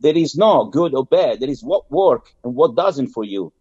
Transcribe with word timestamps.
there 0.00 0.16
is 0.16 0.36
no 0.36 0.64
good 0.66 0.94
or 0.94 1.04
bad. 1.04 1.40
There 1.40 1.50
is 1.50 1.62
what 1.62 1.90
work 1.90 2.32
and 2.44 2.54
what 2.54 2.76
doesn't 2.76 3.08
for 3.08 3.24
you. 3.24 3.52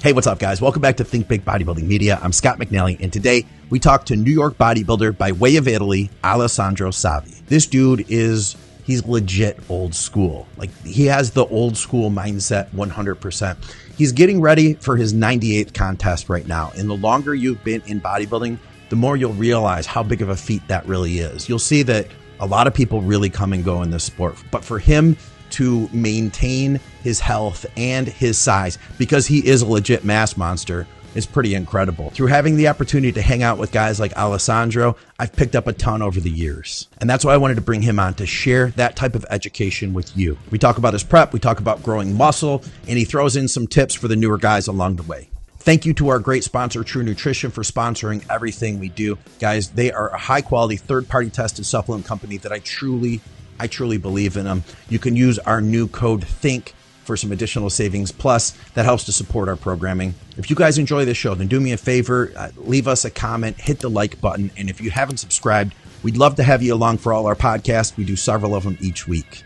Hey, 0.00 0.12
what's 0.12 0.26
up, 0.26 0.38
guys? 0.38 0.60
Welcome 0.60 0.82
back 0.82 0.98
to 0.98 1.04
Think 1.04 1.26
Big 1.26 1.44
Bodybuilding 1.44 1.82
Media. 1.82 2.20
I'm 2.22 2.32
Scott 2.32 2.58
McNally, 2.58 3.00
and 3.00 3.12
today 3.12 3.46
we 3.68 3.80
talk 3.80 4.04
to 4.06 4.16
New 4.16 4.30
York 4.30 4.56
bodybuilder 4.56 5.16
by 5.18 5.32
way 5.32 5.56
of 5.56 5.66
Italy, 5.66 6.10
Alessandro 6.22 6.90
Savi. 6.90 7.44
This 7.46 7.66
dude 7.66 8.04
is 8.08 8.56
he's 8.84 9.04
legit 9.04 9.58
old 9.68 9.94
school. 9.94 10.46
Like 10.56 10.70
he 10.84 11.06
has 11.06 11.32
the 11.32 11.46
old 11.46 11.76
school 11.76 12.10
mindset 12.10 12.70
100%. 12.70 13.56
He's 13.96 14.12
getting 14.12 14.40
ready 14.40 14.74
for 14.74 14.96
his 14.96 15.14
98th 15.14 15.74
contest 15.74 16.28
right 16.28 16.46
now. 16.46 16.70
And 16.76 16.88
the 16.88 16.96
longer 16.96 17.34
you've 17.34 17.64
been 17.64 17.82
in 17.86 18.00
bodybuilding, 18.00 18.58
the 18.90 18.96
more 18.96 19.16
you'll 19.16 19.32
realize 19.32 19.86
how 19.86 20.02
big 20.02 20.22
of 20.22 20.28
a 20.28 20.36
feat 20.36 20.62
that 20.68 20.86
really 20.86 21.18
is. 21.18 21.48
You'll 21.48 21.58
see 21.58 21.82
that 21.82 22.06
a 22.40 22.46
lot 22.46 22.66
of 22.66 22.74
people 22.74 23.00
really 23.00 23.30
come 23.30 23.52
and 23.52 23.64
go 23.64 23.82
in 23.82 23.90
this 23.90 24.04
sport, 24.04 24.36
but 24.50 24.64
for 24.64 24.78
him 24.78 25.16
to 25.50 25.88
maintain 25.92 26.80
his 27.02 27.20
health 27.20 27.64
and 27.76 28.06
his 28.06 28.38
size 28.38 28.78
because 28.98 29.26
he 29.26 29.46
is 29.46 29.62
a 29.62 29.66
legit 29.66 30.04
mass 30.04 30.36
monster 30.36 30.86
is 31.14 31.26
pretty 31.26 31.54
incredible. 31.54 32.10
Through 32.10 32.28
having 32.28 32.56
the 32.56 32.68
opportunity 32.68 33.12
to 33.12 33.22
hang 33.22 33.42
out 33.42 33.58
with 33.58 33.72
guys 33.72 33.98
like 33.98 34.16
Alessandro, 34.16 34.96
I've 35.18 35.32
picked 35.32 35.56
up 35.56 35.66
a 35.66 35.72
ton 35.72 36.02
over 36.02 36.20
the 36.20 36.30
years. 36.30 36.88
And 36.98 37.08
that's 37.08 37.24
why 37.24 37.32
I 37.32 37.38
wanted 37.38 37.56
to 37.56 37.60
bring 37.60 37.82
him 37.82 37.98
on 37.98 38.14
to 38.14 38.26
share 38.26 38.68
that 38.72 38.94
type 38.94 39.14
of 39.14 39.24
education 39.30 39.94
with 39.94 40.16
you. 40.16 40.38
We 40.50 40.58
talk 40.58 40.78
about 40.78 40.92
his 40.92 41.02
prep, 41.02 41.32
we 41.32 41.40
talk 41.40 41.60
about 41.60 41.82
growing 41.82 42.16
muscle, 42.16 42.62
and 42.86 42.98
he 42.98 43.04
throws 43.04 43.36
in 43.36 43.48
some 43.48 43.66
tips 43.66 43.94
for 43.94 44.06
the 44.06 44.16
newer 44.16 44.38
guys 44.38 44.68
along 44.68 44.96
the 44.96 45.02
way. 45.04 45.30
Thank 45.68 45.84
you 45.84 45.92
to 45.92 46.08
our 46.08 46.18
great 46.18 46.44
sponsor, 46.44 46.82
True 46.82 47.02
Nutrition, 47.02 47.50
for 47.50 47.60
sponsoring 47.60 48.24
everything 48.30 48.78
we 48.78 48.88
do. 48.88 49.18
Guys, 49.38 49.68
they 49.68 49.92
are 49.92 50.08
a 50.08 50.16
high 50.16 50.40
quality, 50.40 50.76
third 50.76 51.06
party 51.10 51.28
tested 51.28 51.66
supplement 51.66 52.06
company 52.06 52.38
that 52.38 52.50
I 52.50 52.60
truly 52.60 53.20
I 53.60 53.66
truly 53.66 53.98
believe 53.98 54.38
in 54.38 54.46
them. 54.46 54.64
You 54.88 54.98
can 54.98 55.14
use 55.14 55.38
our 55.40 55.60
new 55.60 55.86
code 55.86 56.24
THINK 56.24 56.72
for 57.04 57.18
some 57.18 57.32
additional 57.32 57.68
savings. 57.68 58.10
Plus, 58.10 58.52
that 58.72 58.86
helps 58.86 59.04
to 59.04 59.12
support 59.12 59.50
our 59.50 59.56
programming. 59.56 60.14
If 60.38 60.48
you 60.48 60.56
guys 60.56 60.78
enjoy 60.78 61.04
this 61.04 61.18
show, 61.18 61.34
then 61.34 61.48
do 61.48 61.60
me 61.60 61.72
a 61.72 61.76
favor, 61.76 62.32
uh, 62.34 62.48
leave 62.56 62.88
us 62.88 63.04
a 63.04 63.10
comment, 63.10 63.60
hit 63.60 63.80
the 63.80 63.90
like 63.90 64.22
button, 64.22 64.50
and 64.56 64.70
if 64.70 64.80
you 64.80 64.90
haven't 64.90 65.18
subscribed, 65.18 65.74
we'd 66.02 66.16
love 66.16 66.36
to 66.36 66.44
have 66.44 66.62
you 66.62 66.72
along 66.72 66.96
for 66.96 67.12
all 67.12 67.26
our 67.26 67.36
podcasts. 67.36 67.94
We 67.94 68.06
do 68.06 68.16
several 68.16 68.54
of 68.54 68.64
them 68.64 68.78
each 68.80 69.06
week. 69.06 69.44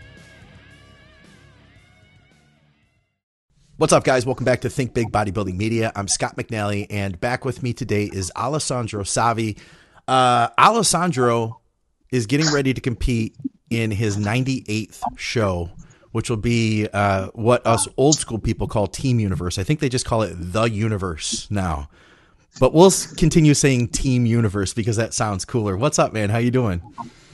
What's 3.83 3.91
up, 3.91 4.05
guys? 4.05 4.25
Welcome 4.25 4.45
back 4.45 4.61
to 4.61 4.69
Think 4.69 4.93
Big 4.93 5.11
Bodybuilding 5.11 5.57
Media. 5.57 5.91
I'm 5.93 6.07
Scott 6.07 6.37
McNally, 6.37 6.87
and 6.89 7.19
back 7.19 7.43
with 7.43 7.61
me 7.61 7.73
today 7.73 8.09
is 8.13 8.31
Alessandro 8.33 9.03
Savi. 9.03 9.59
Uh, 10.07 10.47
Alessandro 10.57 11.59
is 12.09 12.25
getting 12.25 12.49
ready 12.53 12.73
to 12.73 12.79
compete 12.79 13.35
in 13.69 13.91
his 13.91 14.15
98th 14.15 15.01
show, 15.17 15.69
which 16.13 16.29
will 16.29 16.37
be 16.37 16.87
uh, 16.93 17.27
what 17.33 17.67
us 17.67 17.85
old 17.97 18.15
school 18.15 18.39
people 18.39 18.69
call 18.69 18.87
Team 18.87 19.19
Universe. 19.19 19.59
I 19.59 19.63
think 19.63 19.81
they 19.81 19.89
just 19.89 20.05
call 20.05 20.21
it 20.21 20.33
the 20.33 20.63
Universe 20.63 21.51
now, 21.51 21.89
but 22.61 22.73
we'll 22.73 22.93
continue 23.17 23.53
saying 23.53 23.89
Team 23.89 24.25
Universe 24.25 24.73
because 24.73 24.95
that 24.95 25.13
sounds 25.13 25.43
cooler. 25.43 25.75
What's 25.75 25.99
up, 25.99 26.13
man? 26.13 26.29
How 26.29 26.37
you 26.37 26.51
doing? 26.51 26.81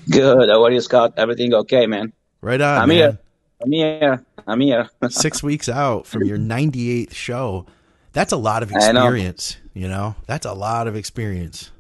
Good. 0.09 0.49
How 0.49 0.63
are 0.63 0.71
you, 0.71 0.81
Scott? 0.81 1.13
Everything 1.15 1.53
okay, 1.53 1.85
man? 1.85 2.11
Right 2.41 2.59
on. 2.59 2.81
I'm 2.81 2.89
man. 2.89 2.97
here. 2.97 3.19
I'm 3.61 3.71
here. 3.71 4.25
I'm 4.49 4.59
here. 4.59 4.89
Six 5.09 5.43
weeks 5.43 5.69
out 5.69 6.07
from 6.07 6.23
your 6.23 6.37
98th 6.37 7.13
show. 7.13 7.65
That's 8.13 8.31
a 8.31 8.37
lot 8.37 8.63
of 8.63 8.71
experience. 8.71 9.57
Know. 9.75 9.81
You 9.81 9.87
know, 9.87 10.15
that's 10.25 10.45
a 10.45 10.53
lot 10.53 10.87
of 10.87 10.95
experience. 10.95 11.71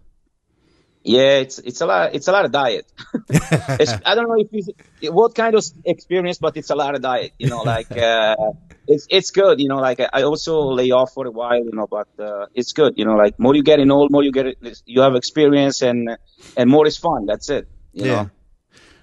Yeah, 1.03 1.39
it's 1.39 1.59
it's 1.59 1.81
a 1.81 1.85
lot. 1.85 2.13
It's 2.13 2.27
a 2.27 2.31
lot 2.31 2.45
of 2.45 2.51
diet. 2.51 2.85
I 3.31 4.15
don't 4.15 4.27
know 4.27 4.35
if 4.37 4.51
you 4.51 5.11
what 5.11 5.33
kind 5.33 5.55
of 5.55 5.63
experience, 5.85 6.37
but 6.37 6.57
it's 6.57 6.69
a 6.69 6.75
lot 6.75 6.93
of 6.93 7.01
diet. 7.01 7.31
You 7.39 7.47
know, 7.47 7.63
like 7.63 7.91
uh, 7.97 8.35
it's 8.87 9.07
it's 9.09 9.31
good. 9.31 9.59
You 9.59 9.69
know, 9.69 9.77
like 9.77 10.01
I 10.01 10.23
also 10.23 10.61
lay 10.61 10.91
off 10.91 11.13
for 11.13 11.25
a 11.25 11.31
while. 11.31 11.63
You 11.63 11.71
know, 11.71 11.87
but 11.87 12.09
uh, 12.19 12.47
it's 12.53 12.73
good. 12.73 12.93
You 12.97 13.05
know, 13.05 13.15
like 13.15 13.39
more 13.39 13.55
you 13.55 13.63
getting 13.63 13.89
old, 13.91 14.11
more 14.11 14.23
you 14.23 14.31
get 14.31 14.57
you 14.85 15.01
have 15.01 15.15
experience, 15.15 15.81
and 15.81 16.17
and 16.57 16.69
more 16.69 16.85
is 16.85 16.97
fun. 16.97 17.25
That's 17.25 17.49
it. 17.49 17.67
yeah. 17.93 18.05
Know? 18.05 18.29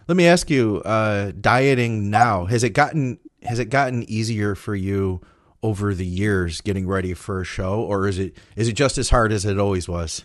Let 0.06 0.16
me 0.16 0.26
ask 0.26 0.48
you, 0.50 0.82
uh, 0.84 1.32
dieting 1.40 2.10
now 2.10 2.44
has 2.44 2.62
it 2.62 2.70
gotten 2.70 3.18
has 3.46 3.58
it 3.58 3.66
gotten 3.66 4.08
easier 4.10 4.54
for 4.54 4.74
you 4.74 5.20
over 5.62 5.94
the 5.94 6.06
years 6.06 6.60
getting 6.60 6.86
ready 6.86 7.14
for 7.14 7.40
a 7.40 7.44
show, 7.44 7.80
or 7.80 8.06
is 8.06 8.18
it 8.18 8.36
is 8.56 8.68
it 8.68 8.74
just 8.74 8.98
as 8.98 9.10
hard 9.10 9.32
as 9.32 9.44
it 9.44 9.58
always 9.58 9.88
was? 9.88 10.24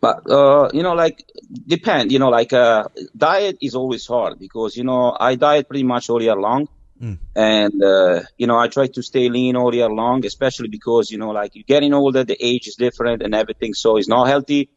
But 0.00 0.30
uh, 0.30 0.68
you 0.74 0.82
know, 0.82 0.94
like 0.94 1.24
depend. 1.66 2.12
You 2.12 2.18
know, 2.18 2.28
like 2.28 2.52
uh, 2.52 2.84
diet 3.16 3.56
is 3.62 3.74
always 3.74 4.06
hard 4.06 4.38
because 4.38 4.76
you 4.76 4.84
know 4.84 5.16
I 5.18 5.34
diet 5.36 5.66
pretty 5.68 5.84
much 5.84 6.10
all 6.10 6.20
year 6.20 6.36
long, 6.36 6.68
mm. 7.00 7.18
and 7.34 7.82
uh, 7.82 8.20
you 8.36 8.46
know 8.46 8.58
I 8.58 8.68
try 8.68 8.86
to 8.88 9.02
stay 9.02 9.30
lean 9.30 9.56
all 9.56 9.74
year 9.74 9.88
long, 9.88 10.26
especially 10.26 10.68
because 10.68 11.10
you 11.10 11.16
know 11.16 11.30
like 11.30 11.54
you're 11.54 11.64
getting 11.66 11.94
older, 11.94 12.22
the 12.22 12.36
age 12.38 12.68
is 12.68 12.76
different 12.76 13.22
and 13.22 13.34
everything, 13.34 13.72
so 13.72 13.96
it's 13.96 14.08
not 14.08 14.28
healthy 14.28 14.68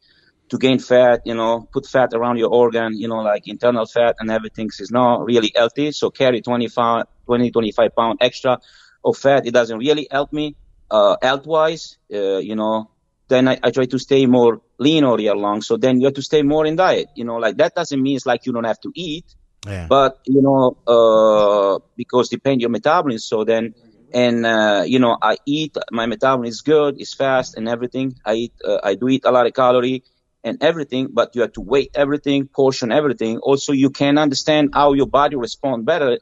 to 0.48 0.56
gain 0.56 0.78
fat. 0.78 1.20
You 1.26 1.34
know, 1.34 1.68
put 1.72 1.84
fat 1.86 2.14
around 2.14 2.38
your 2.38 2.50
organ. 2.50 2.96
You 2.96 3.08
know, 3.08 3.20
like 3.20 3.48
internal 3.48 3.84
fat 3.84 4.16
and 4.20 4.30
everything 4.30 4.70
is 4.78 4.90
not 4.90 5.26
really 5.26 5.52
healthy. 5.54 5.92
So 5.92 6.08
carry 6.08 6.40
25, 6.40 7.04
20, 7.28 7.50
25 7.50 7.94
pound 7.94 8.18
extra 8.22 8.58
of 9.04 9.16
fat. 9.16 9.46
It 9.46 9.52
doesn't 9.52 9.78
really 9.78 10.08
help 10.10 10.32
me 10.32 10.56
uh, 10.90 11.16
health 11.20 11.46
wise. 11.46 11.98
Uh, 12.12 12.38
you 12.38 12.56
know, 12.56 12.90
then 13.28 13.48
I, 13.48 13.58
I, 13.62 13.70
try 13.70 13.84
to 13.84 13.98
stay 13.98 14.24
more 14.24 14.62
lean 14.78 15.04
all 15.04 15.20
year 15.20 15.36
long. 15.36 15.60
So 15.60 15.76
then 15.76 16.00
you 16.00 16.06
have 16.06 16.14
to 16.14 16.22
stay 16.22 16.42
more 16.42 16.64
in 16.64 16.76
diet. 16.76 17.08
You 17.14 17.24
know, 17.24 17.36
like 17.36 17.58
that 17.58 17.74
doesn't 17.74 18.00
mean 18.00 18.16
it's 18.16 18.24
like 18.24 18.46
you 18.46 18.52
don't 18.52 18.64
have 18.64 18.80
to 18.80 18.92
eat, 18.94 19.26
yeah. 19.66 19.86
but 19.88 20.18
you 20.24 20.40
know, 20.40 20.78
uh, 20.86 21.78
because 21.96 22.30
depend 22.30 22.62
your 22.62 22.70
metabolism. 22.70 23.18
So 23.18 23.44
then, 23.44 23.74
and 24.14 24.46
uh, 24.46 24.84
you 24.86 24.98
know, 24.98 25.18
I 25.20 25.36
eat. 25.44 25.76
My 25.92 26.06
metabolism 26.06 26.48
is 26.48 26.62
good, 26.62 26.98
it's 26.98 27.12
fast, 27.12 27.58
and 27.58 27.68
everything. 27.68 28.14
I 28.24 28.34
eat. 28.34 28.54
Uh, 28.64 28.78
I 28.82 28.94
do 28.94 29.08
eat 29.08 29.26
a 29.26 29.30
lot 29.30 29.46
of 29.46 29.52
calorie 29.52 30.02
and 30.44 30.62
everything, 30.62 31.08
but 31.12 31.34
you 31.34 31.42
have 31.42 31.52
to 31.52 31.60
weigh 31.60 31.88
everything, 31.94 32.46
portion 32.46 32.92
everything. 32.92 33.38
Also, 33.38 33.72
you 33.72 33.90
can 33.90 34.18
understand 34.18 34.70
how 34.72 34.92
your 34.94 35.06
body 35.06 35.36
respond 35.36 35.84
better. 35.84 36.18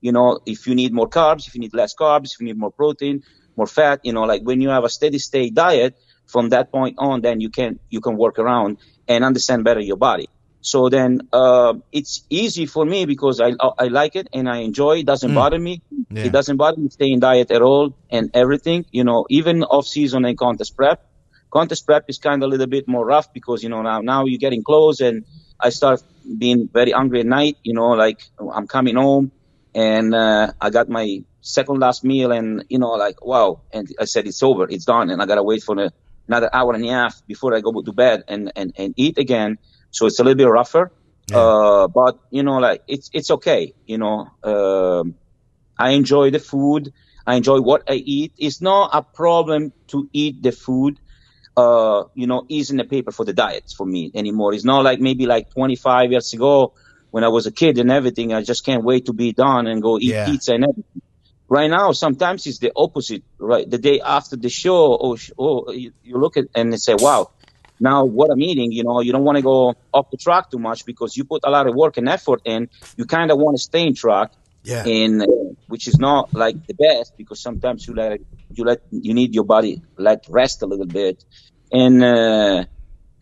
You 0.00 0.12
know, 0.12 0.40
if 0.46 0.66
you 0.66 0.74
need 0.74 0.92
more 0.92 1.08
carbs, 1.08 1.46
if 1.46 1.54
you 1.54 1.60
need 1.60 1.74
less 1.74 1.94
carbs, 1.94 2.32
if 2.32 2.40
you 2.40 2.46
need 2.46 2.58
more 2.58 2.70
protein, 2.70 3.22
more 3.56 3.66
fat. 3.66 4.00
You 4.02 4.12
know, 4.12 4.22
like 4.22 4.42
when 4.42 4.60
you 4.60 4.70
have 4.70 4.84
a 4.84 4.88
steady 4.88 5.18
state 5.18 5.54
diet 5.54 5.96
from 6.26 6.50
that 6.50 6.70
point 6.70 6.96
on, 6.98 7.20
then 7.20 7.40
you 7.40 7.50
can 7.50 7.78
you 7.90 8.00
can 8.00 8.16
work 8.16 8.38
around 8.38 8.78
and 9.08 9.24
understand 9.24 9.64
better 9.64 9.80
your 9.80 9.96
body. 9.96 10.28
So 10.62 10.88
then 10.90 11.28
uh, 11.32 11.74
it's 11.90 12.22
easy 12.28 12.66
for 12.66 12.84
me 12.84 13.06
because 13.06 13.40
I 13.40 13.52
I 13.78 13.88
like 13.88 14.14
it 14.16 14.28
and 14.32 14.48
I 14.48 14.58
enjoy. 14.58 14.98
it. 14.98 15.06
Doesn't 15.06 15.30
mm. 15.30 15.34
bother 15.34 15.58
me. 15.58 15.82
Yeah. 16.10 16.24
It 16.24 16.32
doesn't 16.32 16.56
bother 16.56 16.80
me 16.80 16.90
staying 16.90 17.20
diet 17.20 17.50
at 17.50 17.62
all 17.62 17.96
and 18.10 18.30
everything. 18.34 18.84
You 18.90 19.04
know, 19.04 19.26
even 19.30 19.62
off 19.64 19.86
season 19.86 20.24
and 20.24 20.36
contest 20.36 20.76
prep. 20.76 21.06
Contest 21.50 21.86
prep 21.86 22.04
is 22.08 22.18
kind 22.18 22.42
of 22.42 22.46
a 22.46 22.50
little 22.50 22.66
bit 22.66 22.86
more 22.86 23.04
rough 23.04 23.32
because 23.32 23.62
you 23.62 23.70
know 23.70 23.82
now 23.82 24.00
now 24.00 24.26
you're 24.26 24.38
getting 24.38 24.62
close 24.62 25.00
and 25.00 25.24
I 25.58 25.70
start 25.70 26.02
being 26.38 26.68
very 26.72 26.92
hungry 26.92 27.20
at 27.20 27.26
night. 27.26 27.56
You 27.62 27.74
know, 27.74 27.90
like 28.04 28.20
I'm 28.54 28.66
coming 28.66 28.96
home 28.96 29.32
and 29.74 30.14
uh, 30.14 30.52
I 30.60 30.70
got 30.70 30.88
my 30.88 31.22
second 31.42 31.80
last 31.80 32.04
meal 32.04 32.32
and 32.32 32.64
you 32.68 32.78
know 32.78 32.92
like 32.92 33.24
wow 33.24 33.62
and 33.72 33.88
I 33.98 34.04
said 34.04 34.26
it's 34.26 34.42
over, 34.42 34.68
it's 34.68 34.84
done, 34.84 35.10
and 35.10 35.20
I 35.22 35.26
gotta 35.26 35.42
wait 35.42 35.62
for 35.62 35.74
the 35.74 35.92
another 36.30 36.50
hour 36.52 36.74
and 36.74 36.84
a 36.84 36.88
half 36.88 37.26
before 37.26 37.54
I 37.56 37.60
go 37.60 37.82
to 37.82 37.92
bed 37.92 38.22
and, 38.28 38.52
and, 38.54 38.72
and 38.78 38.94
eat 38.96 39.18
again. 39.18 39.58
So 39.90 40.06
it's 40.06 40.20
a 40.20 40.24
little 40.24 40.38
bit 40.38 40.44
rougher. 40.48 40.92
Yeah. 41.28 41.38
Uh, 41.38 41.88
but 41.88 42.20
you 42.30 42.44
know, 42.44 42.58
like 42.58 42.82
it's, 42.86 43.10
it's 43.12 43.30
okay. 43.32 43.74
You 43.84 43.98
know, 43.98 44.28
um, 44.44 45.16
I 45.76 45.90
enjoy 45.90 46.30
the 46.30 46.38
food. 46.38 46.92
I 47.26 47.34
enjoy 47.34 47.60
what 47.60 47.90
I 47.90 47.94
eat. 47.94 48.32
It's 48.38 48.60
not 48.62 48.90
a 48.92 49.02
problem 49.02 49.72
to 49.88 50.08
eat 50.12 50.40
the 50.40 50.52
food. 50.52 50.98
Uh, 51.56 52.04
you 52.14 52.28
know, 52.28 52.46
is 52.48 52.70
in 52.70 52.76
the 52.76 52.84
paper 52.84 53.10
for 53.10 53.24
the 53.24 53.32
diets 53.32 53.72
for 53.74 53.84
me 53.84 54.12
anymore. 54.14 54.54
It's 54.54 54.64
not 54.64 54.84
like 54.84 55.00
maybe 55.00 55.26
like 55.26 55.50
25 55.50 56.12
years 56.12 56.32
ago 56.32 56.74
when 57.10 57.24
I 57.24 57.28
was 57.28 57.46
a 57.46 57.52
kid 57.52 57.78
and 57.78 57.90
everything. 57.90 58.32
I 58.32 58.42
just 58.42 58.64
can't 58.64 58.84
wait 58.84 59.06
to 59.06 59.12
be 59.12 59.32
done 59.32 59.66
and 59.66 59.82
go 59.82 59.98
eat 59.98 60.04
yeah. 60.04 60.26
pizza 60.26 60.54
and 60.54 60.64
everything. 60.64 61.02
Right 61.48 61.68
now, 61.68 61.92
sometimes 61.92 62.46
it's 62.46 62.58
the 62.58 62.72
opposite. 62.76 63.24
Right, 63.38 63.68
the 63.68 63.78
day 63.78 64.00
after 64.00 64.36
the 64.36 64.48
show, 64.48 64.96
oh, 65.00 65.16
oh 65.36 65.72
you, 65.72 65.92
you 66.04 66.16
look 66.16 66.36
at 66.36 66.44
and 66.54 66.72
they 66.72 66.76
say, 66.76 66.94
"Wow, 66.96 67.30
now 67.80 68.04
what 68.04 68.30
I'm 68.30 68.40
eating." 68.40 68.70
You 68.70 68.84
know, 68.84 69.00
you 69.00 69.10
don't 69.10 69.24
want 69.24 69.36
to 69.36 69.42
go 69.42 69.74
off 69.92 70.10
the 70.12 70.16
track 70.16 70.50
too 70.50 70.60
much 70.60 70.84
because 70.84 71.16
you 71.16 71.24
put 71.24 71.40
a 71.42 71.50
lot 71.50 71.66
of 71.66 71.74
work 71.74 71.96
and 71.96 72.08
effort 72.08 72.42
in. 72.44 72.68
You 72.96 73.04
kind 73.04 73.32
of 73.32 73.38
want 73.38 73.56
to 73.56 73.62
stay 73.62 73.84
in 73.86 73.94
track. 73.94 74.32
Yeah. 74.62 74.84
In 74.84 75.22
uh, 75.22 75.26
which 75.68 75.88
is 75.88 75.98
not 75.98 76.34
like 76.34 76.66
the 76.66 76.74
best 76.74 77.16
because 77.16 77.40
sometimes 77.40 77.88
you 77.88 77.94
let 77.94 78.20
you 78.52 78.64
let 78.64 78.82
you 78.90 79.14
need 79.14 79.34
your 79.34 79.44
body 79.44 79.80
let 79.96 80.26
rest 80.28 80.60
a 80.62 80.66
little 80.66 80.86
bit, 80.86 81.24
and 81.72 82.04
uh, 82.04 82.64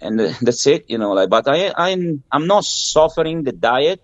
and 0.00 0.20
uh, 0.20 0.32
that's 0.42 0.66
it. 0.66 0.86
You 0.88 0.98
know, 0.98 1.12
like 1.12 1.30
but 1.30 1.48
I 1.48 1.72
I'm 1.76 2.22
I'm 2.30 2.46
not 2.46 2.64
suffering 2.64 3.44
the 3.44 3.52
diet 3.52 4.02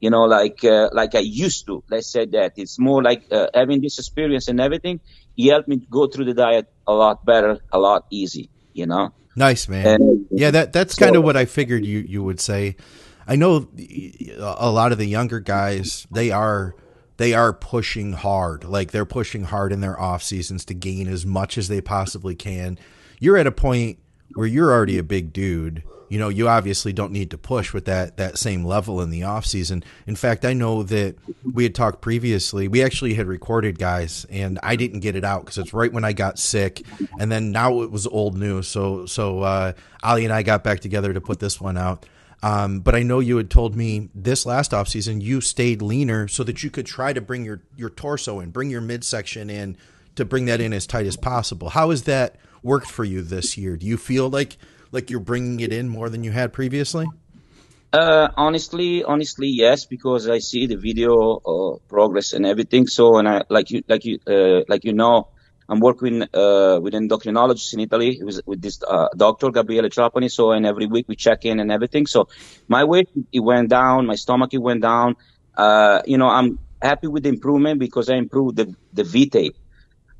you 0.00 0.10
know, 0.10 0.24
like 0.24 0.62
uh, 0.64 0.90
like 0.92 1.14
I 1.14 1.20
used 1.20 1.66
to. 1.66 1.82
Let's 1.90 2.10
say 2.10 2.26
that 2.26 2.52
it's 2.56 2.78
more 2.78 3.02
like 3.02 3.26
uh, 3.32 3.48
having 3.54 3.80
this 3.80 3.98
experience 3.98 4.48
and 4.48 4.60
everything. 4.60 5.00
He 5.34 5.48
helped 5.48 5.68
me 5.68 5.76
go 5.90 6.06
through 6.06 6.26
the 6.26 6.34
diet 6.34 6.70
a 6.86 6.92
lot 6.92 7.24
better, 7.24 7.58
a 7.72 7.78
lot 7.78 8.06
easy. 8.10 8.50
You 8.72 8.86
know. 8.86 9.12
Nice 9.34 9.68
man. 9.68 9.86
And, 9.86 10.26
yeah, 10.30 10.50
that 10.50 10.72
that's 10.72 10.94
so, 10.94 11.04
kind 11.04 11.16
of 11.16 11.24
what 11.24 11.36
I 11.36 11.44
figured 11.44 11.84
you 11.84 12.00
you 12.00 12.22
would 12.22 12.40
say. 12.40 12.76
I 13.26 13.36
know 13.36 13.68
a 14.38 14.70
lot 14.70 14.92
of 14.92 14.98
the 14.98 15.06
younger 15.06 15.40
guys 15.40 16.06
they 16.10 16.30
are 16.30 16.74
they 17.16 17.32
are 17.32 17.52
pushing 17.52 18.12
hard. 18.12 18.64
Like 18.64 18.90
they're 18.90 19.06
pushing 19.06 19.44
hard 19.44 19.72
in 19.72 19.80
their 19.80 19.98
off 19.98 20.22
seasons 20.22 20.64
to 20.66 20.74
gain 20.74 21.08
as 21.08 21.24
much 21.24 21.56
as 21.56 21.68
they 21.68 21.80
possibly 21.80 22.34
can. 22.34 22.78
You're 23.18 23.38
at 23.38 23.46
a 23.46 23.52
point 23.52 23.98
where 24.34 24.46
you're 24.46 24.72
already 24.72 24.98
a 24.98 25.02
big 25.02 25.32
dude 25.32 25.82
you 26.08 26.18
know, 26.18 26.28
you 26.28 26.48
obviously 26.48 26.92
don't 26.92 27.12
need 27.12 27.30
to 27.32 27.38
push 27.38 27.72
with 27.72 27.86
that 27.86 28.16
that 28.16 28.38
same 28.38 28.64
level 28.64 29.00
in 29.00 29.10
the 29.10 29.24
off 29.24 29.44
season. 29.44 29.82
In 30.06 30.14
fact, 30.14 30.44
I 30.44 30.52
know 30.52 30.82
that 30.84 31.16
we 31.42 31.64
had 31.64 31.74
talked 31.74 32.00
previously. 32.00 32.68
We 32.68 32.82
actually 32.82 33.14
had 33.14 33.26
recorded 33.26 33.78
guys, 33.78 34.24
and 34.30 34.58
I 34.62 34.76
didn't 34.76 35.00
get 35.00 35.16
it 35.16 35.24
out 35.24 35.44
because 35.44 35.58
it's 35.58 35.72
right 35.72 35.92
when 35.92 36.04
I 36.04 36.12
got 36.12 36.38
sick, 36.38 36.82
and 37.18 37.30
then 37.30 37.50
now 37.50 37.82
it 37.82 37.90
was 37.90 38.06
old 38.06 38.36
news. 38.36 38.68
So 38.68 39.06
so 39.06 39.40
uh, 39.40 39.72
Ali 40.02 40.24
and 40.24 40.32
I 40.32 40.42
got 40.42 40.62
back 40.62 40.80
together 40.80 41.12
to 41.12 41.20
put 41.20 41.40
this 41.40 41.60
one 41.60 41.76
out. 41.76 42.06
Um, 42.42 42.80
but 42.80 42.94
I 42.94 43.02
know 43.02 43.18
you 43.18 43.38
had 43.38 43.50
told 43.50 43.74
me 43.74 44.10
this 44.14 44.46
last 44.46 44.74
off 44.74 44.88
season 44.88 45.20
you 45.20 45.40
stayed 45.40 45.80
leaner 45.80 46.28
so 46.28 46.44
that 46.44 46.62
you 46.62 46.70
could 46.70 46.86
try 46.86 47.12
to 47.12 47.20
bring 47.20 47.44
your 47.44 47.62
your 47.76 47.90
torso 47.90 48.38
in, 48.40 48.50
bring 48.50 48.70
your 48.70 48.82
midsection 48.82 49.50
in, 49.50 49.76
to 50.14 50.24
bring 50.24 50.44
that 50.44 50.60
in 50.60 50.72
as 50.72 50.86
tight 50.86 51.06
as 51.06 51.16
possible. 51.16 51.70
How 51.70 51.90
is 51.90 52.04
that 52.04 52.36
worked 52.62 52.90
for 52.90 53.04
you 53.04 53.22
this 53.22 53.56
year? 53.56 53.76
Do 53.76 53.86
you 53.86 53.96
feel 53.96 54.28
like 54.28 54.56
like 54.92 55.10
you're 55.10 55.20
bringing 55.20 55.60
it 55.60 55.72
in 55.72 55.88
more 55.88 56.08
than 56.08 56.24
you 56.24 56.32
had 56.32 56.52
previously? 56.52 57.06
Uh, 57.92 58.28
honestly, 58.36 59.04
honestly, 59.04 59.48
yes, 59.48 59.86
because 59.86 60.28
I 60.28 60.38
see 60.38 60.66
the 60.66 60.76
video 60.76 61.36
uh, 61.36 61.78
progress 61.88 62.32
and 62.32 62.44
everything. 62.44 62.86
So, 62.86 63.16
and 63.16 63.28
I 63.28 63.44
like 63.48 63.70
you, 63.70 63.82
like 63.88 64.04
you, 64.04 64.18
uh, 64.26 64.62
like 64.68 64.84
you 64.84 64.92
know, 64.92 65.28
I'm 65.68 65.80
working 65.80 66.22
uh, 66.22 66.78
with 66.80 66.94
endocrinologist 66.94 67.72
in 67.74 67.80
Italy 67.80 68.20
with, 68.22 68.40
with 68.46 68.60
this 68.60 68.82
uh, 68.82 69.08
doctor 69.16 69.50
Gabriele 69.50 69.88
Trapani. 69.88 70.30
So, 70.30 70.50
and 70.52 70.66
every 70.66 70.86
week 70.86 71.06
we 71.08 71.16
check 71.16 71.44
in 71.44 71.60
and 71.60 71.72
everything. 71.72 72.06
So, 72.06 72.28
my 72.68 72.84
weight 72.84 73.08
it 73.32 73.40
went 73.40 73.70
down, 73.70 74.06
my 74.06 74.16
stomach 74.16 74.52
it 74.52 74.58
went 74.58 74.82
down. 74.82 75.16
Uh, 75.56 76.02
you 76.06 76.18
know, 76.18 76.28
I'm 76.28 76.58
happy 76.82 77.06
with 77.06 77.22
the 77.22 77.30
improvement 77.30 77.80
because 77.80 78.10
I 78.10 78.16
improved 78.16 78.56
the 78.56 78.74
the 78.92 79.04
V 79.04 79.30
tape. 79.30 79.56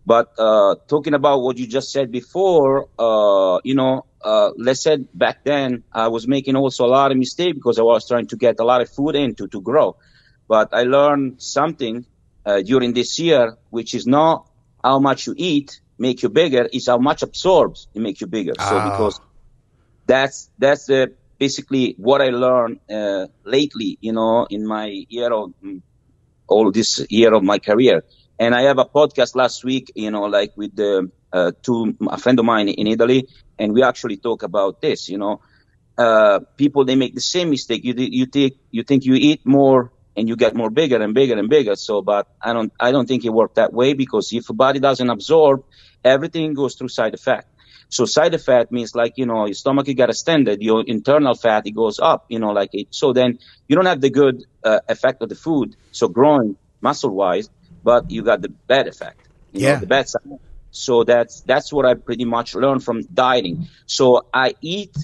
But 0.07 0.29
uh, 0.39 0.77
talking 0.89 1.15
about 1.15 1.43
what 1.43 1.59
you 1.59 1.67
just 1.67 1.91
said 1.91 2.13
before, 2.13 2.89
uh, 2.99 3.59
you 3.65 3.75
know, 3.75 4.07
uh, 4.23 4.51
let's 4.57 4.83
say 4.85 4.99
back 5.15 5.45
then 5.45 5.83
I 5.93 6.09
was 6.09 6.29
making 6.29 6.57
also 6.57 6.87
a 6.87 6.93
lot 6.99 7.11
of 7.11 7.19
mistakes 7.19 7.55
because 7.55 7.79
I 7.79 7.83
was 7.83 8.07
trying 8.07 8.29
to 8.29 8.37
get 8.37 8.61
a 8.61 8.65
lot 8.65 8.81
of 8.81 8.89
food 8.89 9.17
into 9.17 9.49
to 9.49 9.61
grow. 9.61 9.97
But 10.49 10.69
I 10.73 10.85
learned 10.85 11.43
something 11.43 12.07
uh, 12.45 12.63
during 12.63 12.93
this 12.95 13.19
year, 13.19 13.57
which 13.71 13.95
is 13.95 14.07
not 14.07 14.47
how 14.83 15.01
much 15.01 15.27
you 15.27 15.35
eat 15.37 15.81
make 15.99 16.23
you 16.23 16.29
bigger, 16.29 16.69
is 16.73 16.87
how 16.87 16.99
much 16.99 17.23
absorbs 17.23 17.89
it 17.95 18.01
make 18.01 18.21
you 18.21 18.27
bigger. 18.29 18.55
Ah. 18.59 18.69
So 18.69 18.81
because 18.81 19.21
that's 20.07 20.51
that's 20.59 20.89
uh, 20.89 21.07
basically 21.39 21.95
what 21.99 22.21
I 22.23 22.29
learned 22.31 22.81
uh, 22.91 23.27
lately, 23.45 23.99
you 24.01 24.13
know, 24.13 24.47
in 24.51 24.67
my 24.67 25.05
year 25.09 25.33
of 25.33 25.53
mm, 25.65 25.83
all 26.47 26.71
this 26.71 27.05
year 27.11 27.35
of 27.35 27.43
my 27.43 27.59
career 27.59 28.03
and 28.39 28.55
I 28.55 28.63
have 28.63 28.79
a 28.79 28.85
podcast 28.85 29.35
last 29.35 29.65
week, 29.65 29.93
you 29.95 30.11
know, 30.11 30.23
like 30.25 30.53
with 30.57 30.75
the 30.77 31.11
uh, 31.33 31.53
two 31.63 31.95
a 32.09 32.19
friend 32.19 32.39
of 32.39 32.45
mine 32.45 32.69
in 32.69 32.87
Italy, 32.87 33.27
and 33.59 33.73
we 33.73 33.83
actually 33.83 34.17
talk 34.17 34.43
about 34.43 34.81
this. 34.81 35.09
You 35.09 35.19
know, 35.19 35.41
uh, 35.99 36.41
people 36.57 36.85
they 36.85 36.97
make 36.97 37.15
the 37.15 37.21
same 37.21 37.51
mistake. 37.51 37.83
You 37.85 37.95
you 37.97 38.27
think 38.27 38.55
you 38.71 38.83
think 38.83 39.05
you 39.05 39.15
eat 39.15 39.41
more 39.45 39.93
and 40.17 40.29
you 40.29 40.37
get 40.37 40.55
more 40.55 40.71
bigger 40.71 41.01
and 41.03 41.15
bigger 41.15 41.39
and 41.39 41.49
bigger. 41.49 41.75
So, 41.77 42.03
but 42.03 42.27
I 42.43 42.53
don't 42.53 42.73
I 42.81 42.93
don't 42.93 43.07
think 43.07 43.25
it 43.25 43.31
worked 43.33 43.57
that 43.57 43.73
way 43.73 43.95
because 43.95 44.31
if 44.33 44.49
a 44.51 44.55
body 44.55 44.81
doesn't 44.81 45.09
absorb, 45.11 45.61
everything 46.05 46.55
goes 46.55 46.75
through 46.77 46.89
side 46.89 47.15
effect. 47.15 47.47
So 47.89 48.05
side 48.05 48.35
effect 48.35 48.73
means 48.73 48.95
like 48.95 49.13
you 49.17 49.27
know 49.27 49.47
your 49.47 49.55
stomach 49.55 49.87
you 49.89 49.95
got 49.95 50.11
extended, 50.11 50.61
your 50.61 50.83
internal 50.87 51.35
fat 51.35 51.63
it 51.67 51.73
goes 51.73 51.99
up. 52.01 52.25
You 52.29 52.39
know, 52.39 52.51
like 52.51 52.71
it. 52.73 52.89
So 52.91 53.13
then 53.13 53.39
you 53.69 53.77
don't 53.77 53.87
have 53.87 54.01
the 54.01 54.11
good 54.11 54.43
uh, 54.65 54.81
effect 54.89 55.23
of 55.23 55.29
the 55.29 55.37
food. 55.37 55.75
So 55.91 56.09
growing 56.09 56.57
muscle 56.83 57.15
wise 57.15 57.49
but 57.87 58.11
you 58.11 58.23
got 58.31 58.43
the 58.43 58.49
bad 58.49 58.89
effect. 58.89 59.21
yeah. 59.53 59.75
Know, 59.75 59.81
the 59.87 59.91
bad 59.97 60.09
side. 60.09 60.41
So 60.73 61.05
that's 61.05 61.35
that's 61.51 61.73
what 61.73 61.85
I 61.87 61.95
pretty 61.95 62.27
much 62.37 62.49
learned 62.55 62.83
from 62.83 62.97
dieting. 63.23 63.69
So 63.87 64.27
I 64.35 64.49
eat 64.61 64.95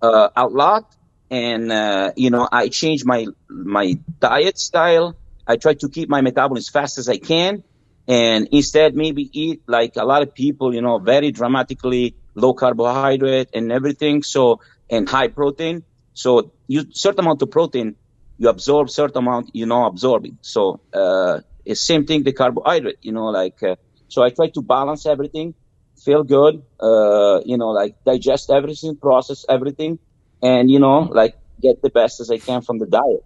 uh, 0.00 0.30
a 0.34 0.46
lot, 0.62 0.84
and 1.30 1.70
uh, 1.70 2.12
you 2.16 2.30
know 2.34 2.48
I 2.50 2.68
change 2.80 3.04
my 3.04 3.26
my 3.48 3.86
diet 4.18 4.58
style. 4.58 5.08
I 5.46 5.54
try 5.64 5.74
to 5.74 5.88
keep 5.96 6.08
my 6.08 6.22
metabolism 6.22 6.64
as 6.66 6.70
fast 6.78 6.94
as 7.02 7.06
I 7.08 7.18
can, 7.18 7.62
and 8.08 8.48
instead 8.58 8.96
maybe 8.96 9.22
eat 9.44 9.58
like 9.66 9.92
a 9.96 10.06
lot 10.12 10.22
of 10.22 10.34
people, 10.34 10.74
you 10.74 10.82
know, 10.86 10.96
very 10.98 11.30
dramatically 11.30 12.16
low 12.34 12.54
carbohydrate 12.54 13.50
and 13.52 13.70
everything. 13.70 14.22
So 14.22 14.60
and 14.90 15.08
high 15.08 15.28
protein. 15.28 15.84
So 16.14 16.52
you 16.66 16.80
certain 16.92 17.20
amount 17.20 17.42
of 17.42 17.50
protein, 17.50 17.96
you 18.38 18.48
absorb 18.48 18.88
certain 18.88 19.18
amount, 19.24 19.50
you 19.52 19.66
know, 19.66 19.84
absorbing. 19.84 20.38
So 20.40 20.80
uh, 20.92 21.40
it's 21.64 21.80
same 21.80 22.06
thing 22.06 22.22
the 22.22 22.32
carbohydrate, 22.32 22.98
you 23.02 23.12
know, 23.12 23.26
like, 23.26 23.62
uh, 23.62 23.76
so 24.08 24.22
I 24.22 24.30
try 24.30 24.48
to 24.50 24.62
balance 24.62 25.06
everything, 25.06 25.54
feel 25.96 26.24
good, 26.24 26.62
uh, 26.80 27.40
you 27.44 27.56
know, 27.56 27.70
like 27.70 28.02
digest 28.04 28.50
everything, 28.50 28.96
process 28.96 29.44
everything, 29.48 29.98
and, 30.42 30.70
you 30.70 30.78
know, 30.78 31.00
like 31.00 31.36
get 31.60 31.82
the 31.82 31.90
best 31.90 32.20
as 32.20 32.30
I 32.30 32.38
can 32.38 32.62
from 32.62 32.78
the 32.78 32.86
diet. 32.86 33.24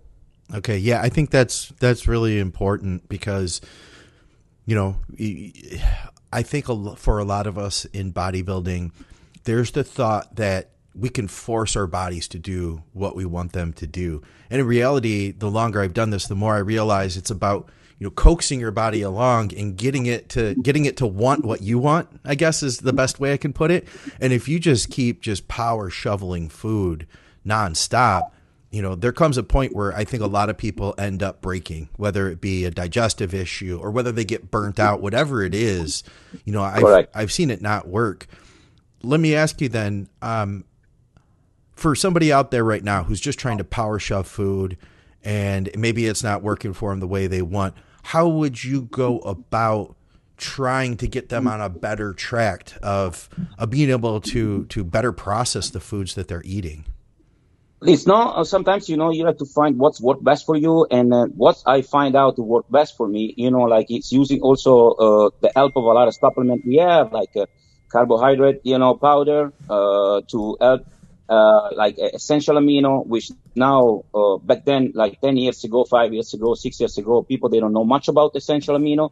Okay. 0.52 0.76
Yeah. 0.76 1.00
I 1.00 1.08
think 1.08 1.30
that's, 1.30 1.68
that's 1.80 2.06
really 2.06 2.38
important 2.38 3.08
because, 3.08 3.60
you 4.66 4.74
know, 4.74 4.96
I 6.32 6.42
think 6.42 6.66
for 6.98 7.18
a 7.18 7.24
lot 7.24 7.46
of 7.46 7.56
us 7.56 7.84
in 7.86 8.12
bodybuilding, 8.12 8.92
there's 9.44 9.70
the 9.70 9.84
thought 9.84 10.36
that 10.36 10.70
we 10.94 11.08
can 11.08 11.28
force 11.28 11.76
our 11.76 11.86
bodies 11.86 12.28
to 12.28 12.38
do 12.38 12.82
what 12.92 13.16
we 13.16 13.24
want 13.24 13.52
them 13.52 13.72
to 13.74 13.86
do. 13.86 14.22
And 14.50 14.60
in 14.60 14.66
reality, 14.66 15.32
the 15.32 15.50
longer 15.50 15.80
I've 15.80 15.94
done 15.94 16.10
this, 16.10 16.26
the 16.26 16.34
more 16.34 16.54
I 16.54 16.60
realize 16.60 17.16
it's 17.16 17.30
about 17.30 17.68
you 17.98 18.04
know 18.06 18.10
coaxing 18.10 18.60
your 18.60 18.70
body 18.70 19.02
along 19.02 19.54
and 19.54 19.76
getting 19.76 20.06
it 20.06 20.28
to 20.28 20.54
getting 20.56 20.84
it 20.84 20.96
to 20.96 21.06
want 21.06 21.44
what 21.44 21.62
you 21.62 21.78
want 21.78 22.08
i 22.24 22.34
guess 22.34 22.62
is 22.62 22.78
the 22.78 22.92
best 22.92 23.20
way 23.20 23.32
i 23.32 23.36
can 23.36 23.52
put 23.52 23.70
it. 23.70 23.86
And 24.20 24.32
if 24.32 24.48
you 24.48 24.58
just 24.58 24.90
keep 24.90 25.20
just 25.20 25.48
power 25.48 25.90
shoveling 25.90 26.48
food 26.48 27.06
nonstop 27.46 28.30
you 28.70 28.82
know 28.82 28.94
there 28.94 29.12
comes 29.12 29.38
a 29.38 29.42
point 29.42 29.74
where 29.74 29.94
i 29.94 30.04
think 30.04 30.22
a 30.22 30.26
lot 30.26 30.50
of 30.50 30.56
people 30.56 30.94
end 30.98 31.22
up 31.22 31.40
breaking 31.40 31.88
whether 31.96 32.28
it 32.28 32.40
be 32.40 32.64
a 32.64 32.70
digestive 32.70 33.32
issue 33.32 33.78
or 33.80 33.90
whether 33.90 34.10
they 34.10 34.24
get 34.24 34.50
burnt 34.50 34.80
out 34.80 35.00
whatever 35.00 35.42
it 35.42 35.54
is. 35.54 36.02
You 36.44 36.52
know 36.52 36.62
i've, 36.62 36.82
I've 37.14 37.32
seen 37.32 37.50
it 37.50 37.62
not 37.62 37.86
work. 37.88 38.26
Let 39.02 39.20
me 39.20 39.34
ask 39.34 39.60
you 39.60 39.68
then 39.68 40.08
um, 40.22 40.64
for 41.76 41.94
somebody 41.94 42.32
out 42.32 42.50
there 42.50 42.64
right 42.64 42.82
now 42.82 43.04
who's 43.04 43.20
just 43.20 43.38
trying 43.38 43.58
to 43.58 43.64
power 43.64 43.98
shove 43.98 44.26
food 44.26 44.78
and 45.24 45.70
maybe 45.76 46.06
it's 46.06 46.22
not 46.22 46.42
working 46.42 46.72
for 46.72 46.90
them 46.90 47.00
the 47.00 47.08
way 47.08 47.26
they 47.26 47.42
want. 47.42 47.74
How 48.04 48.28
would 48.28 48.62
you 48.62 48.82
go 48.82 49.18
about 49.20 49.96
trying 50.36 50.96
to 50.98 51.06
get 51.06 51.28
them 51.28 51.48
on 51.48 51.60
a 51.60 51.68
better 51.68 52.12
track 52.12 52.72
of, 52.82 53.28
of 53.58 53.70
being 53.70 53.90
able 53.90 54.20
to 54.20 54.66
to 54.66 54.84
better 54.84 55.12
process 55.12 55.70
the 55.70 55.80
foods 55.80 56.14
that 56.14 56.28
they're 56.28 56.42
eating? 56.44 56.84
It's 57.82 58.06
not. 58.06 58.36
Uh, 58.36 58.44
sometimes 58.44 58.88
you 58.88 58.96
know 58.96 59.10
you 59.10 59.26
have 59.26 59.38
to 59.38 59.46
find 59.46 59.78
what's 59.78 60.00
work 60.00 60.22
best 60.22 60.46
for 60.46 60.56
you, 60.56 60.86
and 60.90 61.12
uh, 61.12 61.26
what 61.26 61.62
I 61.66 61.82
find 61.82 62.16
out 62.16 62.36
to 62.36 62.42
work 62.42 62.64
best 62.70 62.96
for 62.96 63.06
me, 63.06 63.34
you 63.36 63.50
know, 63.50 63.62
like 63.62 63.90
it's 63.90 64.10
using 64.10 64.40
also 64.40 64.90
uh, 64.92 65.30
the 65.40 65.50
help 65.54 65.76
of 65.76 65.84
a 65.84 65.88
lot 65.88 66.08
of 66.08 66.14
supplement 66.14 66.64
we 66.64 66.76
have, 66.76 67.12
like 67.12 67.36
uh, 67.36 67.46
carbohydrate, 67.90 68.60
you 68.64 68.78
know, 68.78 68.94
powder 68.94 69.52
uh, 69.68 70.22
to 70.28 70.56
help 70.60 70.86
uh, 71.28 71.70
like 71.74 71.96
essential 71.98 72.56
amino, 72.56 73.06
which 73.06 73.30
now, 73.54 74.04
uh, 74.14 74.36
back 74.38 74.64
then, 74.64 74.92
like 74.94 75.20
10 75.20 75.36
years 75.36 75.64
ago, 75.64 75.84
five 75.84 76.12
years 76.12 76.34
ago, 76.34 76.54
six 76.54 76.80
years 76.80 76.98
ago, 76.98 77.22
people, 77.22 77.48
they 77.48 77.60
don't 77.60 77.72
know 77.72 77.84
much 77.84 78.08
about 78.08 78.32
essential 78.36 78.76
amino, 78.78 79.10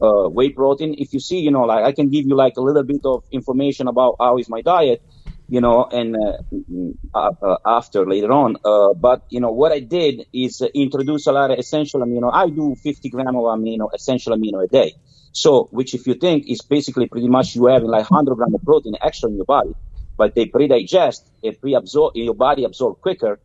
uh, 0.00 0.28
whey 0.28 0.50
protein. 0.50 0.94
If 0.98 1.12
you 1.12 1.20
see, 1.20 1.38
you 1.38 1.50
know, 1.50 1.62
like 1.62 1.84
I 1.84 1.92
can 1.92 2.08
give 2.10 2.26
you 2.26 2.34
like 2.34 2.56
a 2.56 2.60
little 2.60 2.82
bit 2.82 3.02
of 3.04 3.24
information 3.30 3.88
about 3.88 4.16
how 4.18 4.38
is 4.38 4.48
my 4.48 4.62
diet, 4.62 5.02
you 5.48 5.60
know, 5.60 5.84
and 5.84 6.16
uh, 6.16 7.18
uh, 7.18 7.30
uh 7.42 7.56
after 7.64 8.06
later 8.06 8.32
on. 8.32 8.56
Uh, 8.64 8.94
but, 8.94 9.24
you 9.28 9.40
know, 9.40 9.52
what 9.52 9.70
I 9.70 9.80
did 9.80 10.26
is 10.32 10.62
introduce 10.74 11.26
a 11.26 11.32
lot 11.32 11.50
of 11.50 11.58
essential 11.58 12.00
amino. 12.00 12.30
I 12.32 12.48
do 12.48 12.74
50 12.74 13.08
gram 13.10 13.36
of 13.36 13.44
amino, 13.44 13.88
essential 13.94 14.36
amino 14.36 14.64
a 14.64 14.66
day. 14.66 14.94
So, 15.34 15.68
which 15.70 15.94
if 15.94 16.06
you 16.06 16.14
think 16.14 16.48
is 16.48 16.60
basically 16.60 17.06
pretty 17.06 17.28
much 17.28 17.54
you 17.54 17.66
having 17.66 17.88
like 17.88 18.10
100 18.10 18.34
gram 18.34 18.54
of 18.54 18.62
protein 18.62 18.94
extra 19.00 19.30
in 19.30 19.36
your 19.36 19.44
body 19.44 19.74
but 20.22 20.36
they 20.36 20.46
pre-digest, 20.46 21.20
it 21.42 21.60
pre-absorb, 21.60 22.14
your 22.14 22.38
body 22.46 22.62
absorb 22.62 23.00
quicker 23.00 23.40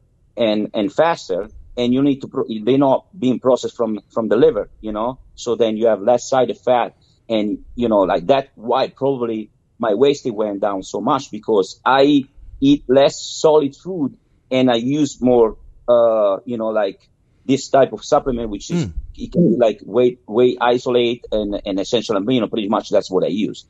and, 0.46 0.70
and 0.76 0.94
faster. 0.94 1.50
And 1.76 1.92
you 1.92 2.04
need 2.04 2.20
to, 2.22 2.28
pro- 2.28 2.46
they're 2.66 2.78
not 2.78 3.08
being 3.24 3.40
processed 3.40 3.76
from, 3.76 3.92
from 4.14 4.28
the 4.28 4.38
liver, 4.46 4.70
you 4.80 4.92
know? 4.92 5.18
So 5.34 5.56
then 5.56 5.76
you 5.76 5.88
have 5.88 6.02
less 6.12 6.30
side 6.30 6.52
effect. 6.52 6.94
And, 7.28 7.66
you 7.74 7.90
know, 7.90 8.02
like 8.02 8.28
that, 8.28 8.50
why 8.54 8.90
probably 8.90 9.50
my 9.80 9.96
waist 9.96 10.24
went 10.32 10.62
down 10.62 10.84
so 10.84 11.02
much 11.02 11.32
because 11.32 11.82
I 11.84 12.26
eat 12.62 12.84
less 12.88 13.16
solid 13.44 13.76
food 13.76 14.16
and 14.52 14.70
I 14.70 14.76
use 14.76 15.20
more, 15.20 15.58
uh, 15.90 16.38
you 16.46 16.58
know, 16.58 16.70
like 16.70 17.00
this 17.44 17.70
type 17.70 17.92
of 17.92 18.06
supplement, 18.06 18.52
which 18.52 18.70
is, 18.70 18.86
mm. 18.86 18.94
it 19.16 19.32
can 19.32 19.50
be 19.50 19.58
like 19.58 19.80
whey, 19.84 20.20
whey 20.28 20.58
isolate 20.62 21.26
and, 21.32 21.60
and 21.66 21.80
essential 21.80 22.16
amino. 22.22 22.48
Pretty 22.48 22.70
much 22.70 22.92
that's 22.92 23.10
what 23.10 23.24
I 23.24 23.30
use. 23.48 23.66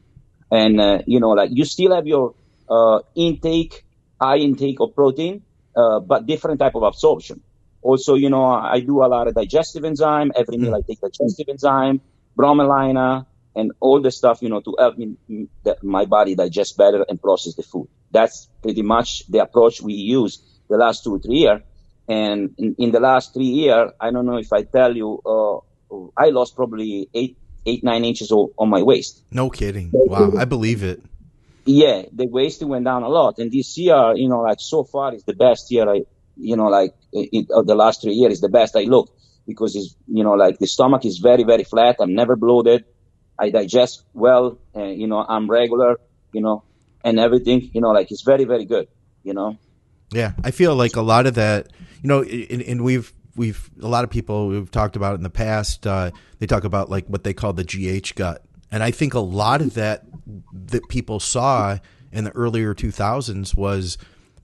And, 0.52 0.82
uh, 0.82 1.00
you 1.06 1.22
know, 1.22 1.30
like 1.30 1.52
you 1.54 1.64
still 1.64 1.96
have 1.96 2.06
your 2.06 2.36
intake, 3.16 3.86
high 4.20 4.38
intake 4.38 4.80
of 4.80 4.96
protein, 4.96 5.44
uh, 5.76 6.00
but 6.00 6.26
different 6.26 6.60
type 6.60 6.76
of 6.76 6.84
absorption. 6.84 7.42
Also, 7.82 8.16
you 8.16 8.30
know, 8.30 8.46
I 8.46 8.80
do 8.80 9.04
a 9.04 9.08
lot 9.08 9.28
of 9.28 9.36
digestive 9.36 9.86
enzyme. 9.86 10.32
Every 10.36 10.58
meal 10.58 10.76
I 10.76 10.82
take 10.82 11.00
digestive 11.00 11.48
enzyme, 11.50 12.02
bromelina, 12.38 13.26
and 13.56 13.72
all 13.80 14.02
the 14.02 14.12
stuff, 14.12 14.42
you 14.42 14.50
know, 14.50 14.62
to 14.62 14.76
help 14.78 14.98
me 14.98 15.16
that 15.64 15.84
my 15.84 16.06
body 16.06 16.36
digest 16.36 16.78
better 16.78 17.06
and 17.08 17.22
process 17.22 17.56
the 17.56 17.64
food. 17.64 17.88
That's 18.12 18.48
pretty 18.62 18.82
much 18.82 19.26
the 19.28 19.40
approach 19.40 19.82
we 19.82 19.94
use 19.94 20.42
the 20.70 20.78
last 20.78 21.04
two 21.04 21.16
or 21.16 21.20
three 21.20 21.38
years. 21.38 21.62
And 22.08 22.54
in, 22.58 22.76
in 22.78 22.92
the 22.92 23.00
last 23.00 23.34
three 23.34 23.46
years, 23.46 23.92
I 24.00 24.12
don't 24.12 24.26
know 24.26 24.38
if 24.38 24.54
I 24.54 24.64
tell 24.64 24.96
you, 24.96 25.20
uh, 25.26 26.08
I 26.18 26.30
lost 26.30 26.56
probably 26.56 27.10
eight, 27.14 27.38
eight, 27.66 27.84
nine 27.84 28.06
inches 28.06 28.32
on 28.32 28.70
my 28.70 28.82
waist. 28.82 29.24
No 29.32 29.50
kidding. 29.50 29.92
Wow. 29.94 30.34
I 30.38 30.46
believe 30.46 30.84
it. 30.84 31.02
Yeah. 31.68 32.04
The 32.12 32.28
waist 32.28 32.64
went 32.64 32.86
down 32.86 33.04
a 33.04 33.10
lot. 33.10 33.38
And 33.40 33.52
this 33.52 33.78
year, 33.78 34.14
you 34.16 34.30
know, 34.30 34.42
like 34.42 34.60
so 34.60 34.84
far 34.84 35.14
is 35.14 35.24
the 35.24 35.34
best 35.34 35.70
year 35.70 35.88
I, 35.90 36.02
you 36.36 36.56
know, 36.56 36.68
like 36.68 36.96
uh, 37.16 37.62
the 37.62 37.76
last 37.76 38.02
three 38.02 38.14
years 38.14 38.34
is 38.34 38.42
the 38.42 38.50
best 38.50 38.76
I 38.76 38.84
look 38.84 39.14
because 39.46 39.76
it's, 39.76 39.96
you 40.08 40.24
know, 40.24 40.34
like 40.34 40.60
the 40.60 40.68
stomach 40.68 41.06
is 41.06 41.20
very, 41.20 41.44
very 41.44 41.64
flat. 41.64 41.98
I'm 42.00 42.16
never 42.16 42.36
bloated. 42.36 42.86
I 43.40 43.50
digest 43.50 44.04
well. 44.14 44.58
You 44.76 45.08
know, 45.08 45.26
I'm 45.28 45.50
regular, 45.50 46.00
you 46.32 46.42
know, 46.42 46.64
and 47.04 47.20
everything, 47.20 47.70
you 47.74 47.82
know, 47.82 47.90
like 47.90 48.12
it's 48.12 48.24
very, 48.24 48.46
very 48.46 48.66
good, 48.66 48.88
you 49.24 49.34
know. 49.34 49.58
Yeah. 50.12 50.34
I 50.44 50.52
feel 50.52 50.76
like 50.76 50.96
a 50.96 51.02
lot 51.02 51.28
of 51.28 51.36
that, 51.36 51.68
you 52.02 52.08
know, 52.08 52.24
and, 52.24 52.62
and 52.62 52.84
we've, 52.84 53.14
we've 53.36 53.70
a 53.82 53.88
lot 53.88 54.04
of 54.04 54.10
people 54.10 54.48
we've 54.48 54.72
talked 54.72 54.96
about 54.96 55.16
in 55.16 55.24
the 55.24 55.30
past. 55.30 55.86
Uh, 55.86 56.12
they 56.40 56.48
talk 56.48 56.64
about 56.64 56.90
like 56.90 57.08
what 57.08 57.24
they 57.24 57.34
call 57.34 57.54
the 57.54 57.64
GH 57.64 58.16
gut, 58.16 58.44
and 58.72 58.84
I 58.84 58.92
think 58.92 59.14
a 59.14 59.20
lot 59.20 59.62
of 59.62 59.74
that 59.76 60.04
that 60.52 60.88
people 60.90 61.20
saw 61.20 61.78
in 62.12 62.24
the 62.24 62.32
earlier 62.32 62.74
2000s 62.74 63.56
was 63.56 63.98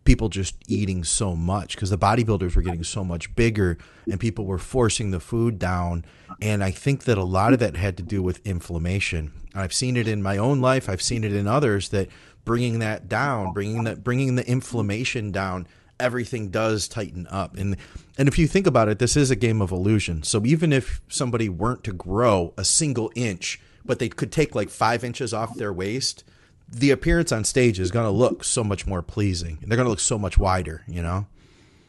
people 0.05 0.29
just 0.29 0.55
eating 0.67 1.03
so 1.03 1.35
much 1.35 1.75
because 1.75 1.89
the 1.89 1.97
bodybuilders 1.97 2.55
were 2.55 2.61
getting 2.61 2.83
so 2.83 3.03
much 3.03 3.33
bigger 3.35 3.77
and 4.09 4.19
people 4.19 4.45
were 4.45 4.57
forcing 4.57 5.11
the 5.11 5.19
food 5.19 5.57
down. 5.59 6.03
And 6.41 6.63
I 6.63 6.71
think 6.71 7.05
that 7.05 7.17
a 7.17 7.23
lot 7.23 7.53
of 7.53 7.59
that 7.59 7.77
had 7.77 7.95
to 7.97 8.03
do 8.03 8.21
with 8.21 8.45
inflammation. 8.45 9.31
I've 9.55 9.73
seen 9.73 9.95
it 9.95 10.07
in 10.07 10.21
my 10.21 10.37
own 10.37 10.59
life. 10.61 10.89
I've 10.89 11.01
seen 11.01 11.23
it 11.23 11.33
in 11.33 11.47
others 11.47 11.89
that 11.89 12.09
bringing 12.43 12.79
that 12.79 13.07
down, 13.07 13.53
bringing 13.53 13.85
that, 13.85 14.03
bringing 14.03 14.35
the 14.35 14.47
inflammation 14.47 15.31
down 15.31 15.67
everything 15.99 16.49
does 16.49 16.87
tighten 16.87 17.27
up. 17.27 17.55
And 17.55 17.77
and 18.17 18.27
if 18.27 18.37
you 18.37 18.47
think 18.47 18.67
about 18.67 18.89
it, 18.89 18.99
this 18.99 19.15
is 19.15 19.31
a 19.31 19.35
game 19.35 19.61
of 19.61 19.71
illusion. 19.71 20.23
So 20.23 20.45
even 20.45 20.73
if 20.73 21.01
somebody 21.07 21.49
weren't 21.49 21.83
to 21.85 21.93
grow 21.93 22.53
a 22.57 22.65
single 22.65 23.11
inch, 23.15 23.61
but 23.85 23.99
they 23.99 24.09
could 24.09 24.31
take 24.31 24.55
like 24.55 24.69
five 24.69 25.03
inches 25.03 25.33
off 25.33 25.55
their 25.55 25.73
waist, 25.73 26.23
the 26.69 26.91
appearance 26.91 27.31
on 27.31 27.43
stage 27.43 27.79
is 27.79 27.91
going 27.91 28.05
to 28.05 28.11
look 28.11 28.43
so 28.43 28.63
much 28.63 28.87
more 28.87 29.01
pleasing. 29.01 29.59
And 29.61 29.69
they're 29.69 29.75
going 29.75 29.85
to 29.85 29.91
look 29.91 29.99
so 29.99 30.17
much 30.17 30.37
wider, 30.37 30.83
you 30.87 31.01
know? 31.01 31.27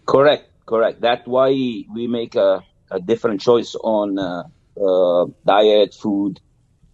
Correct, 0.06 0.48
correct. 0.66 1.00
That's 1.00 1.26
why 1.26 1.48
we 1.48 2.06
make 2.08 2.34
a, 2.34 2.62
a 2.90 3.00
different 3.00 3.40
choice 3.40 3.74
on 3.82 4.18
uh, 4.18 4.44
uh, 4.80 5.26
diet, 5.46 5.94
food, 5.94 6.40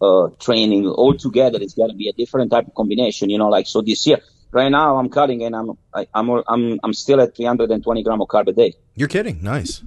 uh, 0.01 0.29
training. 0.39 0.87
All 0.87 1.15
together, 1.15 1.59
it's 1.61 1.73
got 1.73 1.87
to 1.87 1.93
be 1.95 2.07
a 2.07 2.13
different 2.13 2.51
type 2.51 2.67
of 2.67 2.75
combination, 2.75 3.29
you 3.29 3.37
know, 3.37 3.49
like 3.49 3.67
so 3.67 3.81
this 3.81 4.07
year 4.07 4.19
right 4.51 4.69
now 4.69 4.97
I'm 4.97 5.09
cutting 5.09 5.43
and 5.43 5.55
I'm 5.55 5.77
I, 5.93 6.07
am 6.13 6.29
i 6.29 6.43
I'm 6.47 6.79
I'm 6.83 6.93
still 6.93 7.21
at 7.21 7.35
320 7.35 8.03
gram 8.03 8.21
of 8.21 8.27
carb 8.27 8.47
a 8.47 8.53
day. 8.53 8.73
You're 8.95 9.07
kidding? 9.07 9.41
Nice. 9.41 9.83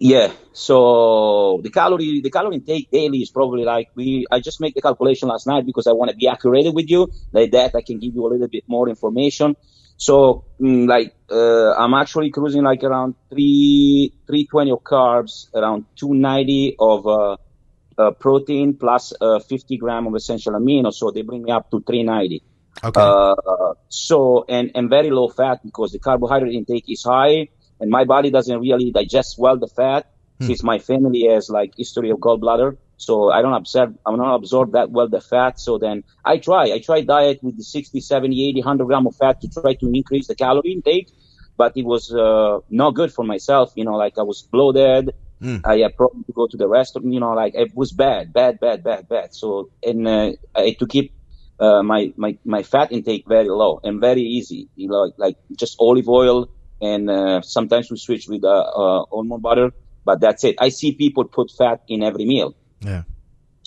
Yeah. 0.00 0.32
So 0.54 1.60
the 1.62 1.68
calorie 1.68 2.22
the 2.22 2.30
calorie 2.30 2.56
intake 2.56 2.90
daily 2.90 3.18
is 3.18 3.30
probably 3.30 3.64
like 3.64 3.90
we 3.94 4.26
I 4.30 4.40
just 4.40 4.58
make 4.58 4.74
the 4.74 4.80
calculation 4.80 5.28
last 5.28 5.46
night 5.46 5.66
because 5.66 5.86
I 5.86 5.92
want 5.92 6.10
to 6.10 6.16
be 6.16 6.26
accurate 6.26 6.72
with 6.72 6.88
you. 6.88 7.08
Like 7.32 7.50
that 7.52 7.74
I 7.74 7.82
can 7.82 7.98
give 7.98 8.14
you 8.14 8.26
a 8.26 8.28
little 8.28 8.48
bit 8.48 8.64
more 8.66 8.88
information. 8.88 9.56
So 9.98 10.46
mm, 10.58 10.88
like 10.88 11.14
uh, 11.30 11.72
I'm 11.74 11.92
actually 11.92 12.30
cruising 12.30 12.62
like 12.62 12.82
around 12.82 13.14
three 13.28 14.14
320 14.26 14.70
of 14.70 14.82
carbs, 14.82 15.54
around 15.54 15.84
290 15.96 16.76
of 16.80 17.06
uh, 17.06 17.36
uh, 17.98 18.10
protein 18.12 18.78
plus 18.78 19.12
uh, 19.20 19.38
50 19.38 19.76
gram 19.76 20.06
of 20.06 20.14
essential 20.14 20.54
amino. 20.54 20.94
So 20.94 21.10
they 21.10 21.20
bring 21.20 21.42
me 21.42 21.52
up 21.52 21.70
to 21.72 21.82
390. 21.82 22.42
Okay. 22.82 23.00
Uh, 23.00 23.74
so 23.90 24.46
and 24.48 24.70
and 24.74 24.88
very 24.88 25.10
low 25.10 25.28
fat 25.28 25.60
because 25.62 25.92
the 25.92 25.98
carbohydrate 25.98 26.54
intake 26.54 26.88
is 26.88 27.04
high, 27.04 27.48
and 27.80 27.90
my 27.90 28.04
body 28.04 28.30
doesn't 28.30 28.60
really 28.60 28.90
digest 28.90 29.38
well 29.38 29.56
the 29.56 29.66
fat 29.66 30.12
hmm. 30.38 30.46
since 30.46 30.62
my 30.62 30.78
family 30.78 31.26
has 31.26 31.48
like 31.50 31.74
history 31.76 32.10
of 32.10 32.18
gallbladder. 32.18 32.76
So 32.96 33.30
I 33.30 33.40
don't 33.40 33.54
absorb, 33.54 33.98
I 34.04 34.10
don't 34.10 34.20
absorb 34.20 34.72
that 34.72 34.90
well 34.90 35.08
the 35.08 35.22
fat. 35.22 35.58
So 35.58 35.78
then 35.78 36.04
I 36.22 36.36
try, 36.36 36.64
I 36.72 36.80
try 36.80 37.00
diet 37.00 37.42
with 37.42 37.56
the 37.56 37.64
60, 37.64 37.98
70, 37.98 38.48
80, 38.50 38.60
100 38.60 38.84
gram 38.84 39.06
of 39.06 39.16
fat 39.16 39.40
to 39.40 39.48
try 39.48 39.74
to 39.74 39.90
increase 39.92 40.26
the 40.26 40.34
calorie 40.34 40.72
intake, 40.72 41.08
but 41.56 41.72
it 41.76 41.86
was 41.86 42.12
uh, 42.12 42.58
not 42.68 42.94
good 42.94 43.10
for 43.12 43.24
myself. 43.24 43.72
You 43.74 43.84
know, 43.86 43.96
like 43.96 44.18
I 44.18 44.22
was 44.22 44.42
bloated. 44.42 45.14
Mm. 45.40 45.62
I 45.64 45.78
had 45.78 45.96
problems 45.96 46.26
to 46.26 46.32
go 46.32 46.46
to 46.46 46.56
the 46.58 46.68
restaurant. 46.68 47.10
You 47.10 47.20
know, 47.20 47.32
like 47.32 47.54
it 47.54 47.74
was 47.74 47.92
bad, 47.92 48.34
bad, 48.34 48.60
bad, 48.60 48.84
bad, 48.84 49.08
bad. 49.08 49.34
So 49.34 49.70
and 49.82 50.06
uh, 50.06 50.32
I, 50.54 50.76
to 50.78 50.86
keep 50.86 51.14
uh, 51.58 51.82
my, 51.82 52.12
my, 52.16 52.36
my 52.44 52.62
fat 52.62 52.92
intake 52.92 53.26
very 53.26 53.48
low 53.48 53.80
and 53.82 53.98
very 53.98 54.22
easy. 54.22 54.68
You 54.76 54.88
know, 54.88 55.10
like 55.16 55.36
just 55.56 55.76
olive 55.78 56.08
oil 56.10 56.50
and 56.80 57.10
uh, 57.10 57.42
sometimes 57.42 57.90
we 57.90 57.96
switch 57.96 58.26
with 58.28 58.44
uh, 58.44 58.48
uh, 58.48 59.04
almond 59.12 59.42
butter, 59.42 59.70
but 60.04 60.20
that's 60.20 60.44
it. 60.44 60.56
I 60.58 60.70
see 60.70 60.92
people 60.92 61.24
put 61.24 61.50
fat 61.50 61.82
in 61.88 62.02
every 62.02 62.24
meal. 62.24 62.54
Yeah. 62.80 63.02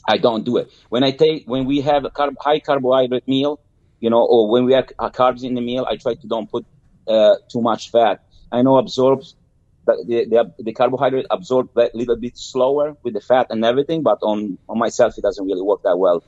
I 0.07 0.17
don't 0.17 0.43
do 0.43 0.57
it. 0.57 0.69
When 0.89 1.03
I 1.03 1.11
take, 1.11 1.47
when 1.47 1.65
we 1.65 1.81
have 1.81 2.03
a 2.05 2.09
carb, 2.09 2.35
high 2.39 2.59
carbohydrate 2.59 3.27
meal, 3.27 3.59
you 3.99 4.09
know, 4.09 4.21
or 4.21 4.49
when 4.49 4.65
we 4.65 4.73
have 4.73 4.87
carbs 4.87 5.43
in 5.43 5.53
the 5.53 5.61
meal, 5.61 5.85
I 5.89 5.95
try 5.95 6.15
to 6.15 6.27
don't 6.27 6.49
put 6.51 6.65
uh, 7.07 7.35
too 7.49 7.61
much 7.61 7.91
fat. 7.91 8.23
I 8.51 8.61
know 8.61 8.77
absorbs 8.77 9.35
the, 9.85 10.25
the, 10.57 10.63
the 10.63 10.73
carbohydrate 10.73 11.25
absorb 11.29 11.69
a 11.77 11.89
little 11.93 12.15
bit 12.15 12.37
slower 12.37 12.95
with 13.03 13.13
the 13.13 13.21
fat 13.21 13.47
and 13.49 13.63
everything, 13.65 14.03
but 14.03 14.19
on, 14.21 14.57
on 14.69 14.77
myself, 14.77 15.17
it 15.17 15.21
doesn't 15.21 15.45
really 15.45 15.61
work 15.61 15.83
that 15.83 15.97
well. 15.97 16.23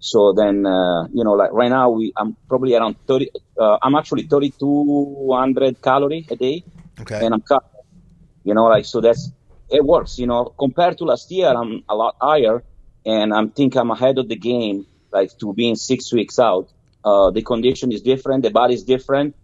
So 0.00 0.32
then, 0.32 0.64
uh, 0.64 1.08
you 1.12 1.24
know, 1.24 1.32
like 1.32 1.52
right 1.52 1.68
now, 1.70 1.90
we 1.90 2.12
I'm 2.16 2.36
probably 2.48 2.74
around 2.74 2.96
30. 3.06 3.30
Uh, 3.58 3.78
I'm 3.82 3.94
actually 3.96 4.22
3,200 4.22 5.82
calorie 5.82 6.26
a 6.30 6.36
day, 6.36 6.64
okay. 7.00 7.24
and 7.24 7.34
I'm 7.34 7.40
cut. 7.40 7.64
You 8.44 8.54
know, 8.54 8.66
like 8.66 8.84
so 8.84 9.00
that's 9.00 9.30
it 9.68 9.84
works. 9.84 10.18
You 10.18 10.26
know, 10.26 10.54
compared 10.58 10.98
to 10.98 11.04
last 11.04 11.30
year, 11.30 11.48
I'm 11.48 11.82
a 11.88 11.96
lot 11.96 12.16
higher, 12.20 12.62
and 13.04 13.34
I'm 13.34 13.50
think 13.50 13.74
I'm 13.76 13.90
ahead 13.90 14.18
of 14.18 14.28
the 14.28 14.36
game. 14.36 14.86
Like 15.12 15.36
to 15.38 15.52
being 15.52 15.74
six 15.74 16.12
weeks 16.12 16.38
out, 16.38 16.70
uh, 17.04 17.30
the 17.30 17.42
condition 17.42 17.90
is 17.90 18.02
different, 18.02 18.44
the 18.44 18.50
body 18.50 18.74
is 18.74 18.84
different, 18.84 19.34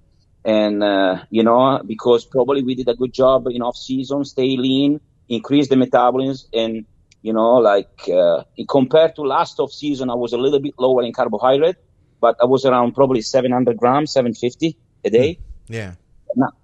and 0.44 0.84
uh, 0.84 1.24
you 1.30 1.42
know 1.42 1.82
because 1.84 2.24
probably 2.24 2.62
we 2.62 2.76
did 2.76 2.88
a 2.88 2.94
good 2.94 3.12
job 3.12 3.48
in 3.48 3.60
off 3.60 3.76
season, 3.76 4.24
stay 4.24 4.56
lean, 4.56 5.00
increase 5.28 5.68
the 5.68 5.76
metabolism, 5.76 6.48
and 6.52 6.86
you 7.24 7.32
know, 7.32 7.54
like 7.54 8.06
uh, 8.12 8.44
compared 8.68 9.16
to 9.16 9.22
last 9.22 9.58
off 9.58 9.72
season, 9.72 10.10
I 10.10 10.14
was 10.14 10.34
a 10.34 10.36
little 10.36 10.60
bit 10.60 10.74
lower 10.78 11.02
in 11.02 11.10
carbohydrate, 11.14 11.76
but 12.20 12.36
I 12.38 12.44
was 12.44 12.66
around 12.66 12.92
probably 12.92 13.22
700 13.22 13.78
grams, 13.78 14.12
750 14.12 14.76
a 15.06 15.10
day. 15.10 15.38
Yeah. 15.66 15.94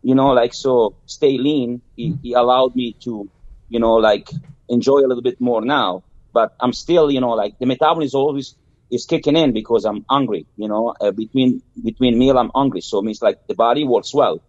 You 0.02 0.14
know, 0.14 0.28
like 0.32 0.52
so, 0.52 0.96
stay 1.06 1.38
lean. 1.38 1.80
It, 1.96 2.18
it 2.22 2.34
allowed 2.34 2.76
me 2.76 2.92
to, 3.04 3.30
you 3.70 3.80
know, 3.80 3.94
like 3.94 4.28
enjoy 4.68 4.98
a 4.98 5.08
little 5.08 5.22
bit 5.22 5.40
more 5.40 5.62
now. 5.62 6.02
But 6.34 6.54
I'm 6.60 6.74
still, 6.74 7.10
you 7.10 7.22
know, 7.22 7.30
like 7.30 7.58
the 7.58 7.64
metabolism 7.64 8.20
always 8.20 8.54
is 8.90 9.06
kicking 9.06 9.36
in 9.36 9.54
because 9.54 9.86
I'm 9.86 10.04
hungry. 10.10 10.44
You 10.58 10.68
know, 10.68 10.94
uh, 11.00 11.10
between 11.10 11.62
between 11.82 12.18
meal, 12.18 12.36
I'm 12.36 12.50
hungry. 12.54 12.82
So 12.82 12.98
it 12.98 13.04
means 13.04 13.22
like 13.22 13.46
the 13.46 13.54
body 13.54 13.84
works 13.84 14.12
well. 14.12 14.42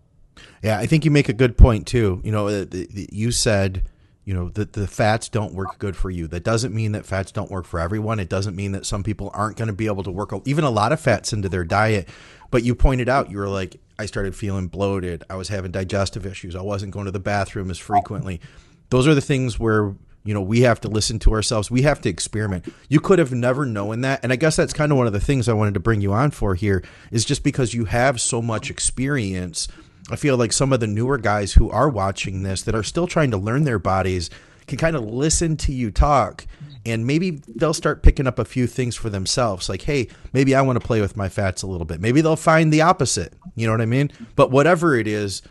Yeah, 0.61 0.77
I 0.77 0.87
think 0.87 1.05
you 1.05 1.11
make 1.11 1.29
a 1.29 1.33
good 1.33 1.57
point 1.57 1.87
too. 1.87 2.19
You 2.25 2.33
know, 2.33 2.65
the, 2.65 3.07
you 3.13 3.31
said 3.31 3.83
you 4.23 4.33
know 4.33 4.49
that 4.49 4.73
the 4.73 4.87
fats 4.87 5.29
don't 5.29 5.53
work 5.53 5.79
good 5.79 5.95
for 5.95 6.09
you. 6.09 6.27
That 6.27 6.43
doesn't 6.43 6.73
mean 6.73 6.91
that 6.91 7.05
fats 7.05 7.31
don't 7.31 7.49
work 7.49 7.65
for 7.65 7.79
everyone. 7.79 8.19
It 8.19 8.29
doesn't 8.29 8.55
mean 8.55 8.71
that 8.73 8.85
some 8.85 9.03
people 9.03 9.31
aren't 9.33 9.57
going 9.57 9.67
to 9.67 9.73
be 9.73 9.87
able 9.87 10.03
to 10.03 10.11
work 10.11 10.31
even 10.45 10.63
a 10.63 10.69
lot 10.69 10.91
of 10.91 10.99
fats 10.99 11.33
into 11.33 11.49
their 11.49 11.63
diet. 11.63 12.07
But 12.51 12.63
you 12.63 12.75
pointed 12.75 13.09
out 13.09 13.31
you 13.31 13.37
were 13.37 13.49
like 13.49 13.77
i 13.97 14.05
started 14.05 14.35
feeling 14.35 14.67
bloated. 14.67 15.23
I 15.29 15.35
was 15.35 15.49
having 15.49 15.71
digestive 15.71 16.25
issues. 16.25 16.55
I 16.55 16.61
wasn't 16.61 16.93
going 16.93 17.05
to 17.05 17.11
the 17.11 17.19
bathroom 17.19 17.71
as 17.71 17.79
frequently. 17.79 18.41
Those 18.89 19.07
are 19.07 19.15
the 19.15 19.21
things 19.21 19.59
where 19.59 19.95
you 20.23 20.35
know 20.35 20.41
we 20.41 20.61
have 20.61 20.79
to 20.81 20.87
listen 20.87 21.17
to 21.19 21.33
ourselves. 21.33 21.71
We 21.71 21.81
have 21.81 22.01
to 22.01 22.09
experiment. 22.09 22.71
You 22.89 22.99
could 22.99 23.17
have 23.17 23.31
never 23.31 23.65
known 23.65 24.01
that. 24.01 24.19
And 24.21 24.31
i 24.31 24.35
guess 24.35 24.55
that's 24.55 24.73
kind 24.73 24.91
of 24.91 24.99
one 24.99 25.07
of 25.07 25.13
the 25.13 25.19
things 25.19 25.49
i 25.49 25.53
wanted 25.53 25.73
to 25.73 25.79
bring 25.79 26.01
you 26.01 26.13
on 26.13 26.29
for 26.29 26.53
here 26.53 26.83
is 27.09 27.25
just 27.25 27.43
because 27.43 27.73
you 27.73 27.85
have 27.85 28.21
so 28.21 28.39
much 28.41 28.69
experience 28.69 29.67
I 30.09 30.15
feel 30.15 30.37
like 30.37 30.53
some 30.53 30.73
of 30.73 30.79
the 30.79 30.87
newer 30.87 31.17
guys 31.17 31.53
who 31.53 31.69
are 31.69 31.89
watching 31.89 32.43
this 32.43 32.63
that 32.63 32.75
are 32.75 32.83
still 32.83 33.07
trying 33.07 33.31
to 33.31 33.37
learn 33.37 33.63
their 33.63 33.79
bodies 33.79 34.29
can 34.67 34.77
kind 34.77 34.95
of 34.95 35.03
listen 35.03 35.57
to 35.57 35.71
you 35.71 35.91
talk 35.91 36.45
and 36.85 37.05
maybe 37.05 37.41
they'll 37.55 37.73
start 37.73 38.01
picking 38.01 38.25
up 38.25 38.39
a 38.39 38.45
few 38.45 38.65
things 38.67 38.95
for 38.95 39.09
themselves 39.09 39.69
like 39.69 39.83
hey 39.83 40.07
maybe 40.33 40.55
i 40.55 40.61
want 40.61 40.79
to 40.79 40.85
play 40.85 41.01
with 41.01 41.17
my 41.17 41.29
fats 41.29 41.61
a 41.61 41.67
little 41.67 41.85
bit. 41.85 41.99
Maybe 41.99 42.21
they'll 42.21 42.35
find 42.35 42.71
the 42.71 42.81
opposite 42.81 43.33
you 43.55 43.67
know 43.67 43.73
what 43.73 43.81
i 43.81 43.85
mean? 43.85 44.11
But 44.35 44.51
whatever 44.51 44.95
it 44.95 45.07
is 45.07 45.41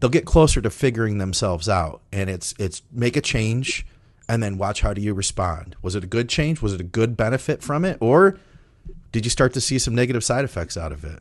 they'll 0.00 0.10
get 0.10 0.24
closer 0.24 0.60
to 0.60 0.70
figuring 0.70 1.18
themselves 1.18 1.68
out 1.68 2.00
and 2.12 2.28
it's 2.30 2.54
it's 2.58 2.82
make 2.90 3.16
a 3.16 3.20
change 3.20 3.86
and 4.28 4.42
then 4.42 4.56
watch 4.56 4.80
how 4.80 4.94
do 4.94 5.02
you 5.02 5.12
respond. 5.12 5.76
Was 5.82 5.94
it 5.94 6.02
a 6.02 6.06
good 6.06 6.30
change? 6.30 6.62
Was 6.62 6.72
it 6.72 6.80
a 6.80 6.84
good 6.84 7.14
benefit 7.14 7.62
from 7.62 7.84
it? 7.84 7.98
Or 8.00 8.38
did 9.12 9.26
you 9.26 9.30
start 9.30 9.52
to 9.52 9.60
see 9.60 9.78
some 9.78 9.94
negative 9.94 10.24
side 10.24 10.44
effects 10.44 10.76
out 10.78 10.92
of 10.92 11.04
it 11.04 11.20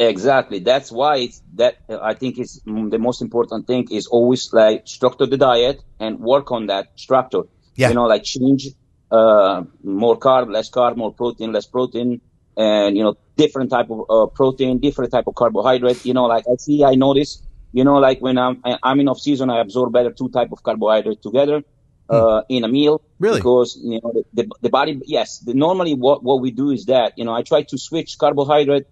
Exactly. 0.00 0.60
That's 0.60 0.90
why 0.90 1.16
it's 1.18 1.42
that 1.56 1.76
I 1.90 2.14
think 2.14 2.38
is 2.38 2.62
the 2.64 2.98
most 2.98 3.20
important 3.20 3.66
thing 3.66 3.88
is 3.90 4.06
always 4.06 4.50
like 4.50 4.88
structure 4.88 5.26
the 5.26 5.36
diet 5.36 5.82
and 5.98 6.18
work 6.18 6.50
on 6.50 6.66
that 6.68 6.88
structure. 6.96 7.42
Yeah. 7.74 7.88
You 7.88 7.94
know, 7.94 8.06
like 8.06 8.24
change 8.24 8.68
uh, 9.10 9.64
more 9.84 10.18
carb, 10.18 10.50
less 10.50 10.70
carb, 10.70 10.96
more 10.96 11.12
protein, 11.12 11.52
less 11.52 11.66
protein, 11.66 12.22
and 12.56 12.96
you 12.96 13.02
know, 13.02 13.18
different 13.36 13.70
type 13.70 13.90
of 13.90 14.00
uh, 14.08 14.26
protein, 14.26 14.78
different 14.78 15.12
type 15.12 15.26
of 15.26 15.34
carbohydrate. 15.34 16.02
You 16.06 16.14
know, 16.14 16.24
like 16.24 16.44
I 16.50 16.56
see, 16.56 16.82
I 16.82 16.94
notice. 16.94 17.42
You 17.72 17.84
know, 17.84 17.96
like 17.98 18.20
when 18.20 18.38
I'm 18.38 18.62
I'm 18.82 19.00
in 19.00 19.08
off 19.08 19.20
season, 19.20 19.50
I 19.50 19.60
absorb 19.60 19.92
better 19.92 20.12
two 20.12 20.30
type 20.30 20.50
of 20.50 20.62
carbohydrate 20.62 21.22
together. 21.22 21.62
Hmm. 22.08 22.16
Uh, 22.16 22.42
in 22.48 22.64
a 22.64 22.68
meal. 22.68 23.00
Really? 23.20 23.38
Because 23.38 23.78
you 23.80 24.00
know 24.02 24.12
the, 24.12 24.24
the, 24.42 24.48
the 24.62 24.68
body. 24.68 25.00
Yes. 25.04 25.38
The, 25.38 25.54
normally, 25.54 25.94
what 25.94 26.24
what 26.24 26.40
we 26.40 26.50
do 26.50 26.70
is 26.70 26.86
that 26.86 27.16
you 27.16 27.24
know 27.24 27.32
I 27.32 27.42
try 27.42 27.62
to 27.62 27.78
switch 27.78 28.18
carbohydrate 28.18 28.86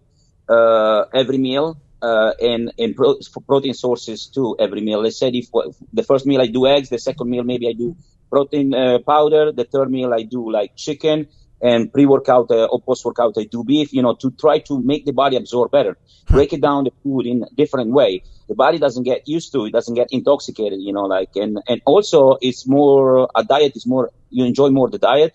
every 0.48 1.38
meal 1.38 1.78
uh, 2.02 2.32
and 2.40 2.72
and 2.78 2.94
pro- 2.94 3.18
protein 3.46 3.74
sources 3.74 4.26
too 4.26 4.56
every 4.58 4.80
meal. 4.80 5.02
Let's 5.02 5.18
say 5.18 5.28
if 5.28 5.48
the 5.92 6.02
first 6.02 6.26
meal 6.26 6.40
I 6.40 6.46
do 6.46 6.66
eggs, 6.66 6.88
the 6.88 6.98
second 6.98 7.28
meal 7.28 7.44
maybe 7.44 7.68
I 7.68 7.72
do 7.72 7.96
protein 8.30 8.74
uh, 8.74 8.98
powder, 9.06 9.52
the 9.52 9.64
third 9.64 9.90
meal 9.90 10.12
I 10.12 10.22
do 10.22 10.50
like 10.50 10.76
chicken, 10.76 11.28
and 11.60 11.92
pre-workout 11.92 12.50
uh, 12.50 12.66
or 12.66 12.80
post-workout 12.80 13.34
I 13.36 13.44
do 13.44 13.64
beef. 13.64 13.92
You 13.92 14.02
know, 14.02 14.14
to 14.14 14.30
try 14.30 14.60
to 14.60 14.80
make 14.80 15.06
the 15.06 15.12
body 15.12 15.36
absorb 15.36 15.70
better, 15.70 15.96
hmm. 16.28 16.34
break 16.34 16.52
it 16.52 16.60
down 16.60 16.84
the 16.84 16.92
food 17.02 17.26
in 17.26 17.42
a 17.42 17.54
different 17.54 17.90
way. 17.90 18.22
The 18.48 18.54
body 18.54 18.78
doesn't 18.78 19.02
get 19.02 19.28
used 19.28 19.52
to 19.52 19.66
it, 19.66 19.72
doesn't 19.72 19.94
get 19.94 20.08
intoxicated. 20.10 20.80
You 20.80 20.92
know, 20.92 21.04
like 21.04 21.30
and 21.34 21.58
and 21.68 21.80
also 21.84 22.38
it's 22.40 22.66
more 22.66 23.28
a 23.34 23.44
diet 23.44 23.76
is 23.76 23.86
more 23.86 24.10
you 24.30 24.44
enjoy 24.44 24.70
more 24.70 24.88
the 24.88 24.98
diet 24.98 25.34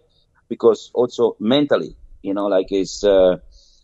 because 0.50 0.92
also 0.94 1.36
mentally, 1.40 1.96
you 2.22 2.34
know, 2.34 2.48
like 2.48 2.68
it's. 2.72 3.04
Uh, 3.04 3.38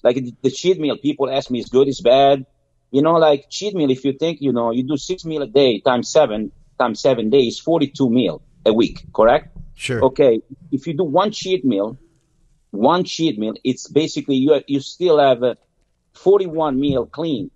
like 0.03 0.17
the 0.41 0.51
cheat 0.51 0.79
meal, 0.79 0.97
people 0.97 1.29
ask 1.29 1.51
me, 1.51 1.59
is 1.59 1.69
good, 1.69 1.87
is 1.87 2.01
bad? 2.01 2.45
You 2.91 3.01
know, 3.01 3.13
like 3.13 3.49
cheat 3.49 3.75
meal, 3.75 3.91
if 3.91 4.03
you 4.03 4.13
think, 4.13 4.41
you 4.41 4.51
know, 4.51 4.71
you 4.71 4.83
do 4.83 4.97
six 4.97 5.25
meal 5.25 5.41
a 5.41 5.47
day 5.47 5.79
times 5.79 6.09
seven, 6.09 6.51
times 6.79 6.99
seven 6.99 7.29
days, 7.29 7.59
42 7.59 8.09
meal 8.09 8.41
a 8.65 8.73
week, 8.73 9.05
correct? 9.13 9.55
Sure. 9.75 10.03
Okay. 10.05 10.41
If 10.71 10.87
you 10.87 10.93
do 10.93 11.03
one 11.03 11.31
cheat 11.31 11.63
meal, 11.63 11.97
one 12.71 13.03
cheat 13.03 13.37
meal, 13.37 13.53
it's 13.63 13.87
basically 13.87 14.35
you 14.35 14.61
you 14.67 14.79
still 14.79 15.19
have 15.19 15.43
a 15.43 15.57
41 16.13 16.79
meal 16.79 17.05
clean 17.05 17.51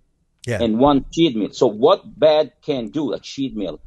yeah. 0.46 0.62
and 0.62 0.78
one 0.78 1.04
cheat 1.12 1.36
meal. 1.36 1.50
So 1.52 1.66
what 1.66 2.18
bad 2.18 2.52
can 2.62 2.88
do 2.88 3.12
a 3.12 3.20
cheat 3.20 3.56
meal? 3.56 3.80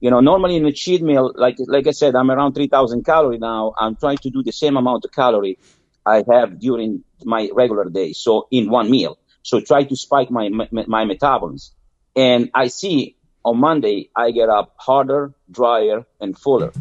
You 0.00 0.10
know, 0.10 0.20
normally 0.20 0.56
in 0.56 0.66
a 0.66 0.72
cheat 0.72 1.02
meal, 1.02 1.32
like 1.34 1.56
like 1.58 1.86
I 1.86 1.92
said, 1.92 2.14
I'm 2.14 2.30
around 2.30 2.54
3,000 2.54 3.04
calorie 3.04 3.38
now. 3.38 3.74
I'm 3.78 3.96
trying 3.96 4.18
to 4.18 4.30
do 4.30 4.42
the 4.42 4.52
same 4.52 4.76
amount 4.76 5.04
of 5.04 5.12
calorie 5.12 5.58
I 6.06 6.24
have 6.30 6.60
during 6.60 7.02
my 7.24 7.50
regular 7.52 7.88
day. 7.90 8.12
So 8.12 8.46
in 8.50 8.70
one 8.70 8.90
meal. 8.90 9.18
So 9.42 9.60
try 9.60 9.84
to 9.84 9.96
spike 9.96 10.30
my, 10.30 10.48
my, 10.48 10.68
my 10.86 11.04
metabolism. 11.04 11.74
And 12.14 12.50
I 12.54 12.68
see 12.68 13.16
on 13.44 13.58
Monday, 13.58 14.10
I 14.16 14.30
get 14.32 14.48
up 14.48 14.74
harder, 14.78 15.34
drier, 15.50 16.04
and 16.20 16.36
fuller. 16.36 16.72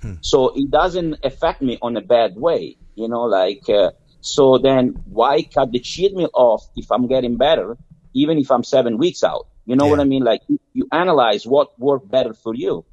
Hmm. 0.00 0.14
So 0.20 0.52
it 0.54 0.70
doesn't 0.70 1.18
affect 1.24 1.60
me 1.60 1.78
on 1.82 1.96
a 1.96 2.00
bad 2.00 2.36
way, 2.36 2.76
you 2.94 3.08
know, 3.08 3.24
like, 3.24 3.68
uh, 3.68 3.90
so 4.20 4.58
then 4.58 5.02
why 5.06 5.42
cut 5.42 5.72
the 5.72 5.78
cheat 5.78 6.14
meal 6.14 6.30
off 6.32 6.66
if 6.74 6.90
I'm 6.90 7.06
getting 7.06 7.36
better, 7.36 7.76
even 8.14 8.38
if 8.38 8.50
I'm 8.50 8.64
seven 8.64 8.98
weeks 8.98 9.22
out? 9.22 9.46
You 9.66 9.76
know 9.76 9.84
yeah. 9.84 9.90
what 9.90 10.00
I 10.00 10.04
mean? 10.04 10.24
Like 10.24 10.42
you, 10.48 10.88
analyze 10.92 11.46
what 11.46 11.78
worked 11.78 12.10
better 12.10 12.34
for 12.34 12.54
you. 12.54 12.84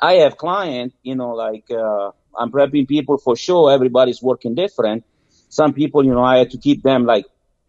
I 0.00 0.14
have 0.14 0.36
client, 0.36 0.94
you 1.02 1.14
know, 1.14 1.34
like, 1.34 1.70
uh, 1.70 2.12
I'm 2.38 2.50
prepping 2.50 2.88
people 2.88 3.18
for 3.18 3.36
sure. 3.36 3.70
Everybody's 3.70 4.22
working 4.22 4.54
different. 4.54 5.04
Some 5.50 5.74
people, 5.74 6.04
you 6.04 6.12
know, 6.12 6.22
I 6.22 6.38
had 6.38 6.50
to 6.52 6.58
keep 6.58 6.84
them 6.84 7.04
like 7.04 7.26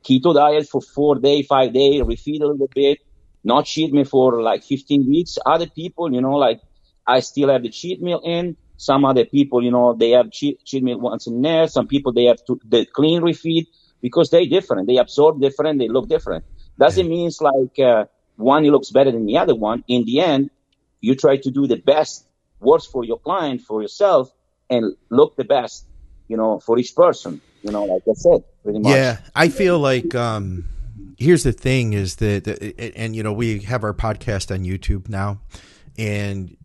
keto 0.08 0.36
diet 0.36 0.70
for 0.70 0.82
four 0.82 1.16
day, 1.16 1.42
five 1.42 1.74
day, 1.74 2.00
refeed 2.02 2.42
a 2.42 2.46
little 2.46 2.70
bit, 2.74 3.00
not 3.44 3.66
cheat 3.66 3.92
me 3.92 4.04
for 4.04 4.42
like 4.42 4.64
15 4.64 5.10
weeks. 5.10 5.40
Other 5.46 5.68
people, 5.68 6.14
you 6.14 6.22
know, 6.22 6.36
like 6.36 6.62
I 7.08 7.22
still 7.22 7.50
have 7.50 7.64
the 7.64 7.70
cheat 7.70 8.02
meal 8.02 8.22
in. 8.24 8.56
Some 8.78 9.04
other 9.04 9.26
people, 9.26 9.64
you 9.64 9.72
know, 9.72 9.94
they 9.94 10.12
have 10.12 10.32
cheat, 10.32 10.64
cheat 10.64 10.84
meal 10.84 11.00
once 11.00 11.26
in 11.26 11.42
there. 11.42 11.68
Some 11.68 11.88
people, 11.88 12.14
they 12.14 12.26
have 12.26 12.44
to, 12.46 12.60
the 12.68 12.86
clean 12.86 13.24
refeed 13.24 13.66
because 14.00 14.30
they 14.30 14.46
different. 14.46 14.88
They 14.88 14.98
absorb 14.98 15.42
different. 15.42 15.80
They 15.80 15.88
look 15.88 16.08
different. 16.08 16.46
Doesn't 16.78 17.10
mean 17.10 17.28
it's 17.28 17.42
like, 17.42 17.80
uh, 17.80 18.06
one 18.38 18.64
looks 18.66 18.92
better 18.92 19.12
than 19.12 19.26
the 19.26 19.40
other 19.40 19.56
one. 19.56 19.84
In 19.88 20.06
the 20.06 20.20
end, 20.20 20.52
you 21.00 21.16
try 21.16 21.38
to 21.38 21.50
do 21.50 21.66
the 21.66 21.78
best 21.78 22.28
works 22.60 22.86
for 22.86 23.04
your 23.04 23.18
client, 23.18 23.62
for 23.62 23.82
yourself, 23.82 24.32
and 24.70 24.96
look 25.10 25.36
the 25.36 25.44
best, 25.44 25.86
you 26.28 26.38
know, 26.38 26.60
for 26.60 26.78
each 26.78 26.96
person 26.96 27.42
you 27.64 27.72
know, 27.72 27.86
like 27.86 28.04
I 28.10 28.14
said, 28.14 28.44
pretty 28.64 28.80
much. 28.80 28.94
Yeah, 28.94 29.20
I 29.36 29.50
feel 29.50 29.80
like 29.80 30.14
um, 30.16 30.66
here's 31.18 31.44
the 31.44 31.54
thing: 31.54 31.94
is 31.94 32.16
that, 32.18 32.48
and 32.96 33.16
you 33.16 33.24
know, 33.24 33.34
we 33.34 33.60
have 33.60 33.84
our 33.84 33.94
podcast 33.94 34.54
on 34.54 34.64
YouTube 34.64 35.10
now, 35.10 35.40
and 35.98 36.58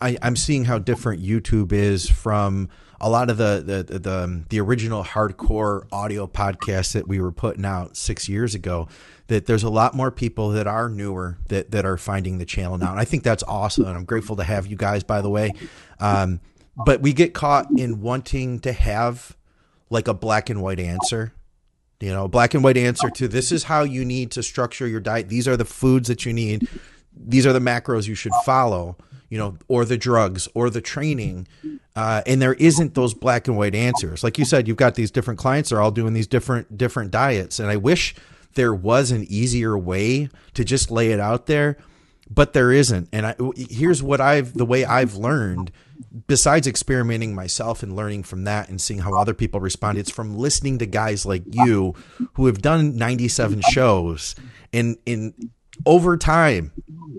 I, 0.00 0.18
I'm 0.20 0.36
seeing 0.36 0.64
how 0.64 0.78
different 0.78 1.22
YouTube 1.22 1.72
is 1.72 2.08
from 2.08 2.68
a 3.00 3.08
lot 3.08 3.30
of 3.30 3.36
the 3.36 3.62
the 3.64 3.98
the, 3.98 4.44
the 4.48 4.60
original 4.60 5.02
hardcore 5.02 5.86
audio 5.90 6.26
podcasts 6.26 6.92
that 6.92 7.08
we 7.08 7.20
were 7.20 7.32
putting 7.32 7.64
out 7.64 7.96
six 7.96 8.28
years 8.28 8.54
ago. 8.54 8.88
That 9.28 9.46
there's 9.46 9.62
a 9.62 9.70
lot 9.70 9.94
more 9.94 10.10
people 10.10 10.50
that 10.50 10.66
are 10.66 10.88
newer 10.88 11.38
that 11.48 11.70
that 11.70 11.86
are 11.86 11.96
finding 11.96 12.38
the 12.38 12.44
channel 12.44 12.76
now, 12.78 12.90
and 12.90 13.00
I 13.00 13.04
think 13.04 13.22
that's 13.22 13.42
awesome. 13.44 13.86
And 13.86 13.96
I'm 13.96 14.04
grateful 14.04 14.36
to 14.36 14.44
have 14.44 14.66
you 14.66 14.76
guys, 14.76 15.02
by 15.02 15.22
the 15.22 15.30
way. 15.30 15.52
Um, 16.00 16.40
but 16.84 17.00
we 17.00 17.12
get 17.12 17.34
caught 17.34 17.70
in 17.70 18.00
wanting 18.00 18.60
to 18.60 18.72
have 18.72 19.36
like 19.92 20.08
a 20.08 20.14
black 20.14 20.50
and 20.50 20.62
white 20.62 20.80
answer. 20.80 21.32
You 22.00 22.10
know, 22.10 22.26
black 22.26 22.54
and 22.54 22.64
white 22.64 22.76
answer 22.76 23.10
to 23.10 23.28
this 23.28 23.52
is 23.52 23.64
how 23.64 23.84
you 23.84 24.04
need 24.04 24.32
to 24.32 24.42
structure 24.42 24.88
your 24.88 24.98
diet. 24.98 25.28
These 25.28 25.46
are 25.46 25.56
the 25.56 25.64
foods 25.64 26.08
that 26.08 26.26
you 26.26 26.32
need. 26.32 26.66
These 27.14 27.46
are 27.46 27.52
the 27.52 27.60
macros 27.60 28.08
you 28.08 28.16
should 28.16 28.32
follow, 28.44 28.96
you 29.28 29.38
know, 29.38 29.56
or 29.68 29.84
the 29.84 29.96
drugs 29.96 30.48
or 30.54 30.68
the 30.68 30.80
training. 30.80 31.46
Uh, 31.94 32.22
and 32.26 32.42
there 32.42 32.54
isn't 32.54 32.94
those 32.94 33.14
black 33.14 33.46
and 33.46 33.56
white 33.56 33.76
answers. 33.76 34.24
Like 34.24 34.36
you 34.36 34.44
said, 34.44 34.66
you've 34.66 34.76
got 34.76 34.96
these 34.96 35.12
different 35.12 35.38
clients, 35.38 35.70
they're 35.70 35.80
all 35.80 35.92
doing 35.92 36.12
these 36.12 36.26
different 36.26 36.76
different 36.76 37.12
diets. 37.12 37.60
And 37.60 37.70
I 37.70 37.76
wish 37.76 38.16
there 38.54 38.74
was 38.74 39.12
an 39.12 39.24
easier 39.28 39.78
way 39.78 40.28
to 40.54 40.64
just 40.64 40.90
lay 40.90 41.12
it 41.12 41.20
out 41.20 41.46
there, 41.46 41.76
but 42.34 42.52
there 42.52 42.72
isn't. 42.72 43.08
And 43.12 43.26
I, 43.26 43.34
here's 43.56 44.02
what 44.02 44.20
I've 44.20 44.54
the 44.54 44.64
way 44.64 44.84
I've 44.84 45.14
learned 45.14 45.72
besides 46.26 46.66
experimenting 46.66 47.34
myself 47.34 47.82
and 47.82 47.96
learning 47.96 48.22
from 48.22 48.44
that 48.44 48.68
and 48.68 48.80
seeing 48.80 49.00
how 49.00 49.14
other 49.14 49.34
people 49.34 49.60
respond, 49.60 49.98
it's 49.98 50.10
from 50.10 50.36
listening 50.36 50.78
to 50.78 50.86
guys 50.86 51.24
like 51.24 51.42
you 51.50 51.94
who 52.34 52.46
have 52.46 52.60
done 52.60 52.96
97 52.96 53.62
shows 53.70 54.34
and 54.72 54.96
in 55.06 55.34
over 55.86 56.16
time 56.16 56.72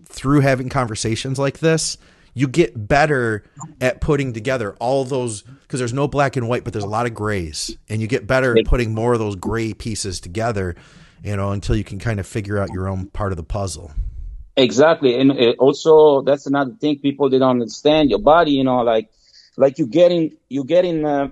through 0.05 0.41
having 0.41 0.69
conversations 0.69 1.39
like 1.39 1.59
this, 1.59 1.97
you 2.33 2.47
get 2.47 2.87
better 2.87 3.43
at 3.81 4.01
putting 4.01 4.33
together 4.33 4.75
all 4.79 5.05
those 5.05 5.41
because 5.41 5.79
there's 5.79 5.93
no 5.93 6.07
black 6.07 6.35
and 6.35 6.47
white, 6.47 6.63
but 6.63 6.73
there's 6.73 6.83
a 6.83 6.89
lot 6.89 7.05
of 7.05 7.13
grays, 7.13 7.75
and 7.89 8.01
you 8.01 8.07
get 8.07 8.25
better 8.27 8.57
at 8.57 8.65
putting 8.65 8.93
more 8.93 9.13
of 9.13 9.19
those 9.19 9.35
gray 9.35 9.73
pieces 9.73 10.19
together, 10.19 10.75
you 11.23 11.35
know, 11.35 11.51
until 11.51 11.75
you 11.75 11.83
can 11.83 11.99
kind 11.99 12.19
of 12.19 12.27
figure 12.27 12.57
out 12.57 12.69
your 12.73 12.87
own 12.87 13.07
part 13.07 13.31
of 13.31 13.37
the 13.37 13.43
puzzle. 13.43 13.91
Exactly, 14.55 15.19
and 15.19 15.31
uh, 15.31 15.53
also 15.57 16.21
that's 16.21 16.45
another 16.45 16.73
thing 16.79 16.99
people 16.99 17.29
they 17.29 17.39
don't 17.39 17.61
understand. 17.61 18.11
Your 18.11 18.19
body, 18.19 18.51
you 18.51 18.63
know, 18.63 18.81
like 18.81 19.09
like 19.57 19.79
you 19.79 19.87
getting 19.87 20.37
you 20.47 20.63
getting 20.63 21.03
uh, 21.03 21.29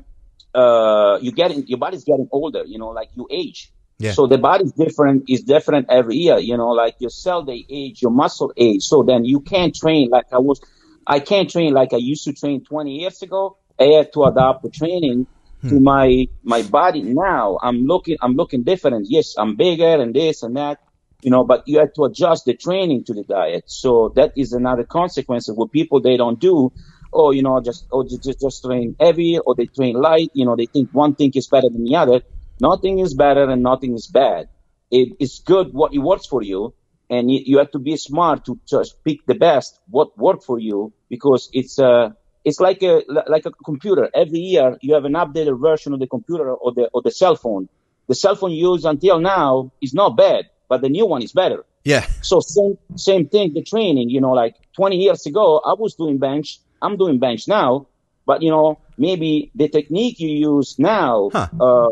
uh 0.55 1.19
you 1.21 1.31
getting 1.31 1.67
your 1.67 1.77
body's 1.77 2.03
getting 2.03 2.27
older. 2.31 2.63
You 2.65 2.79
know, 2.79 2.89
like 2.89 3.09
you 3.15 3.27
age. 3.29 3.71
Yeah. 3.99 4.13
So 4.13 4.25
the 4.25 4.39
body's 4.39 4.71
different 4.71 5.29
is 5.29 5.43
different 5.43 5.85
every 5.91 6.15
year. 6.15 6.39
You 6.39 6.57
know, 6.57 6.69
like 6.69 6.95
your 6.97 7.11
cell 7.11 7.43
they 7.43 7.63
age, 7.69 8.01
your 8.01 8.09
muscle 8.09 8.51
age. 8.57 8.81
So 8.83 9.03
then 9.03 9.23
you 9.23 9.41
can't 9.41 9.75
train 9.75 10.09
like 10.09 10.25
I 10.31 10.39
was. 10.39 10.59
I 11.05 11.19
can't 11.19 11.49
train 11.49 11.73
like 11.73 11.93
I 11.93 11.97
used 11.97 12.23
to 12.25 12.33
train 12.33 12.63
20 12.63 12.91
years 12.91 13.21
ago. 13.21 13.57
I 13.79 13.85
had 13.85 14.13
to 14.13 14.23
adapt 14.23 14.63
the 14.63 14.69
training 14.69 15.27
hmm. 15.61 15.69
to 15.69 15.79
my 15.79 16.27
my 16.43 16.63
body 16.63 17.03
now. 17.03 17.59
I'm 17.61 17.85
looking 17.85 18.17
I'm 18.19 18.33
looking 18.33 18.63
different. 18.63 19.05
Yes, 19.09 19.35
I'm 19.37 19.55
bigger 19.55 20.01
and 20.01 20.15
this 20.15 20.41
and 20.41 20.57
that 20.57 20.79
you 21.21 21.31
know, 21.31 21.43
but 21.43 21.63
you 21.67 21.79
have 21.79 21.93
to 21.93 22.05
adjust 22.05 22.45
the 22.45 22.55
training 22.55 23.03
to 23.05 23.13
the 23.13 23.23
diet. 23.23 23.63
So 23.67 24.11
that 24.15 24.31
is 24.35 24.53
another 24.53 24.83
consequence 24.83 25.49
of 25.49 25.57
what 25.57 25.71
people 25.71 26.01
they 26.01 26.17
don't 26.17 26.39
do. 26.39 26.71
Oh, 27.13 27.31
you 27.31 27.43
know, 27.43 27.59
just 27.61 27.87
oh 27.91 28.03
just 28.03 28.39
just 28.41 28.63
train 28.63 28.95
heavy 28.99 29.37
or 29.37 29.55
they 29.55 29.67
train 29.67 29.95
light. 29.95 30.29
You 30.33 30.45
know, 30.45 30.55
they 30.55 30.65
think 30.65 30.89
one 30.91 31.15
thing 31.15 31.31
is 31.35 31.47
better 31.47 31.69
than 31.69 31.83
the 31.83 31.95
other. 31.95 32.21
Nothing 32.59 32.99
is 32.99 33.13
better 33.13 33.49
and 33.49 33.61
nothing 33.63 33.93
is 33.93 34.07
bad. 34.07 34.47
It 34.89 35.09
is 35.19 35.41
good 35.45 35.73
what 35.73 35.93
it 35.93 35.99
works 35.99 36.27
for 36.27 36.41
you, 36.41 36.73
and 37.09 37.29
you, 37.31 37.41
you 37.45 37.57
have 37.57 37.71
to 37.71 37.79
be 37.79 37.97
smart 37.97 38.45
to 38.45 38.59
just 38.67 38.95
pick 39.03 39.25
the 39.27 39.35
best 39.35 39.79
what 39.89 40.17
worked 40.17 40.43
for 40.43 40.59
you 40.59 40.93
because 41.09 41.49
it's 41.53 41.79
a 41.79 41.87
uh, 41.87 42.09
it's 42.43 42.59
like 42.59 42.81
a 42.81 43.03
like 43.27 43.45
a 43.45 43.51
computer. 43.65 44.09
Every 44.15 44.39
year 44.39 44.77
you 44.81 44.93
have 44.95 45.05
an 45.05 45.13
updated 45.13 45.59
version 45.61 45.93
of 45.93 45.99
the 45.99 46.07
computer 46.07 46.51
or 46.53 46.73
the 46.73 46.89
or 46.93 47.01
the 47.01 47.11
cell 47.11 47.35
phone. 47.35 47.67
The 48.07 48.15
cell 48.15 48.35
phone 48.35 48.51
used 48.51 48.85
until 48.85 49.19
now 49.19 49.71
is 49.81 49.93
not 49.93 50.17
bad 50.17 50.45
but 50.71 50.79
the 50.79 50.87
new 50.87 51.05
one 51.05 51.21
is 51.21 51.33
better. 51.33 51.65
Yeah. 51.83 52.05
So 52.21 52.39
same 52.39 52.77
same 52.95 53.27
thing. 53.27 53.53
The 53.53 53.61
training, 53.61 54.09
you 54.09 54.21
know, 54.21 54.31
like 54.31 54.55
20 54.77 54.95
years 54.95 55.25
ago, 55.25 55.59
I 55.71 55.73
was 55.73 55.95
doing 55.95 56.17
bench. 56.17 56.59
I'm 56.81 56.95
doing 56.95 57.19
bench 57.19 57.45
now, 57.45 57.87
but 58.25 58.41
you 58.41 58.49
know, 58.49 58.79
maybe 58.97 59.51
the 59.53 59.67
technique 59.67 60.21
you 60.21 60.29
use 60.55 60.79
now, 60.79 61.29
huh. 61.33 61.49
uh, 61.59 61.89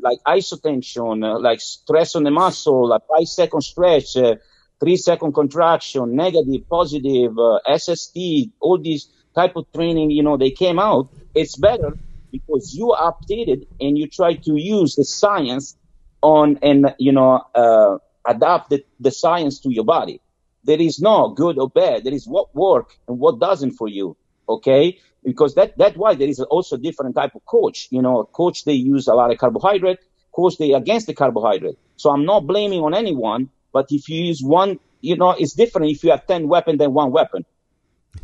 like 0.00 0.18
isotension, 0.26 1.22
uh, 1.22 1.38
like 1.38 1.60
stress 1.60 2.16
on 2.16 2.22
the 2.24 2.30
muscle, 2.30 2.88
like 2.88 3.02
five 3.06 3.28
second 3.28 3.60
stretch, 3.60 4.16
uh, 4.16 4.36
three 4.80 4.96
second 4.96 5.34
contraction, 5.34 6.16
negative, 6.16 6.66
positive, 6.70 7.38
uh, 7.38 7.58
SST, 7.76 8.16
all 8.60 8.78
these 8.78 9.10
type 9.34 9.56
of 9.56 9.66
training, 9.74 10.10
you 10.10 10.22
know, 10.22 10.38
they 10.38 10.50
came 10.50 10.78
out. 10.78 11.10
It's 11.34 11.56
better 11.56 11.98
because 12.30 12.74
you 12.74 12.96
updated 12.98 13.66
and 13.78 13.98
you 13.98 14.06
try 14.08 14.36
to 14.46 14.52
use 14.56 14.94
the 14.94 15.04
science 15.04 15.76
on 16.22 16.58
and, 16.62 16.94
you 16.98 17.12
know, 17.12 17.44
uh, 17.54 17.98
adapt 18.26 18.70
the, 18.70 18.84
the 19.00 19.10
science 19.10 19.60
to 19.60 19.72
your 19.72 19.84
body. 19.84 20.20
There 20.64 20.80
is 20.80 21.00
no 21.00 21.30
good 21.30 21.58
or 21.58 21.68
bad. 21.68 22.04
There 22.04 22.14
is 22.14 22.26
what 22.26 22.54
work 22.54 22.96
and 23.08 23.18
what 23.18 23.40
doesn't 23.40 23.72
for 23.72 23.88
you. 23.88 24.16
Okay. 24.48 24.98
Because 25.24 25.54
that, 25.54 25.76
that's 25.76 25.96
why 25.96 26.14
there 26.14 26.28
is 26.28 26.40
also 26.40 26.76
different 26.76 27.14
type 27.14 27.34
of 27.34 27.44
coach. 27.46 27.88
You 27.90 28.02
know, 28.02 28.24
coach, 28.24 28.64
they 28.64 28.74
use 28.74 29.06
a 29.08 29.14
lot 29.14 29.30
of 29.30 29.38
carbohydrate. 29.38 29.98
Coach, 30.32 30.58
they 30.58 30.72
against 30.72 31.06
the 31.06 31.14
carbohydrate. 31.14 31.78
So 31.96 32.10
I'm 32.10 32.24
not 32.24 32.46
blaming 32.46 32.80
on 32.80 32.94
anyone, 32.94 33.50
but 33.72 33.86
if 33.90 34.08
you 34.08 34.24
use 34.24 34.42
one, 34.42 34.78
you 35.00 35.16
know, 35.16 35.30
it's 35.30 35.52
different 35.52 35.90
if 35.90 36.02
you 36.04 36.10
have 36.10 36.26
10 36.26 36.48
weapon 36.48 36.78
than 36.78 36.94
one 36.94 37.12
weapon. 37.12 37.44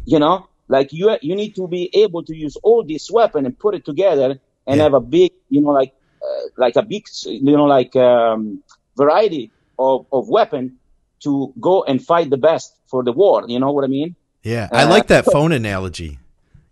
You 0.05 0.19
know, 0.19 0.49
like 0.69 0.93
you, 0.93 1.17
you 1.23 1.35
need 1.35 1.55
to 1.57 1.69
be 1.69 1.91
able 1.95 2.23
to 2.25 2.37
use 2.37 2.57
all 2.57 2.85
this 2.85 3.11
weapon 3.11 3.47
and 3.47 3.59
put 3.59 3.75
it 3.75 3.85
together 3.85 4.39
and 4.67 4.77
yeah. 4.77 4.83
have 4.83 4.95
a 4.95 5.01
big, 5.01 5.33
you 5.49 5.61
know, 5.61 5.71
like, 5.71 5.95
uh, 6.23 6.49
like 6.57 6.77
a 6.77 6.83
big, 6.83 7.07
you 7.25 7.57
know, 7.57 7.65
like, 7.65 7.95
um, 7.97 8.63
variety 8.97 9.53
of, 9.79 10.07
of 10.13 10.29
weapon 10.29 10.79
to 11.21 11.53
go 11.61 11.83
and 11.85 12.05
fight 12.05 12.31
the 12.31 12.37
best 12.37 12.75
for 12.87 13.03
the 13.03 13.13
war. 13.13 13.45
You 13.47 13.59
know 13.59 13.73
what 13.73 13.85
I 13.85 13.89
mean? 13.89 14.15
Yeah, 14.43 14.69
I 14.73 14.85
uh, 14.85 14.89
like 14.89 15.09
that 15.09 15.25
phone 15.25 15.53
analogy. 15.53 16.19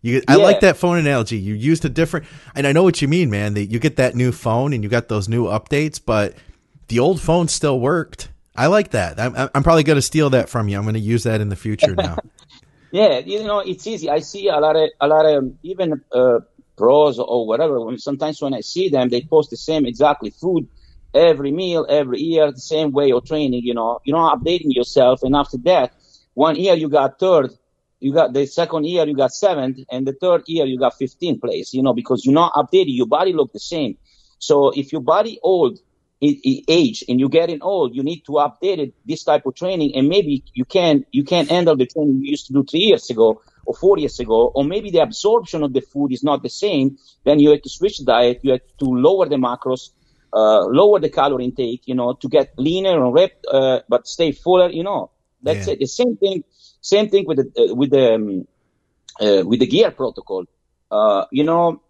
You, 0.03 0.23
I 0.29 0.37
yeah. 0.37 0.43
like 0.43 0.61
that 0.61 0.77
phone 0.77 0.99
analogy. 0.99 1.37
You 1.37 1.55
used 1.55 1.85
a 1.85 1.89
different, 1.89 2.27
and 2.55 2.67
I 2.67 2.73
know 2.73 2.85
what 2.85 3.03
you 3.03 3.09
mean, 3.09 3.29
man. 3.29 3.55
That 3.55 3.67
you 3.67 3.79
get 3.79 3.97
that 3.97 4.15
new 4.15 4.31
phone 4.31 4.73
and 4.73 4.85
you 4.85 4.89
got 4.89 5.09
those 5.09 5.29
new 5.29 5.47
updates, 5.47 6.01
but 6.05 6.35
the 6.89 7.01
old 7.01 7.21
phone 7.21 7.49
still 7.49 7.81
worked. 7.81 8.29
I 8.55 8.69
like 8.69 8.91
that. 8.91 9.19
I'm, 9.19 9.35
I'm 9.55 9.63
probably 9.63 9.83
going 9.83 9.97
to 9.97 10.03
steal 10.03 10.31
that 10.31 10.49
from 10.49 10.69
you. 10.69 10.79
I'm 10.79 10.85
going 10.85 10.95
to 10.95 11.01
use 11.01 11.25
that 11.25 11.41
in 11.41 11.49
the 11.49 11.57
future 11.57 11.95
now. 11.95 12.19
yeah, 12.91 13.19
you 13.19 13.45
know, 13.45 13.59
it's 13.59 13.87
easy. 13.87 14.09
I 14.09 14.21
see 14.21 14.49
a 14.49 14.59
lot 14.59 14.77
of 14.77 14.89
a 15.01 15.09
lot 15.09 15.27
of 15.27 15.53
even 15.63 16.01
uh, 16.13 16.41
pros 16.77 17.19
or 17.19 17.47
whatever. 17.47 17.81
Sometimes 17.99 18.41
when 18.41 18.55
I 18.55 18.61
see 18.61 18.89
them, 18.89 19.09
they 19.09 19.23
post 19.23 19.51
the 19.51 19.57
same 19.57 19.87
exactly 19.87 20.31
food 20.31 20.69
every 21.17 21.53
meal, 21.53 21.87
every 21.89 22.21
year, 22.21 22.53
the 22.53 22.61
same 22.61 22.93
way 22.93 23.11
of 23.13 23.25
training, 23.25 23.63
you 23.65 23.75
know, 23.75 24.01
you're 24.05 24.17
not 24.17 24.39
updating 24.39 24.75
yourself. 24.75 25.23
And 25.23 25.35
after 25.35 25.57
that, 25.65 25.93
one 26.35 26.57
year 26.57 26.75
you 26.75 26.89
got 26.89 27.19
third, 27.19 27.51
you 28.01 28.13
got 28.13 28.33
the 28.33 28.47
second 28.47 28.85
year 28.85 29.07
you 29.07 29.17
got 29.17 29.33
seventh, 29.33 29.79
and 29.91 30.07
the 30.07 30.13
third 30.13 30.43
year 30.47 30.67
you 30.67 30.79
got 30.79 30.95
15th 31.01 31.41
place, 31.41 31.73
you 31.73 31.83
know, 31.83 31.95
because 31.95 32.25
you're 32.25 32.35
not 32.35 32.53
updating. 32.53 32.97
Your 32.97 33.07
body 33.07 33.33
look 33.33 33.53
the 33.53 33.61
same. 33.61 33.97
So 34.39 34.71
if 34.71 34.93
your 34.93 35.01
body 35.01 35.39
old, 35.43 35.79
it, 36.21 36.39
it 36.45 36.65
age 36.69 37.05
and 37.09 37.19
you're 37.21 37.29
getting 37.29 37.63
old, 37.63 37.95
you 37.95 38.03
need 38.03 38.23
to 38.27 38.33
update 38.33 38.79
it, 38.79 38.95
this 39.05 39.25
type 39.25 39.47
of 39.47 39.55
training. 39.55 39.95
And 39.97 40.09
maybe 40.09 40.45
you 40.55 40.65
can, 40.65 41.05
you 41.11 41.25
can't 41.25 41.49
handle 41.49 41.77
the 41.77 41.87
training 41.87 42.21
you 42.23 42.31
used 42.31 42.47
to 42.47 42.53
do 42.53 42.65
three 42.65 42.81
years 42.81 43.11
ago 43.11 43.43
or 43.65 43.75
four 43.75 43.99
years 43.99 44.21
ago, 44.21 44.53
or 44.55 44.65
maybe 44.65 44.91
the 44.91 45.03
absorption 45.03 45.63
of 45.63 45.73
the 45.73 45.81
food 45.81 46.13
is 46.13 46.23
not 46.23 46.43
the 46.43 46.49
same. 46.49 46.99
Then 47.25 47.41
you 47.41 47.51
have 47.51 47.63
to 47.63 47.71
switch 47.71 48.05
diet. 48.05 48.41
You 48.43 48.53
have 48.53 48.61
to 48.79 48.85
lower 48.85 49.29
the 49.29 49.37
macros 49.37 49.91
lower 50.39 51.01
the 51.01 51.09
calorie 51.09 51.45
intake, 51.45 51.83
you 51.87 51.95
know, 51.95 52.13
to 52.15 52.29
get 52.29 52.53
leaner 52.59 53.03
and 53.03 53.15
ripped, 53.15 53.47
uh, 53.51 53.81
but 53.89 54.07
stay 54.07 54.33
fuller, 54.33 54.71
you 54.71 54.83
know. 54.83 55.11
That's 55.43 55.67
yeah. 55.67 55.75
it. 55.75 55.81
The 55.81 55.87
same 55.87 56.17
thing, 56.17 56.45
same 56.81 57.09
thing 57.09 57.27
with 57.27 57.39
the, 57.39 57.71
uh, 57.71 57.75
with 57.75 57.91
the, 57.91 58.15
um, 58.15 58.47
uh, 59.21 59.45
with 59.47 59.61
the 59.61 59.67
gear 59.67 59.91
protocol. 59.91 60.45
Uh, 60.91 61.25
you 61.31 61.45
know, 61.45 61.83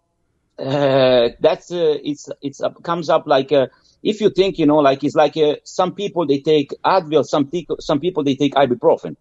uh, 0.59 1.29
that's, 1.39 1.71
it's, 1.71 2.29
it's, 2.41 2.61
comes 2.83 3.09
up 3.09 3.27
like, 3.27 3.51
if 4.03 4.21
you 4.21 4.29
think, 4.29 4.59
you 4.59 4.65
know, 4.65 4.77
like, 4.77 5.03
it's 5.03 5.15
like, 5.15 5.35
some 5.63 5.93
people 5.93 6.25
they 6.25 6.39
take 6.39 6.71
Advil, 6.85 7.25
some 7.25 7.47
people, 7.47 7.77
some 7.79 7.99
people 7.99 8.23
they 8.23 8.35
take 8.35 8.53
ibuprofen. 8.53 9.15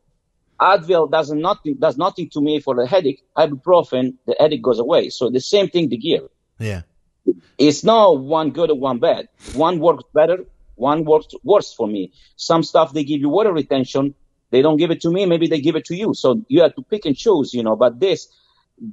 Advil 0.61 1.11
does 1.11 1.31
nothing, 1.33 1.77
does 1.79 1.99
nothing 1.99 2.31
to 2.31 2.41
me 2.41 2.61
for 2.61 2.75
the 2.75 2.87
headache. 2.87 3.23
Ibuprofen, 3.37 4.15
the 4.27 4.37
headache 4.39 4.63
goes 4.63 4.79
away. 4.79 5.11
So 5.11 5.31
the 5.31 5.41
same 5.41 5.69
thing, 5.69 5.89
the 5.89 5.99
gear. 5.99 6.23
Yeah. 6.59 6.83
It's 7.59 7.85
not 7.85 8.19
one 8.19 8.51
good 8.51 8.71
or 8.71 8.79
one 8.79 8.99
bad. 8.99 9.29
One 9.55 9.79
works 9.79 10.05
better, 10.15 10.45
one 10.75 11.05
works 11.05 11.29
worse 11.43 11.73
for 11.73 11.87
me. 11.87 12.13
Some 12.37 12.63
stuff 12.63 12.93
they 12.93 13.05
give 13.05 13.21
you 13.21 13.29
water 13.29 13.53
retention, 13.53 14.15
they 14.51 14.63
don't 14.63 14.77
give 14.77 14.91
it 14.91 15.01
to 15.03 15.11
me, 15.11 15.27
maybe 15.27 15.47
they 15.49 15.61
give 15.61 15.77
it 15.77 15.85
to 15.87 15.97
you. 15.97 16.15
So 16.15 16.45
you 16.49 16.63
have 16.63 16.75
to 16.77 16.83
pick 16.83 17.07
and 17.07 17.17
choose, 17.17 17.55
you 17.55 17.63
know, 17.63 17.77
but 17.77 17.99
this, 17.99 18.29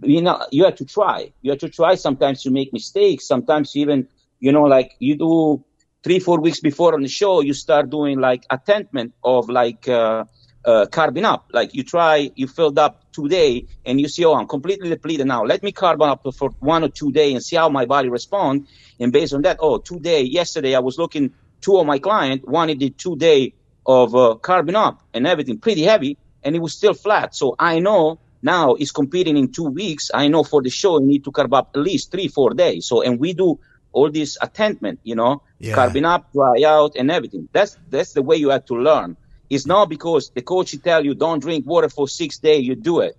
you 0.01 0.21
know, 0.21 0.45
you 0.51 0.63
have 0.65 0.75
to 0.75 0.85
try. 0.85 1.33
You 1.41 1.51
have 1.51 1.59
to 1.59 1.69
try. 1.69 1.95
Sometimes 1.95 2.45
you 2.45 2.51
make 2.51 2.71
mistakes. 2.73 3.27
Sometimes 3.27 3.75
even, 3.75 4.07
you 4.39 4.51
know, 4.51 4.63
like 4.63 4.95
you 4.99 5.17
do 5.17 5.63
three, 6.03 6.19
four 6.19 6.39
weeks 6.39 6.59
before 6.59 6.93
on 6.93 7.01
the 7.01 7.07
show, 7.07 7.41
you 7.41 7.53
start 7.53 7.89
doing 7.89 8.19
like 8.19 8.45
attendment 8.49 9.13
of 9.23 9.49
like, 9.49 9.87
uh, 9.87 10.23
uh, 10.65 10.85
carbon 10.85 11.25
up. 11.25 11.49
Like 11.51 11.73
you 11.73 11.83
try, 11.83 12.31
you 12.35 12.47
filled 12.47 12.79
up 12.79 13.11
today 13.11 13.67
and 13.85 13.99
you 13.99 14.07
see, 14.07 14.25
oh, 14.25 14.33
I'm 14.33 14.47
completely 14.47 14.89
depleted 14.89 15.27
now. 15.27 15.43
Let 15.43 15.63
me 15.63 15.71
carbon 15.71 16.09
up 16.09 16.25
for 16.35 16.49
one 16.59 16.83
or 16.83 16.89
two 16.89 17.11
days 17.11 17.33
and 17.33 17.43
see 17.43 17.55
how 17.55 17.69
my 17.69 17.85
body 17.85 18.09
respond. 18.09 18.67
And 18.99 19.11
based 19.11 19.33
on 19.33 19.41
that, 19.43 19.57
oh, 19.59 19.77
today, 19.77 20.21
yesterday 20.21 20.75
I 20.75 20.79
was 20.79 20.97
looking, 20.97 21.33
two 21.61 21.77
of 21.77 21.85
my 21.85 21.99
client 21.99 22.47
wanted 22.47 22.79
the 22.79 22.89
two 22.89 23.15
day 23.15 23.53
of 23.85 24.15
uh, 24.15 24.35
carbon 24.35 24.75
up 24.75 25.01
and 25.13 25.27
everything 25.27 25.59
pretty 25.59 25.83
heavy 25.83 26.17
and 26.43 26.55
it 26.55 26.59
was 26.59 26.73
still 26.73 26.93
flat. 26.93 27.35
So 27.35 27.55
I 27.59 27.79
know 27.79 28.19
now 28.41 28.75
he's 28.75 28.91
competing 28.91 29.37
in 29.37 29.51
two 29.51 29.65
weeks. 29.65 30.11
I 30.13 30.27
know 30.27 30.43
for 30.43 30.61
the 30.61 30.69
show, 30.69 30.99
you 30.99 31.07
need 31.07 31.23
to 31.25 31.31
carb 31.31 31.53
up 31.53 31.71
at 31.75 31.81
least 31.81 32.11
three, 32.11 32.27
four 32.27 32.53
days. 32.53 32.85
So, 32.85 33.01
and 33.01 33.19
we 33.19 33.33
do 33.33 33.59
all 33.91 34.11
this 34.11 34.37
attendment, 34.41 34.99
you 35.03 35.15
know, 35.15 35.43
yeah. 35.59 35.75
carbon 35.75 36.03
up, 36.05 36.31
dry 36.33 36.63
out 36.65 36.95
and 36.95 37.11
everything. 37.11 37.47
That's, 37.53 37.77
that's 37.89 38.13
the 38.13 38.21
way 38.21 38.35
you 38.37 38.49
have 38.49 38.65
to 38.65 38.75
learn. 38.75 39.17
It's 39.53 39.67
not 39.67 39.87
because 39.87 40.31
the 40.31 40.41
coach 40.41 40.75
tell 40.83 41.05
you 41.05 41.13
don't 41.13 41.39
drink 41.39 41.67
water 41.67 41.87
for 41.87 42.07
six 42.07 42.39
days, 42.39 42.65
you 42.65 42.75
do 42.75 43.01
it. 43.01 43.15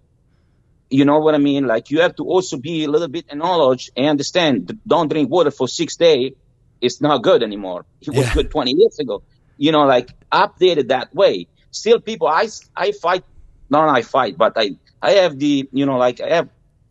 You 0.91 1.05
know 1.05 1.21
what 1.21 1.35
I 1.37 1.39
mean? 1.39 1.67
Like 1.67 1.91
you 1.93 2.01
have 2.01 2.17
to 2.17 2.25
also 2.25 2.57
be 2.57 2.85
a 2.85 2.89
little 2.89 3.07
bit 3.09 3.33
knowledge 3.33 3.93
and 3.97 4.09
understand 4.09 4.81
don't 4.85 5.09
drink 5.09 5.31
water 5.31 5.53
for 5.53 5.69
six 5.69 5.95
days. 5.95 6.33
It's 6.81 7.01
not 7.01 7.23
good 7.23 7.45
anymore. 7.45 7.87
It 8.01 8.09
was 8.09 8.27
yeah. 8.27 8.35
good 8.35 8.51
20 8.51 8.73
years 8.73 8.99
ago. 8.99 9.23
You 9.57 9.71
know, 9.71 9.85
like 9.85 10.11
updated 10.31 10.89
that 10.89 11.15
way. 11.15 11.47
Still 11.71 12.01
people, 12.01 12.27
I, 12.27 12.49
I 12.77 12.91
fight, 12.91 13.25
not 13.71 13.89
I 13.89 14.03
fight, 14.03 14.37
but 14.37 14.55
I, 14.57 14.77
I 15.01 15.13
have 15.23 15.39
the, 15.39 15.69
you 15.73 15.87
know, 15.87 15.99
like 15.99 16.21
I 16.21 16.31
have, 16.31 16.49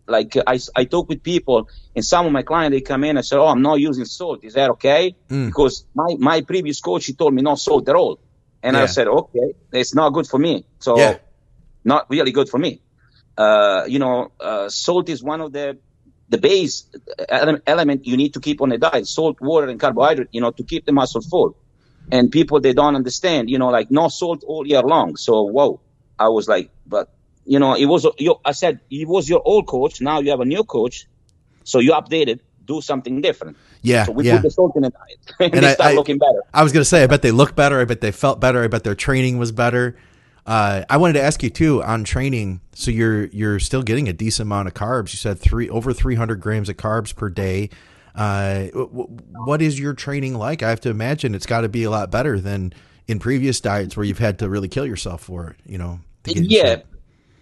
like 0.07 0.37
I, 0.47 0.57
I 0.73 0.85
talk 0.85 1.09
with 1.09 1.21
people 1.21 1.69
and 1.95 2.03
some 2.03 2.25
of 2.25 2.31
my 2.31 2.43
clients, 2.43 2.75
they 2.75 2.81
come 2.81 3.03
in 3.03 3.17
and 3.17 3.25
say, 3.25 3.35
Oh, 3.35 3.47
I'm 3.47 3.61
not 3.61 3.79
using 3.79 4.05
salt. 4.05 4.43
Is 4.43 4.53
that 4.53 4.69
okay? 4.71 5.15
Mm. 5.29 5.47
Because 5.47 5.85
my, 5.93 6.15
my 6.17 6.41
previous 6.41 6.79
coach, 6.79 7.05
he 7.05 7.13
told 7.13 7.33
me 7.33 7.41
no 7.41 7.55
salt 7.55 7.87
at 7.89 7.95
all. 7.95 8.19
And 8.63 8.75
yeah. 8.75 8.83
I 8.83 8.85
said, 8.87 9.07
okay, 9.07 9.53
it's 9.73 9.93
not 9.93 10.11
good 10.11 10.25
for 10.25 10.39
me. 10.39 10.65
So 10.79 10.97
yeah. 10.97 11.17
not 11.83 12.09
really 12.09 12.31
good 12.31 12.49
for 12.49 12.57
me. 12.57 12.81
Uh, 13.37 13.83
you 13.87 13.99
know, 13.99 14.31
uh, 14.39 14.69
salt 14.69 15.09
is 15.09 15.21
one 15.21 15.41
of 15.41 15.51
the, 15.51 15.77
the 16.29 16.37
base 16.37 16.85
element 17.27 18.07
you 18.07 18.15
need 18.15 18.33
to 18.35 18.39
keep 18.39 18.61
on 18.61 18.69
the 18.69 18.77
diet, 18.77 19.05
salt, 19.05 19.41
water, 19.41 19.67
and 19.67 19.79
carbohydrate, 19.79 20.29
you 20.31 20.39
know, 20.39 20.51
to 20.51 20.63
keep 20.63 20.85
the 20.85 20.93
muscle 20.93 21.21
full. 21.21 21.57
And 22.09 22.31
people, 22.31 22.61
they 22.61 22.73
don't 22.73 22.95
understand, 22.95 23.49
you 23.49 23.57
know, 23.57 23.69
like 23.69 23.91
no 23.91 24.07
salt 24.07 24.43
all 24.45 24.65
year 24.65 24.81
long. 24.81 25.17
So, 25.17 25.43
whoa, 25.43 25.81
I 26.17 26.29
was 26.29 26.47
like, 26.47 26.69
but, 26.85 27.13
you 27.45 27.59
know, 27.59 27.75
it 27.75 27.85
was, 27.85 28.07
your, 28.17 28.39
I 28.45 28.53
said, 28.53 28.79
it 28.89 29.07
was 29.07 29.27
your 29.27 29.41
old 29.43 29.67
coach. 29.67 29.99
Now 29.99 30.19
you 30.19 30.31
have 30.31 30.39
a 30.39 30.45
new 30.45 30.63
coach. 30.63 31.07
So 31.65 31.79
you 31.79 31.91
updated 31.91 32.39
do 32.65 32.81
something 32.81 33.21
different. 33.21 33.57
Yeah, 33.81 34.05
so 34.05 34.11
we 34.13 34.25
yeah. 34.25 34.37
put 34.37 34.43
the 34.43 34.51
salt 34.51 34.75
in 34.75 34.83
the 34.83 34.89
diet, 34.89 35.19
and, 35.39 35.53
and 35.53 35.63
they 35.63 35.83
I, 35.83 35.93
looking 35.93 36.17
better. 36.17 36.43
I 36.53 36.63
was 36.63 36.71
gonna 36.71 36.85
say, 36.85 37.03
I 37.03 37.07
bet 37.07 37.21
they 37.21 37.31
look 37.31 37.55
better. 37.55 37.79
I 37.79 37.85
bet 37.85 38.01
they 38.01 38.11
felt 38.11 38.39
better. 38.39 38.63
I 38.63 38.67
bet 38.67 38.83
their 38.83 38.95
training 38.95 39.37
was 39.37 39.51
better. 39.51 39.95
Uh, 40.45 40.83
I 40.89 40.97
wanted 40.97 41.13
to 41.13 41.21
ask 41.21 41.41
you 41.41 41.49
too 41.49 41.83
on 41.83 42.03
training. 42.03 42.61
So 42.73 42.91
you're 42.91 43.25
you're 43.27 43.59
still 43.59 43.83
getting 43.83 44.09
a 44.09 44.13
decent 44.13 44.47
amount 44.47 44.67
of 44.67 44.73
carbs. 44.73 45.13
You 45.13 45.17
said 45.17 45.39
three 45.39 45.69
over 45.69 45.93
300 45.93 46.41
grams 46.41 46.69
of 46.69 46.77
carbs 46.77 47.15
per 47.15 47.29
day. 47.29 47.69
Uh, 48.13 48.65
what 48.65 49.61
is 49.61 49.79
your 49.79 49.93
training 49.93 50.35
like? 50.35 50.61
I 50.61 50.69
have 50.69 50.81
to 50.81 50.89
imagine 50.89 51.33
it's 51.33 51.45
got 51.45 51.61
to 51.61 51.69
be 51.69 51.83
a 51.83 51.89
lot 51.89 52.11
better 52.11 52.39
than 52.39 52.73
in 53.07 53.19
previous 53.19 53.59
diets 53.59 53.97
where 53.97 54.05
you've 54.05 54.19
had 54.19 54.39
to 54.39 54.49
really 54.49 54.67
kill 54.67 54.85
yourself 54.85 55.23
for 55.23 55.49
it. 55.49 55.55
You 55.65 55.77
know. 55.77 55.99
Yeah, 56.25 56.81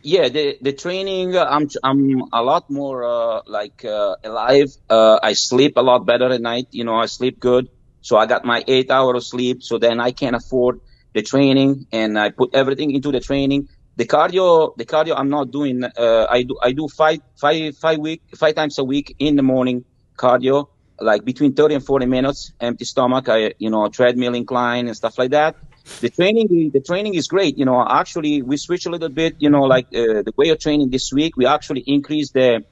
yeah, 0.03 0.29
the 0.29 0.57
the 0.61 0.73
training. 0.73 1.35
Uh, 1.35 1.45
I'm 1.45 1.67
I'm 1.83 2.23
a 2.33 2.41
lot 2.43 2.69
more 2.69 3.03
uh, 3.03 3.41
like 3.47 3.83
uh, 3.85 4.15
alive. 4.23 4.69
Uh, 4.89 5.19
I 5.21 5.33
sleep 5.33 5.73
a 5.77 5.81
lot 5.81 6.05
better 6.05 6.29
at 6.31 6.41
night. 6.41 6.67
You 6.71 6.83
know, 6.83 6.95
I 6.95 7.05
sleep 7.07 7.39
good. 7.39 7.67
So 8.01 8.17
I 8.17 8.25
got 8.25 8.45
my 8.45 8.63
eight 8.67 8.89
hours 8.91 9.17
of 9.17 9.25
sleep. 9.25 9.57
So 9.61 9.77
then 9.77 9.99
I 9.99 10.11
can 10.11 10.35
afford 10.35 10.79
the 11.13 11.21
training, 11.21 11.85
and 11.91 12.17
I 12.17 12.31
put 12.31 12.51
everything 12.53 12.91
into 12.91 13.11
the 13.11 13.19
training. 13.19 13.67
The 13.97 14.05
cardio, 14.05 14.71
the 14.77 14.85
cardio, 14.85 15.15
I'm 15.17 15.29
not 15.29 15.51
doing. 15.51 15.83
Uh, 15.83 16.27
I 16.29 16.43
do 16.43 16.55
I 16.61 16.71
do 16.71 16.87
five 16.87 17.19
five 17.39 17.75
five 17.77 17.99
week 17.99 18.21
five 18.35 18.55
times 18.55 18.77
a 18.79 18.83
week 18.83 19.15
in 19.19 19.35
the 19.35 19.43
morning 19.43 19.85
cardio, 20.17 20.67
like 21.01 21.25
between 21.25 21.53
30 21.53 21.75
and 21.75 21.85
40 21.85 22.05
minutes, 22.05 22.53
empty 22.59 22.85
stomach. 22.85 23.29
I 23.29 23.53
you 23.57 23.69
know 23.69 23.89
treadmill 23.89 24.35
incline 24.35 24.87
and 24.87 24.95
stuff 24.95 25.17
like 25.17 25.31
that 25.31 25.55
the 25.99 26.09
training 26.09 26.69
the 26.71 26.79
training 26.79 27.15
is 27.15 27.27
great 27.27 27.57
you 27.57 27.65
know 27.65 27.83
actually 27.83 28.43
we 28.43 28.55
switch 28.55 28.85
a 28.85 28.89
little 28.89 29.09
bit 29.09 29.35
you 29.39 29.49
know 29.49 29.63
like 29.63 29.87
uh, 29.87 30.21
the 30.21 30.31
way 30.37 30.49
of 30.49 30.59
training 30.59 30.91
this 30.91 31.11
week 31.11 31.35
we 31.35 31.47
actually 31.47 31.83
increased 31.87 32.33
the 32.33 32.63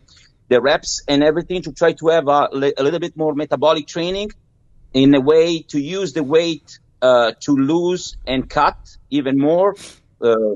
the 0.49 0.59
reps 0.59 1.03
and 1.07 1.23
everything 1.23 1.61
to 1.61 1.71
try 1.71 1.93
to 1.93 2.07
have 2.07 2.27
a, 2.27 2.49
a 2.77 2.83
little 2.83 2.99
bit 2.99 3.15
more 3.15 3.33
metabolic 3.33 3.87
training 3.87 4.31
in 4.93 5.13
a 5.13 5.21
way 5.21 5.61
to 5.61 5.79
use 5.79 6.13
the 6.13 6.23
weight 6.23 6.79
uh, 7.01 7.31
to 7.39 7.55
lose 7.55 8.17
and 8.27 8.49
cut 8.49 8.97
even 9.09 9.37
more. 9.37 9.75
Uh, 10.21 10.55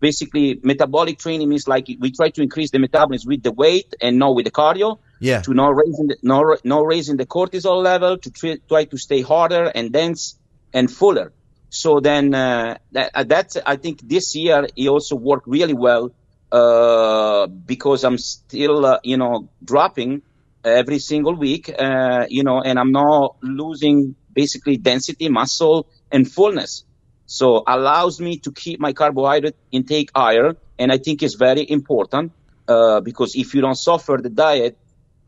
basically, 0.00 0.60
metabolic 0.62 1.18
training 1.18 1.48
means 1.48 1.66
like 1.66 1.88
we 1.98 2.12
try 2.12 2.30
to 2.30 2.40
increase 2.40 2.70
the 2.70 2.78
metabolism 2.78 3.28
with 3.28 3.42
the 3.42 3.52
weight 3.52 3.94
and 4.00 4.18
not 4.18 4.34
with 4.34 4.44
the 4.44 4.52
cardio. 4.52 4.98
Yeah. 5.18 5.40
To 5.42 5.54
not 5.54 5.74
raising 5.74 6.08
the, 6.08 6.16
not, 6.22 6.64
not 6.64 6.86
raising 6.86 7.16
the 7.16 7.26
cortisol 7.26 7.82
level 7.82 8.18
to 8.18 8.30
try, 8.30 8.58
try 8.68 8.84
to 8.84 8.98
stay 8.98 9.22
harder 9.22 9.64
and 9.64 9.92
dense 9.92 10.38
and 10.72 10.90
fuller. 10.90 11.32
So 11.70 12.00
then 12.00 12.34
uh, 12.34 12.78
that, 12.92 13.10
uh, 13.14 13.24
that's 13.24 13.56
I 13.64 13.76
think 13.76 14.00
this 14.02 14.34
year 14.34 14.66
he 14.74 14.88
also 14.88 15.16
worked 15.16 15.46
really 15.46 15.74
well 15.74 16.12
uh, 16.52 17.46
because 17.46 18.04
I'm 18.04 18.18
still 18.18 18.86
uh, 18.86 18.98
you 19.02 19.16
know 19.16 19.48
dropping 19.64 20.22
every 20.64 20.98
single 20.98 21.34
week, 21.34 21.72
uh, 21.78 22.26
you 22.28 22.42
know, 22.42 22.60
and 22.60 22.78
I'm 22.78 22.92
not 22.92 23.36
losing 23.42 24.16
basically 24.32 24.76
density, 24.76 25.28
muscle, 25.28 25.86
and 26.10 26.30
fullness. 26.30 26.84
So 27.26 27.62
allows 27.66 28.20
me 28.20 28.38
to 28.38 28.52
keep 28.52 28.80
my 28.80 28.92
carbohydrate 28.92 29.56
intake 29.72 30.10
higher, 30.14 30.56
and 30.78 30.92
I 30.92 30.98
think 30.98 31.22
it's 31.22 31.34
very 31.34 31.68
important 31.68 32.32
uh, 32.68 33.00
because 33.00 33.34
if 33.34 33.54
you 33.54 33.60
don't 33.60 33.76
suffer 33.76 34.18
the 34.22 34.30
diet, 34.30 34.76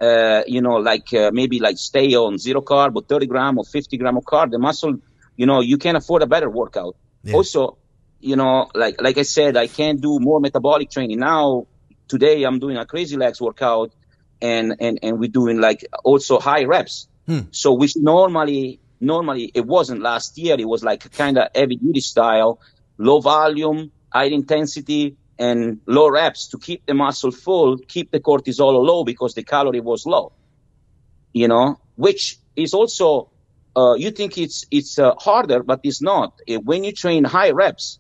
uh, 0.01 0.43
you 0.47 0.61
know, 0.61 0.77
like 0.77 1.13
uh, 1.13 1.31
maybe 1.33 1.59
like 1.61 1.77
stay 1.77 2.15
on 2.15 2.39
zero 2.39 2.61
carb 2.61 2.95
or 2.95 3.03
30 3.03 3.27
gram 3.27 3.59
or 3.59 3.65
50 3.65 3.97
gram 3.97 4.17
of 4.17 4.25
carb, 4.25 4.51
the 4.51 4.59
muscle, 4.59 4.99
you 5.37 5.47
know, 5.47 5.61
you 5.61 5.79
can 5.79 5.97
afford 5.97 6.23
a 6.23 6.27
better 6.27 6.49
workout. 6.49 6.97
Yeah. 7.23 7.35
Also, 7.35 7.79
you 8.21 8.37
know, 8.37 8.69
like 8.75 9.01
like 9.01 9.19
I 9.19 9.23
said, 9.23 9.57
I 9.57 9.67
can 9.67 9.97
do 9.97 10.19
more 10.21 10.41
metabolic 10.41 10.91
training 10.91 11.19
now. 11.21 11.67
Today, 12.09 12.43
I'm 12.45 12.59
doing 12.59 12.77
a 12.77 12.87
crazy 12.87 13.17
legs 13.17 13.41
workout, 13.41 13.93
and 14.41 14.77
and 14.81 14.99
and 15.03 15.19
we're 15.21 15.31
doing 15.31 15.61
like 15.61 15.87
also 16.05 16.39
high 16.39 16.65
reps. 16.65 17.09
Hmm. 17.27 17.41
So 17.51 17.75
which 17.75 17.97
normally 17.97 18.81
normally 19.01 19.51
it 19.55 19.67
wasn't 19.67 20.01
last 20.01 20.39
year. 20.39 20.57
It 20.59 20.69
was 20.69 20.83
like 20.83 21.11
kind 21.13 21.39
of 21.39 21.49
heavy 21.55 21.77
duty 21.77 22.01
style, 22.01 22.61
low 22.97 23.21
volume, 23.21 23.93
high 24.13 24.25
intensity, 24.25 25.17
and 25.39 25.81
low 25.87 26.09
reps 26.09 26.49
to 26.49 26.59
keep 26.59 26.87
the 26.87 26.95
muscle 26.95 27.31
full, 27.31 27.79
keep 27.79 28.11
the 28.11 28.21
cortisol 28.21 28.85
low 28.85 29.05
because 29.05 29.35
the 29.35 29.43
calorie 29.45 29.81
was 29.81 30.07
low. 30.07 30.33
You 31.33 31.49
know, 31.49 31.79
which 31.97 32.39
is 32.57 32.75
also 32.75 33.31
uh, 33.77 33.95
you 33.95 34.11
think 34.11 34.39
it's 34.39 34.67
it's 34.71 34.99
uh, 34.99 35.15
harder, 35.15 35.63
but 35.63 35.81
it's 35.83 36.03
not. 36.03 36.41
When 36.65 36.85
you 36.85 36.93
train 36.93 37.25
high 37.25 37.51
reps, 37.51 37.99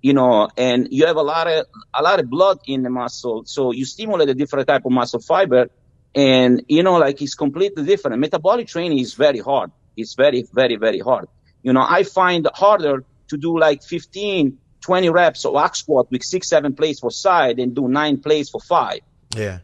you 0.00 0.12
know, 0.12 0.48
and 0.56 0.88
you 0.90 1.06
have 1.06 1.16
a 1.16 1.22
lot 1.22 1.48
of 1.48 1.66
a 1.94 2.02
lot 2.02 2.20
of 2.20 2.30
blood 2.30 2.58
in 2.66 2.82
the 2.82 2.90
muscle, 2.90 3.42
so 3.46 3.72
you 3.72 3.84
stimulate 3.84 4.28
a 4.28 4.34
different 4.34 4.68
type 4.68 4.84
of 4.84 4.92
muscle 4.92 5.20
fiber, 5.20 5.70
and 6.14 6.62
you 6.68 6.82
know, 6.82 6.98
like 6.98 7.20
it's 7.20 7.34
completely 7.34 7.84
different. 7.84 8.20
Metabolic 8.20 8.68
training 8.68 8.98
is 8.98 9.14
very 9.14 9.40
hard. 9.40 9.70
It's 9.96 10.14
very, 10.14 10.46
very, 10.52 10.76
very 10.76 11.00
hard. 11.00 11.26
You 11.62 11.72
know, 11.72 11.84
I 11.86 12.04
find 12.04 12.46
harder 12.54 13.04
to 13.28 13.36
do 13.36 13.58
like 13.58 13.82
15, 13.82 14.56
20 14.80 15.10
reps 15.10 15.44
of 15.44 15.54
hack 15.54 15.76
squat 15.76 16.10
with 16.10 16.22
six, 16.22 16.48
seven 16.48 16.74
plates 16.74 17.00
for 17.00 17.10
side 17.10 17.58
and 17.58 17.74
do 17.74 17.88
nine 17.88 18.18
plates 18.18 18.50
for 18.50 18.60
five. 18.60 19.00
Yeah. 19.34 19.58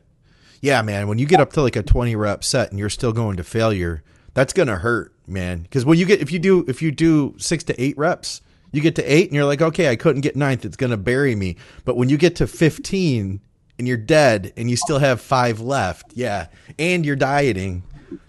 Yeah, 0.60 0.82
man. 0.82 1.08
When 1.08 1.18
you 1.18 1.26
get 1.26 1.40
up 1.40 1.52
to 1.54 1.62
like 1.62 1.76
a 1.76 1.82
20 1.82 2.16
rep 2.16 2.42
set 2.42 2.70
and 2.70 2.78
you're 2.78 2.90
still 2.90 3.12
going 3.12 3.36
to 3.36 3.44
failure, 3.44 4.02
that's 4.32 4.52
going 4.52 4.68
to 4.68 4.76
hurt, 4.76 5.12
man. 5.26 5.62
Because 5.62 5.84
when 5.84 5.98
you 5.98 6.06
get, 6.06 6.20
if 6.20 6.32
you 6.32 6.38
do, 6.38 6.64
if 6.66 6.80
you 6.82 6.90
do 6.90 7.34
six 7.38 7.64
to 7.64 7.82
eight 7.82 7.96
reps, 7.98 8.40
you 8.72 8.80
get 8.80 8.96
to 8.96 9.04
eight 9.04 9.28
and 9.28 9.34
you're 9.34 9.44
like, 9.44 9.62
okay, 9.62 9.88
I 9.88 9.96
couldn't 9.96 10.22
get 10.22 10.36
ninth. 10.36 10.64
It's 10.64 10.76
going 10.76 10.90
to 10.90 10.96
bury 10.96 11.34
me. 11.36 11.56
But 11.84 11.96
when 11.96 12.08
you 12.08 12.16
get 12.16 12.36
to 12.36 12.46
15 12.46 13.40
and 13.78 13.88
you're 13.88 13.96
dead 13.96 14.52
and 14.56 14.68
you 14.68 14.76
still 14.76 14.98
have 14.98 15.20
five 15.20 15.60
left, 15.60 16.12
yeah, 16.14 16.48
and 16.78 17.06
you're 17.06 17.14
dieting, 17.14 17.84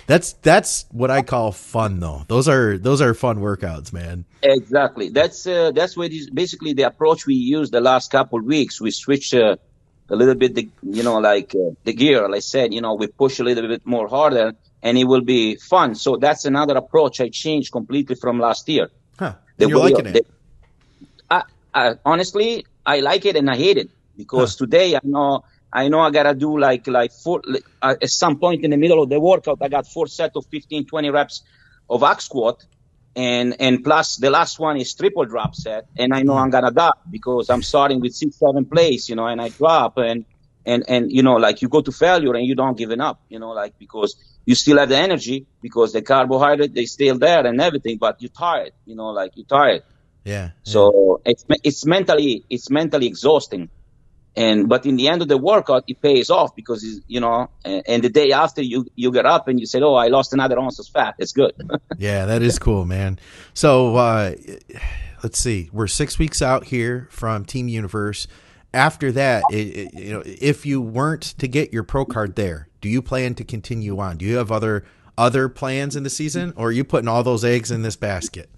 that's 0.08 0.34
that's 0.34 0.86
what 0.92 1.10
I 1.10 1.22
call 1.22 1.52
fun 1.52 2.00
though. 2.00 2.24
Those 2.28 2.48
are 2.48 2.78
those 2.78 3.02
are 3.02 3.14
fun 3.14 3.40
workouts, 3.40 3.92
man. 3.92 4.26
Exactly. 4.44 5.10
That's 5.10 5.48
uh, 5.48 5.72
that's 5.72 5.98
what 5.98 6.12
is 6.12 6.30
basically 6.30 6.74
the 6.74 6.84
approach 6.84 7.26
we 7.26 7.36
used 7.36 7.72
the 7.72 7.82
last 7.82 8.12
couple 8.12 8.40
of 8.40 8.46
weeks. 8.46 8.80
We 8.80 8.92
switched 8.92 9.34
uh, 9.34 9.58
a 10.10 10.16
little 10.16 10.36
bit 10.36 10.54
the 10.54 10.70
you 10.84 11.04
know 11.04 11.18
like 11.18 11.56
uh, 11.56 11.72
the 11.84 11.94
gear. 11.94 12.28
Like 12.30 12.38
I 12.38 12.40
said, 12.40 12.74
you 12.74 12.82
know, 12.82 12.94
we 12.94 13.08
push 13.08 13.40
a 13.40 13.44
little 13.44 13.68
bit 13.68 13.86
more 13.86 14.08
harder, 14.08 14.54
and 14.84 14.98
it 14.98 15.06
will 15.06 15.22
be 15.22 15.56
fun. 15.56 15.96
So 15.96 16.18
that's 16.18 16.46
another 16.46 16.78
approach 16.78 17.20
I 17.20 17.30
changed 17.30 17.72
completely 17.72 18.16
from 18.16 18.40
last 18.40 18.70
year. 18.70 18.90
Huh? 19.18 19.36
The 19.58 19.70
you're 19.70 19.80
liking 19.80 20.08
it? 20.08 20.28
I, 21.32 21.44
I, 21.74 21.96
honestly, 22.06 22.66
I 22.86 23.00
like 23.00 23.26
it 23.26 23.36
and 23.36 23.50
I 23.50 23.56
hate 23.56 23.78
it 23.78 23.90
because 24.16 24.54
huh. 24.54 24.66
today 24.66 24.96
I 24.96 25.00
know 25.04 25.44
I 25.72 25.90
know 25.90 26.00
I 26.00 26.12
gotta 26.12 26.34
do 26.34 26.58
like 26.58 26.88
like 26.88 27.12
four 27.12 27.42
uh, 27.82 27.96
at 28.02 28.10
some 28.10 28.40
point 28.40 28.64
in 28.64 28.72
the 28.72 28.78
middle 28.78 29.04
of 29.04 29.10
the 29.10 29.20
workout. 29.20 29.58
I 29.62 29.68
got 29.68 29.88
four 29.88 30.08
sets 30.08 30.36
of 30.36 30.46
15, 30.46 30.86
20 30.86 31.10
reps 31.10 31.44
of 31.90 32.02
hack 32.02 32.22
squat, 32.22 32.64
and 33.16 33.56
and 33.60 33.84
plus 33.84 34.18
the 34.18 34.30
last 34.30 34.60
one 34.60 34.78
is 34.78 34.94
triple 34.94 35.26
drop 35.26 35.56
set. 35.56 35.88
And 35.98 36.14
I 36.14 36.22
know 36.22 36.38
I'm 36.38 36.50
gonna 36.50 36.72
die 36.72 36.92
because 37.10 37.50
I'm 37.50 37.62
starting 37.62 38.00
with 38.00 38.14
six, 38.14 38.38
seven 38.38 38.66
plays, 38.66 39.10
you 39.10 39.16
know, 39.16 39.28
and 39.28 39.42
I 39.42 39.50
drop 39.50 39.98
and 39.98 40.26
and 40.66 40.84
and 40.88 41.12
you 41.12 41.24
know 41.24 41.36
like 41.36 41.62
you 41.62 41.68
go 41.68 41.82
to 41.82 41.92
failure 41.92 42.34
and 42.34 42.46
you 42.46 42.56
don't 42.56 42.78
give 42.78 42.92
it 42.92 43.02
up, 43.02 43.22
you 43.30 43.40
know, 43.40 43.52
like 43.52 43.78
because 43.78 44.16
you 44.46 44.56
still 44.56 44.78
have 44.78 44.90
the 44.90 44.98
energy 44.98 45.46
because 45.62 45.92
the 45.94 46.02
carbohydrate 46.02 46.74
they 46.74 46.86
still 46.86 47.18
there 47.18 47.46
and 47.46 47.60
everything, 47.60 47.98
but 47.98 48.22
you're 48.22 48.30
tired, 48.30 48.72
you 48.86 48.96
know, 48.96 49.10
like 49.10 49.32
you're 49.36 49.46
tired. 49.46 49.84
Yeah. 50.24 50.34
yeah. 50.34 50.50
So 50.64 51.22
it's 51.26 51.46
it's 51.64 51.86
mentally 51.86 52.46
it's 52.50 52.70
mentally 52.70 53.08
exhausting 53.08 53.70
and 54.36 54.68
but 54.68 54.86
in 54.86 54.96
the 54.96 55.08
end 55.08 55.22
of 55.22 55.28
the 55.28 55.38
workout 55.38 55.84
it 55.88 56.02
pays 56.02 56.30
off 56.30 56.56
because 56.56 56.84
you 57.08 57.20
know 57.20 57.50
and, 57.64 57.84
and, 57.88 58.04
the 58.04 58.10
day 58.10 58.32
after 58.32 58.62
you 58.62 58.86
you 58.96 59.12
get 59.12 59.26
up 59.26 59.48
and 59.48 59.60
you 59.60 59.66
say 59.66 59.82
oh 59.82 59.96
i 59.96 60.08
lost 60.08 60.34
another 60.34 60.60
ounce 60.60 60.80
of 60.80 60.88
fat. 60.88 61.16
It's 61.20 61.32
good. 61.32 61.54
Yeah 61.98 62.26
that 62.26 62.42
is 62.42 62.60
cool 62.60 62.86
man. 62.86 63.20
So 63.54 63.96
uh, 63.96 64.36
let's 65.24 65.40
see. 65.40 65.70
We're 65.72 65.88
six 65.88 66.20
weeks 66.20 66.42
out 66.42 66.66
here 66.66 67.08
from 67.10 67.46
team 67.46 67.68
universe. 67.68 68.28
After 68.74 69.12
that 69.14 69.44
it, 69.52 69.56
it, 69.56 69.94
you 69.94 70.12
know 70.12 70.24
if 70.26 70.66
you 70.66 70.82
weren't 70.82 71.24
to 71.40 71.48
get 71.48 71.72
your 71.72 71.84
pro 71.84 72.06
card 72.06 72.36
there 72.36 72.68
do 72.82 72.90
you 72.90 73.02
plan 73.02 73.34
to 73.36 73.44
continue 73.44 73.98
on? 74.00 74.18
Do 74.18 74.26
you 74.26 74.36
have 74.38 74.52
other 74.52 74.84
other 75.18 75.48
plans 75.50 75.96
in 75.96 76.04
the 76.04 76.10
season? 76.10 76.54
Or 76.56 76.68
are 76.68 76.72
you 76.72 76.84
putting 76.84 77.08
all 77.08 77.24
those 77.24 77.46
eggs 77.46 77.72
in 77.72 77.82
this 77.82 77.96
basket 77.96 78.50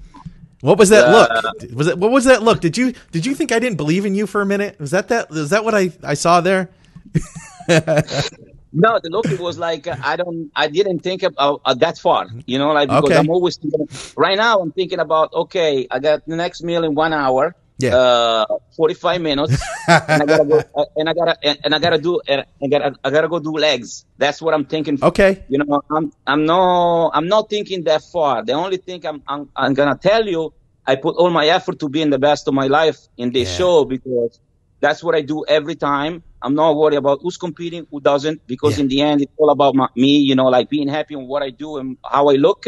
what 0.61 0.77
was 0.77 0.89
that 0.89 1.05
uh, 1.05 1.11
look? 1.11 1.71
Was 1.73 1.87
it 1.87 1.97
what 1.97 2.11
was 2.11 2.25
that 2.25 2.41
look? 2.41 2.61
Did 2.61 2.77
you 2.77 2.93
did 3.11 3.25
you 3.25 3.35
think 3.35 3.51
I 3.51 3.59
didn't 3.59 3.77
believe 3.77 4.05
in 4.05 4.15
you 4.15 4.25
for 4.25 4.41
a 4.41 4.45
minute? 4.45 4.79
Was 4.79 4.91
that 4.91 5.07
that 5.09 5.29
was 5.29 5.51
that 5.51 5.63
what 5.63 5.75
I 5.75 5.91
I 6.03 6.15
saw 6.15 6.41
there? 6.41 6.69
no, 7.67 8.99
the 9.03 9.09
look 9.09 9.27
it 9.27 9.39
was 9.39 9.59
like 9.59 9.87
I 9.87 10.15
don't 10.15 10.49
I 10.55 10.67
didn't 10.67 10.99
think 10.99 11.21
about 11.23 11.61
uh, 11.65 11.75
that 11.75 11.99
far. 11.99 12.27
You 12.45 12.57
know, 12.57 12.71
like 12.71 12.89
because 12.89 13.03
okay. 13.03 13.17
I'm 13.17 13.29
always 13.29 13.57
thinking. 13.57 13.87
Right 14.15 14.37
now, 14.37 14.59
I'm 14.59 14.71
thinking 14.71 14.99
about 14.99 15.31
okay, 15.33 15.87
I 15.91 15.99
got 15.99 16.25
the 16.25 16.35
next 16.35 16.63
meal 16.63 16.83
in 16.83 16.95
one 16.95 17.13
hour. 17.13 17.55
Yeah. 17.79 17.95
Uh, 17.95 18.45
45 18.75 19.21
minutes. 19.21 19.61
and 19.87 20.23
I 20.23 20.25
gotta 20.25 20.45
go, 20.45 20.63
uh, 20.75 20.85
and 20.95 21.09
I 21.09 21.13
gotta, 21.13 21.37
and 21.43 21.75
I 21.75 21.79
gotta 21.79 21.99
do, 21.99 22.19
and 22.27 22.45
I 22.61 22.67
gotta, 22.67 22.95
I 23.03 23.09
gotta 23.11 23.27
go 23.27 23.39
do 23.39 23.51
legs. 23.51 24.05
That's 24.17 24.41
what 24.41 24.53
I'm 24.53 24.65
thinking. 24.65 24.97
Okay. 25.01 25.45
You 25.47 25.59
know, 25.59 25.81
I'm, 25.91 26.11
I'm 26.25 26.45
no, 26.45 27.11
I'm 27.13 27.27
not 27.27 27.49
thinking 27.49 27.83
that 27.83 28.01
far. 28.01 28.43
The 28.43 28.53
only 28.53 28.77
thing 28.77 29.05
I'm, 29.05 29.21
I'm, 29.27 29.49
I'm 29.55 29.73
gonna 29.75 29.97
tell 29.97 30.27
you, 30.27 30.53
I 30.85 30.95
put 30.95 31.17
all 31.17 31.29
my 31.29 31.47
effort 31.47 31.79
to 31.79 31.89
be 31.89 32.01
in 32.01 32.09
the 32.09 32.17
best 32.17 32.47
of 32.47 32.53
my 32.53 32.67
life 32.67 32.97
in 33.17 33.31
this 33.31 33.51
yeah. 33.51 33.57
show 33.57 33.85
because 33.85 34.39
that's 34.79 35.03
what 35.03 35.13
I 35.13 35.21
do 35.21 35.45
every 35.47 35.75
time. 35.75 36.23
I'm 36.41 36.55
not 36.55 36.75
worried 36.75 36.97
about 36.97 37.19
who's 37.21 37.37
competing, 37.37 37.85
who 37.91 37.99
doesn't, 37.99 38.47
because 38.47 38.77
yeah. 38.77 38.83
in 38.83 38.87
the 38.87 39.01
end, 39.01 39.21
it's 39.21 39.33
all 39.37 39.49
about 39.49 39.75
my, 39.75 39.87
me, 39.95 40.19
you 40.19 40.35
know, 40.35 40.45
like 40.45 40.69
being 40.69 40.87
happy 40.87 41.15
with 41.15 41.27
what 41.27 41.43
I 41.43 41.49
do 41.49 41.77
and 41.77 41.97
how 42.03 42.29
I 42.29 42.35
look. 42.35 42.65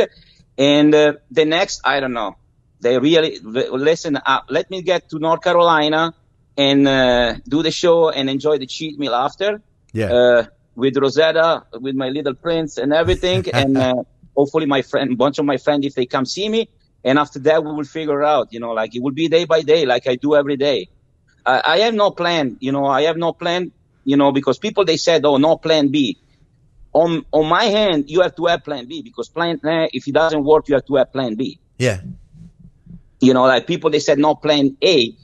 And 0.58 0.94
uh, 0.94 1.14
the 1.32 1.46
next, 1.46 1.82
I 1.86 2.00
don't 2.00 2.14
know 2.14 2.36
they 2.82 2.98
really 2.98 3.40
listen. 3.40 4.18
up. 4.26 4.46
let 4.50 4.70
me 4.70 4.82
get 4.82 5.10
to 5.10 5.20
North 5.20 5.42
Carolina 5.42 6.14
and 6.58 6.88
uh, 6.88 7.36
do 7.48 7.64
the 7.64 7.72
show 7.72 8.10
and 8.10 8.30
enjoy 8.30 8.58
the 8.58 8.68
cheat 8.68 9.00
meal 9.00 9.16
after. 9.16 9.62
Yeah. 9.94 10.14
Uh, 10.14 10.46
with 10.76 10.96
Rosetta, 10.98 11.66
with 11.74 11.96
my 11.96 12.10
little 12.10 12.34
prince 12.34 12.78
and 12.78 12.94
everything, 12.94 13.46
and 13.54 13.78
uh, 13.78 14.04
hopefully 14.36 14.66
my 14.66 14.82
friend, 14.82 15.18
bunch 15.18 15.40
of 15.40 15.46
my 15.46 15.58
friends, 15.58 15.86
if 15.86 15.96
they 15.96 16.06
come 16.06 16.26
see 16.26 16.48
me, 16.48 16.70
and 17.04 17.20
after 17.20 17.40
that 17.40 17.64
we 17.64 17.72
will 17.72 17.84
figure 17.84 18.24
out. 18.24 18.54
You 18.54 18.60
know, 18.60 18.72
like 18.72 18.96
it 18.96 19.02
will 19.02 19.12
be 19.12 19.28
day 19.28 19.46
by 19.46 19.62
day, 19.62 19.86
like 19.86 20.08
I 20.08 20.16
do 20.16 20.36
every 20.36 20.58
day. 20.58 20.90
I, 21.46 21.62
I 21.66 21.78
have 21.80 21.94
no 21.94 22.12
plan. 22.12 22.58
You 22.60 22.72
know, 22.72 22.86
I 22.86 23.04
have 23.04 23.18
no 23.18 23.34
plan. 23.34 23.72
You 24.06 24.18
know, 24.18 24.32
because 24.32 24.58
people 24.58 24.86
they 24.86 24.98
said, 24.98 25.26
oh, 25.26 25.38
no 25.38 25.58
plan 25.58 25.90
B. 25.90 26.18
On 26.94 27.26
on 27.32 27.48
my 27.48 27.66
hand, 27.66 28.10
you 28.10 28.22
have 28.22 28.36
to 28.36 28.46
have 28.46 28.64
plan 28.64 28.88
B 28.88 29.02
because 29.02 29.30
plan 29.30 29.60
A, 29.64 29.90
if 29.94 30.08
it 30.08 30.14
doesn't 30.14 30.44
work, 30.44 30.68
you 30.68 30.76
have 30.76 30.86
to 30.86 30.96
have 30.96 31.12
plan 31.12 31.36
B. 31.36 31.60
Yeah. 31.78 32.02
You 33.20 33.34
know, 33.34 33.44
like 33.44 33.68
people 33.68 33.90
they 33.90 34.00
said 34.00 34.18
not 34.18 34.42
plan 34.42 34.78
A, 34.84 35.16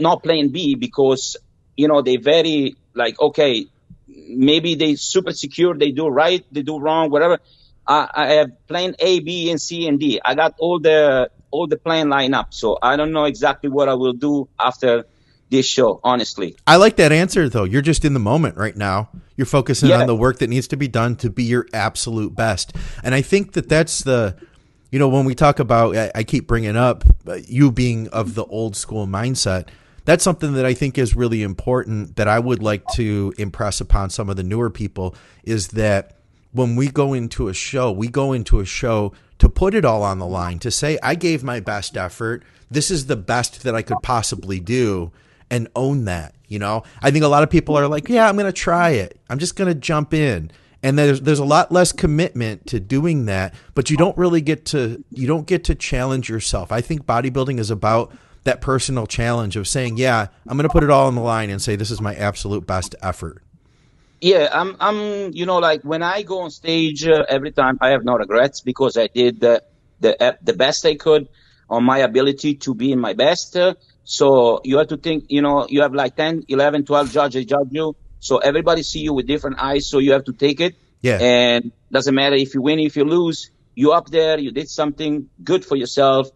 not 0.00 0.22
plan 0.22 0.48
B 0.48 0.74
because 0.74 1.36
you 1.76 1.88
know 1.88 2.02
they 2.02 2.16
very 2.16 2.76
like 2.94 3.20
okay, 3.20 3.66
maybe 4.06 4.74
they 4.74 4.94
super 4.96 5.32
secure, 5.32 5.74
they 5.74 5.90
do 5.90 6.08
right, 6.08 6.44
they 6.52 6.62
do 6.62 6.78
wrong, 6.78 7.10
whatever. 7.10 7.38
I, 7.86 8.08
I 8.14 8.26
have 8.34 8.66
plan 8.66 8.96
A, 8.98 9.20
B, 9.20 9.50
and 9.50 9.60
C 9.60 9.86
and 9.86 9.98
D. 9.98 10.20
I 10.24 10.34
got 10.34 10.54
all 10.58 10.80
the 10.80 11.30
all 11.50 11.66
the 11.66 11.76
plan 11.76 12.08
line 12.08 12.34
up, 12.34 12.52
so 12.52 12.78
I 12.82 12.96
don't 12.96 13.12
know 13.12 13.24
exactly 13.24 13.70
what 13.70 13.88
I 13.88 13.94
will 13.94 14.12
do 14.12 14.48
after 14.58 15.04
this 15.50 15.66
show, 15.66 16.00
honestly. 16.02 16.56
I 16.66 16.76
like 16.76 16.96
that 16.96 17.12
answer 17.12 17.48
though. 17.48 17.64
You're 17.64 17.82
just 17.82 18.04
in 18.04 18.14
the 18.14 18.20
moment 18.20 18.56
right 18.56 18.76
now. 18.76 19.10
You're 19.36 19.46
focusing 19.46 19.90
yeah. 19.90 20.00
on 20.00 20.06
the 20.06 20.16
work 20.16 20.38
that 20.38 20.48
needs 20.48 20.68
to 20.68 20.76
be 20.76 20.88
done 20.88 21.16
to 21.16 21.30
be 21.30 21.44
your 21.44 21.66
absolute 21.72 22.34
best. 22.34 22.74
And 23.04 23.14
I 23.14 23.22
think 23.22 23.52
that 23.52 23.68
that's 23.68 24.02
the 24.02 24.36
you 24.96 25.00
know, 25.00 25.08
when 25.08 25.26
we 25.26 25.34
talk 25.34 25.58
about 25.58 25.94
I, 25.94 26.10
I 26.14 26.24
keep 26.24 26.46
bringing 26.46 26.74
up 26.74 27.04
uh, 27.28 27.34
you 27.46 27.70
being 27.70 28.08
of 28.08 28.34
the 28.34 28.46
old 28.46 28.74
school 28.76 29.06
mindset. 29.06 29.68
That's 30.06 30.24
something 30.24 30.54
that 30.54 30.64
I 30.64 30.72
think 30.72 30.96
is 30.96 31.14
really 31.14 31.42
important 31.42 32.16
that 32.16 32.28
I 32.28 32.38
would 32.38 32.62
like 32.62 32.82
to 32.94 33.34
impress 33.36 33.82
upon 33.82 34.08
some 34.08 34.30
of 34.30 34.36
the 34.36 34.42
newer 34.42 34.70
people 34.70 35.14
is 35.44 35.68
that 35.68 36.16
when 36.52 36.76
we 36.76 36.88
go 36.88 37.12
into 37.12 37.48
a 37.48 37.52
show, 37.52 37.92
we 37.92 38.08
go 38.08 38.32
into 38.32 38.58
a 38.58 38.64
show 38.64 39.12
to 39.38 39.50
put 39.50 39.74
it 39.74 39.84
all 39.84 40.02
on 40.02 40.18
the 40.18 40.26
line, 40.26 40.60
to 40.60 40.70
say, 40.70 40.98
I 41.02 41.14
gave 41.14 41.44
my 41.44 41.60
best 41.60 41.98
effort. 41.98 42.42
This 42.70 42.90
is 42.90 43.04
the 43.04 43.16
best 43.16 43.64
that 43.64 43.74
I 43.74 43.82
could 43.82 43.98
possibly 44.02 44.60
do 44.60 45.12
and 45.50 45.68
own 45.76 46.06
that. 46.06 46.34
You 46.48 46.58
know, 46.58 46.84
I 47.02 47.10
think 47.10 47.22
a 47.22 47.28
lot 47.28 47.42
of 47.42 47.50
people 47.50 47.76
are 47.76 47.86
like, 47.86 48.08
yeah, 48.08 48.30
I'm 48.30 48.36
going 48.36 48.46
to 48.46 48.50
try 48.50 48.92
it. 48.92 49.20
I'm 49.28 49.38
just 49.38 49.56
going 49.56 49.68
to 49.68 49.78
jump 49.78 50.14
in. 50.14 50.50
And 50.82 50.98
there's 50.98 51.20
there's 51.22 51.38
a 51.38 51.44
lot 51.44 51.72
less 51.72 51.92
commitment 51.92 52.66
to 52.68 52.78
doing 52.78 53.26
that, 53.26 53.54
but 53.74 53.90
you 53.90 53.96
don't 53.96 54.16
really 54.16 54.40
get 54.40 54.64
to 54.66 55.02
you 55.10 55.26
don't 55.26 55.46
get 55.46 55.64
to 55.64 55.74
challenge 55.74 56.28
yourself. 56.28 56.70
I 56.70 56.80
think 56.80 57.06
bodybuilding 57.06 57.58
is 57.58 57.70
about 57.70 58.12
that 58.44 58.60
personal 58.60 59.06
challenge 59.06 59.56
of 59.56 59.66
saying, 59.66 59.96
yeah, 59.96 60.28
I'm 60.46 60.56
going 60.56 60.68
to 60.68 60.72
put 60.72 60.84
it 60.84 60.90
all 60.90 61.08
on 61.08 61.14
the 61.14 61.20
line 61.22 61.50
and 61.50 61.60
say 61.60 61.76
this 61.76 61.90
is 61.90 62.00
my 62.00 62.14
absolute 62.14 62.66
best 62.66 62.94
effort. 63.02 63.42
Yeah, 64.20 64.48
I'm 64.52 64.76
I'm 64.80 65.32
you 65.32 65.46
know 65.46 65.58
like 65.58 65.82
when 65.82 66.02
I 66.02 66.22
go 66.22 66.40
on 66.40 66.50
stage 66.50 67.06
uh, 67.06 67.24
every 67.28 67.52
time 67.52 67.78
I 67.80 67.90
have 67.90 68.04
no 68.04 68.16
regrets 68.16 68.60
because 68.60 68.96
I 68.96 69.08
did 69.08 69.40
the 69.40 69.62
the 70.00 70.22
uh, 70.22 70.32
the 70.42 70.52
best 70.52 70.86
I 70.86 70.94
could 70.94 71.28
on 71.68 71.84
my 71.84 71.98
ability 71.98 72.54
to 72.54 72.74
be 72.74 72.92
in 72.92 73.00
my 73.00 73.12
best. 73.12 73.56
Uh, 73.56 73.74
so 74.04 74.60
you 74.64 74.78
have 74.78 74.88
to 74.88 74.96
think, 74.96 75.24
you 75.28 75.42
know, 75.42 75.66
you 75.68 75.82
have 75.82 75.92
like 75.92 76.14
10, 76.14 76.44
11, 76.48 76.84
12 76.84 77.10
judges 77.10 77.44
judge 77.44 77.68
you. 77.70 77.96
So 78.20 78.38
everybody 78.38 78.82
see 78.82 79.00
you 79.00 79.12
with 79.12 79.26
different 79.26 79.58
eyes. 79.58 79.86
So 79.86 79.98
you 79.98 80.12
have 80.12 80.24
to 80.24 80.32
take 80.32 80.60
it. 80.60 80.76
Yeah. 81.02 81.18
And 81.20 81.72
doesn't 81.92 82.14
matter 82.14 82.36
if 82.36 82.54
you 82.54 82.62
win, 82.62 82.78
if 82.80 82.96
you 82.96 83.04
lose, 83.04 83.50
you 83.74 83.92
up 83.92 84.08
there, 84.10 84.38
you 84.38 84.50
did 84.50 84.68
something 84.68 85.28
good 85.42 85.64
for 85.64 85.76
yourself. 85.76 86.30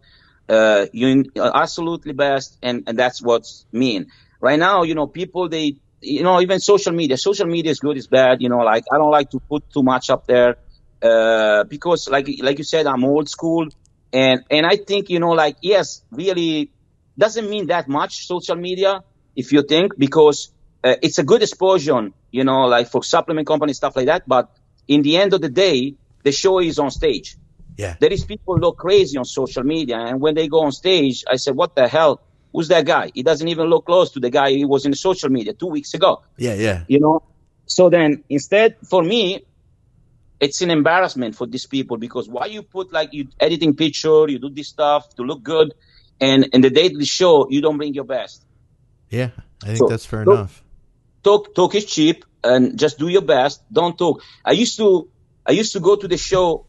Uh, 0.47 0.85
you 0.93 1.25
absolutely 1.35 2.13
best. 2.13 2.57
And, 2.61 2.83
and 2.87 2.97
that's 2.97 3.21
what's 3.21 3.65
mean 3.71 4.11
right 4.39 4.59
now. 4.59 4.83
You 4.83 4.95
know, 4.95 5.07
people, 5.07 5.49
they, 5.49 5.77
you 6.01 6.23
know, 6.23 6.39
even 6.41 6.59
social 6.59 6.93
media, 6.93 7.17
social 7.17 7.47
media 7.47 7.71
is 7.71 7.79
good, 7.79 7.97
is 7.97 8.07
bad. 8.07 8.41
You 8.41 8.49
know, 8.49 8.59
like 8.59 8.83
I 8.91 8.97
don't 8.97 9.11
like 9.11 9.29
to 9.31 9.39
put 9.39 9.69
too 9.71 9.83
much 9.83 10.09
up 10.09 10.27
there. 10.27 10.57
Uh, 11.01 11.63
because 11.63 12.07
like, 12.09 12.27
like 12.41 12.57
you 12.59 12.63
said, 12.63 12.85
I'm 12.85 13.03
old 13.03 13.27
school. 13.29 13.67
And, 14.13 14.43
and 14.51 14.65
I 14.65 14.75
think, 14.75 15.09
you 15.09 15.19
know, 15.19 15.31
like, 15.31 15.57
yes, 15.61 16.03
really, 16.11 16.71
doesn't 17.17 17.49
mean 17.49 17.67
that 17.67 17.87
much 17.87 18.25
social 18.25 18.55
media 18.55 19.03
if 19.35 19.51
you 19.51 19.63
think 19.63 19.97
because 19.97 20.51
uh, 20.83 20.95
it's 21.01 21.19
a 21.19 21.23
good 21.23 21.41
exposure, 21.41 22.09
you 22.31 22.43
know, 22.43 22.65
like 22.65 22.89
for 22.89 23.03
supplement 23.03 23.47
companies 23.47 23.77
stuff 23.77 23.95
like 23.95 24.07
that. 24.07 24.27
But 24.27 24.49
in 24.87 25.01
the 25.01 25.17
end 25.17 25.33
of 25.33 25.41
the 25.41 25.49
day, 25.49 25.95
the 26.23 26.31
show 26.31 26.59
is 26.59 26.79
on 26.79 26.91
stage. 26.91 27.35
Yeah. 27.77 27.95
There 27.99 28.11
is 28.11 28.25
people 28.25 28.57
look 28.57 28.77
crazy 28.77 29.17
on 29.17 29.25
social 29.25 29.63
media, 29.63 29.97
and 29.97 30.19
when 30.19 30.35
they 30.35 30.47
go 30.47 30.61
on 30.61 30.71
stage, 30.71 31.23
I 31.27 31.37
said, 31.37 31.55
"What 31.55 31.75
the 31.75 31.87
hell? 31.87 32.21
Who's 32.53 32.67
that 32.67 32.85
guy? 32.85 33.11
He 33.13 33.23
doesn't 33.23 33.47
even 33.47 33.67
look 33.67 33.85
close 33.85 34.11
to 34.11 34.19
the 34.19 34.29
guy 34.29 34.51
he 34.51 34.65
was 34.65 34.85
in 34.85 34.91
the 34.91 34.97
social 34.97 35.29
media 35.29 35.53
two 35.53 35.67
weeks 35.67 35.93
ago." 35.93 36.23
Yeah, 36.37 36.55
yeah. 36.55 36.83
You 36.87 36.99
know. 36.99 37.23
So 37.65 37.89
then, 37.89 38.23
instead, 38.29 38.75
for 38.83 39.01
me, 39.01 39.45
it's 40.41 40.61
an 40.61 40.69
embarrassment 40.71 41.35
for 41.35 41.47
these 41.47 41.65
people 41.65 41.97
because 41.97 42.27
why 42.27 42.47
you 42.47 42.63
put 42.63 42.91
like 42.91 43.13
you 43.13 43.29
editing 43.39 43.75
picture, 43.75 44.27
you 44.27 44.39
do 44.39 44.49
this 44.49 44.67
stuff 44.67 45.15
to 45.15 45.23
look 45.23 45.41
good, 45.41 45.73
and 46.19 46.49
in 46.53 46.61
the 46.61 46.69
daily 46.69 47.05
show 47.05 47.47
you 47.49 47.61
don't 47.61 47.77
bring 47.77 47.93
your 47.93 48.03
best. 48.03 48.43
Yeah, 49.09 49.29
I 49.63 49.67
think 49.67 49.77
so, 49.77 49.87
that's 49.87 50.05
fair 50.05 50.25
talk, 50.25 50.33
enough. 50.33 50.63
Talk 51.23 51.53
talk 51.53 51.75
is 51.75 51.85
cheap, 51.85 52.25
and 52.43 52.77
just 52.77 52.97
do 52.97 53.07
your 53.07 53.21
best. 53.21 53.61
Don't 53.71 53.97
talk. 53.97 54.23
I 54.43 54.51
used 54.51 54.77
to 54.77 55.09
I 55.45 55.51
used 55.51 55.73
to 55.73 55.79
go 55.79 55.95
to 55.95 56.07
the 56.07 56.17
show, 56.17 56.65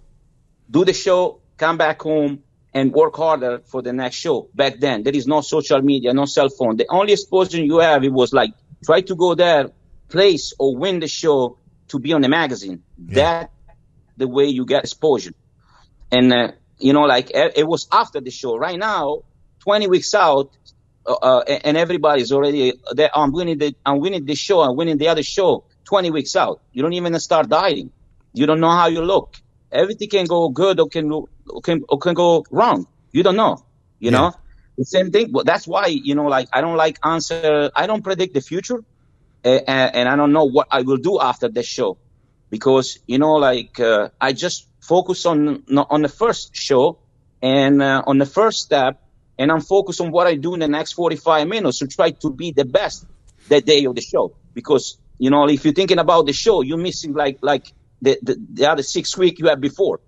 do 0.70 0.84
the 0.84 0.92
show, 0.92 1.40
come 1.56 1.76
back 1.76 2.02
home, 2.02 2.42
and 2.74 2.92
work 2.92 3.16
harder 3.16 3.60
for 3.64 3.82
the 3.82 3.92
next 3.92 4.16
show. 4.16 4.48
Back 4.54 4.80
then, 4.80 5.02
there 5.02 5.14
is 5.14 5.26
no 5.26 5.40
social 5.40 5.80
media, 5.80 6.12
no 6.12 6.24
cell 6.24 6.48
phone. 6.48 6.76
The 6.76 6.86
only 6.88 7.12
exposure 7.12 7.62
you 7.62 7.78
have 7.78 8.04
it 8.04 8.12
was 8.12 8.32
like 8.32 8.52
try 8.84 9.00
to 9.02 9.14
go 9.14 9.34
there, 9.34 9.70
place 10.08 10.52
or 10.58 10.76
win 10.76 11.00
the 11.00 11.08
show 11.08 11.58
to 11.88 11.98
be 11.98 12.12
on 12.12 12.22
the 12.22 12.28
magazine. 12.28 12.82
Yeah. 12.98 13.14
That 13.14 13.50
the 14.16 14.28
way 14.28 14.46
you 14.46 14.64
get 14.66 14.84
exposure, 14.84 15.32
and 16.10 16.32
uh, 16.32 16.52
you 16.78 16.92
know, 16.92 17.02
like 17.02 17.30
it 17.32 17.66
was 17.66 17.88
after 17.90 18.20
the 18.20 18.30
show. 18.30 18.56
Right 18.56 18.78
now, 18.78 19.22
20 19.60 19.86
weeks 19.88 20.14
out, 20.14 20.50
uh, 21.06 21.12
uh 21.12 21.40
and 21.64 21.76
everybody's 21.76 22.32
already 22.32 22.74
there. 22.92 23.10
I'm 23.14 23.32
winning 23.32 23.58
the 23.58 23.74
I'm 23.84 24.00
winning 24.00 24.24
this 24.24 24.38
show. 24.38 24.60
I'm 24.60 24.76
winning 24.76 24.98
the 24.98 25.08
other 25.08 25.22
show. 25.22 25.64
20 25.84 26.10
weeks 26.10 26.36
out, 26.36 26.62
you 26.72 26.82
don't 26.82 26.92
even 26.92 27.18
start 27.18 27.48
dieting. 27.48 27.90
You 28.32 28.46
don't 28.46 28.60
know 28.60 28.70
how 28.70 28.86
you 28.86 29.02
look. 29.02 29.36
Everything 29.70 30.08
can 30.08 30.26
go 30.26 30.48
good 30.48 30.80
or 30.80 30.88
can 30.88 31.10
or 31.12 31.60
can 31.62 31.82
or 31.88 31.98
can 31.98 32.14
go 32.14 32.44
wrong. 32.50 32.86
You 33.10 33.22
don't 33.22 33.36
know. 33.36 33.64
You 33.98 34.10
yeah. 34.10 34.18
know 34.18 34.34
the 34.76 34.84
same 34.84 35.10
thing. 35.10 35.32
But 35.32 35.46
that's 35.46 35.66
why 35.66 35.86
you 35.86 36.14
know, 36.14 36.26
like 36.26 36.48
I 36.52 36.60
don't 36.60 36.76
like 36.76 36.98
answer. 37.04 37.70
I 37.74 37.86
don't 37.86 38.02
predict 38.02 38.34
the 38.34 38.40
future, 38.40 38.82
and, 39.44 39.62
and 39.68 40.08
I 40.08 40.16
don't 40.16 40.32
know 40.32 40.44
what 40.44 40.68
I 40.70 40.82
will 40.82 40.96
do 40.98 41.20
after 41.20 41.48
this 41.48 41.66
show, 41.66 41.98
because 42.50 42.98
you 43.06 43.18
know, 43.18 43.34
like 43.34 43.80
uh, 43.80 44.10
I 44.20 44.32
just 44.32 44.66
focus 44.80 45.26
on 45.26 45.64
on 45.68 46.02
the 46.02 46.08
first 46.08 46.54
show 46.56 46.98
and 47.40 47.82
uh, 47.82 48.02
on 48.06 48.18
the 48.18 48.26
first 48.26 48.60
step 48.60 49.02
and 49.38 49.50
I'm 49.50 49.60
focused 49.60 50.00
on 50.00 50.10
what 50.10 50.26
I 50.26 50.36
do 50.36 50.54
in 50.54 50.60
the 50.60 50.68
next 50.68 50.92
45 50.92 51.48
minutes 51.48 51.78
to 51.78 51.86
try 51.86 52.10
to 52.10 52.30
be 52.30 52.52
the 52.52 52.64
best 52.64 53.06
that 53.48 53.64
day 53.64 53.84
of 53.84 53.94
the 53.94 54.00
show. 54.00 54.36
Because, 54.54 54.98
you 55.18 55.30
know, 55.30 55.48
if 55.48 55.64
you're 55.64 55.74
thinking 55.74 55.98
about 55.98 56.26
the 56.26 56.32
show, 56.32 56.62
you're 56.62 56.78
missing 56.78 57.14
like, 57.14 57.38
like 57.40 57.72
the, 58.00 58.18
the, 58.22 58.36
the 58.52 58.70
other 58.70 58.82
six 58.82 59.16
week 59.16 59.38
you 59.38 59.48
had 59.48 59.60
before. 59.60 60.00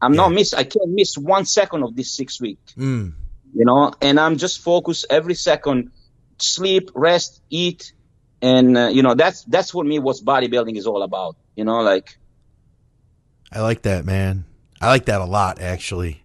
I'm 0.00 0.14
yeah. 0.14 0.22
not 0.22 0.32
miss, 0.32 0.54
I 0.54 0.64
can't 0.64 0.90
miss 0.90 1.16
one 1.16 1.44
second 1.44 1.82
of 1.82 1.94
this 1.94 2.14
six 2.16 2.40
week, 2.40 2.58
mm. 2.76 3.12
you 3.54 3.64
know, 3.64 3.92
and 4.00 4.18
I'm 4.18 4.36
just 4.38 4.60
focused 4.60 5.06
every 5.08 5.34
second, 5.34 5.92
sleep, 6.38 6.90
rest, 6.94 7.42
eat. 7.50 7.92
And, 8.42 8.76
uh, 8.76 8.88
you 8.88 9.02
know, 9.02 9.14
that's, 9.14 9.44
that's 9.44 9.72
what 9.72 9.86
me 9.86 9.98
what 9.98 10.16
bodybuilding 10.16 10.76
is 10.76 10.86
all 10.86 11.02
about, 11.02 11.36
you 11.56 11.64
know, 11.64 11.80
like. 11.80 12.18
I 13.52 13.60
like 13.60 13.82
that, 13.82 14.04
man. 14.04 14.44
I 14.80 14.88
like 14.88 15.06
that 15.06 15.20
a 15.20 15.24
lot, 15.24 15.60
actually. 15.60 16.23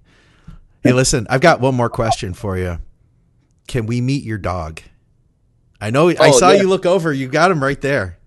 Hey, 0.84 0.94
listen, 0.94 1.28
I've 1.30 1.42
got 1.42 1.60
one 1.60 1.76
more 1.76 1.90
question 1.90 2.34
for 2.34 2.58
you. 2.58 2.80
Can 3.68 3.86
we 3.86 4.02
meet 4.02 4.24
your 4.24 4.38
dog? 4.38 4.82
I 5.82 5.90
know. 5.92 6.10
Oh, 6.10 6.16
I 6.20 6.32
saw 6.32 6.52
yeah. 6.52 6.62
you 6.62 6.70
look 6.70 6.86
over. 6.86 7.14
You 7.14 7.28
got 7.28 7.52
him 7.52 7.64
right 7.64 7.80
there. 7.80 8.18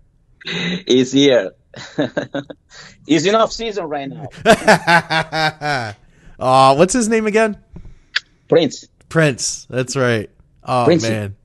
He's 0.87 1.13
here. 1.13 1.53
He's 3.07 3.27
in 3.27 3.35
off 3.35 3.53
season 3.53 3.85
right 3.85 4.09
now. 4.09 4.29
oh, 6.39 6.75
what's 6.75 6.93
his 6.93 7.09
name 7.09 7.27
again? 7.27 7.59
Prince. 8.49 8.87
Prince. 9.09 9.67
That's 9.71 9.97
right. 9.97 10.31
Oh 10.65 10.85
Princey. 10.85 11.09
man. 11.09 11.37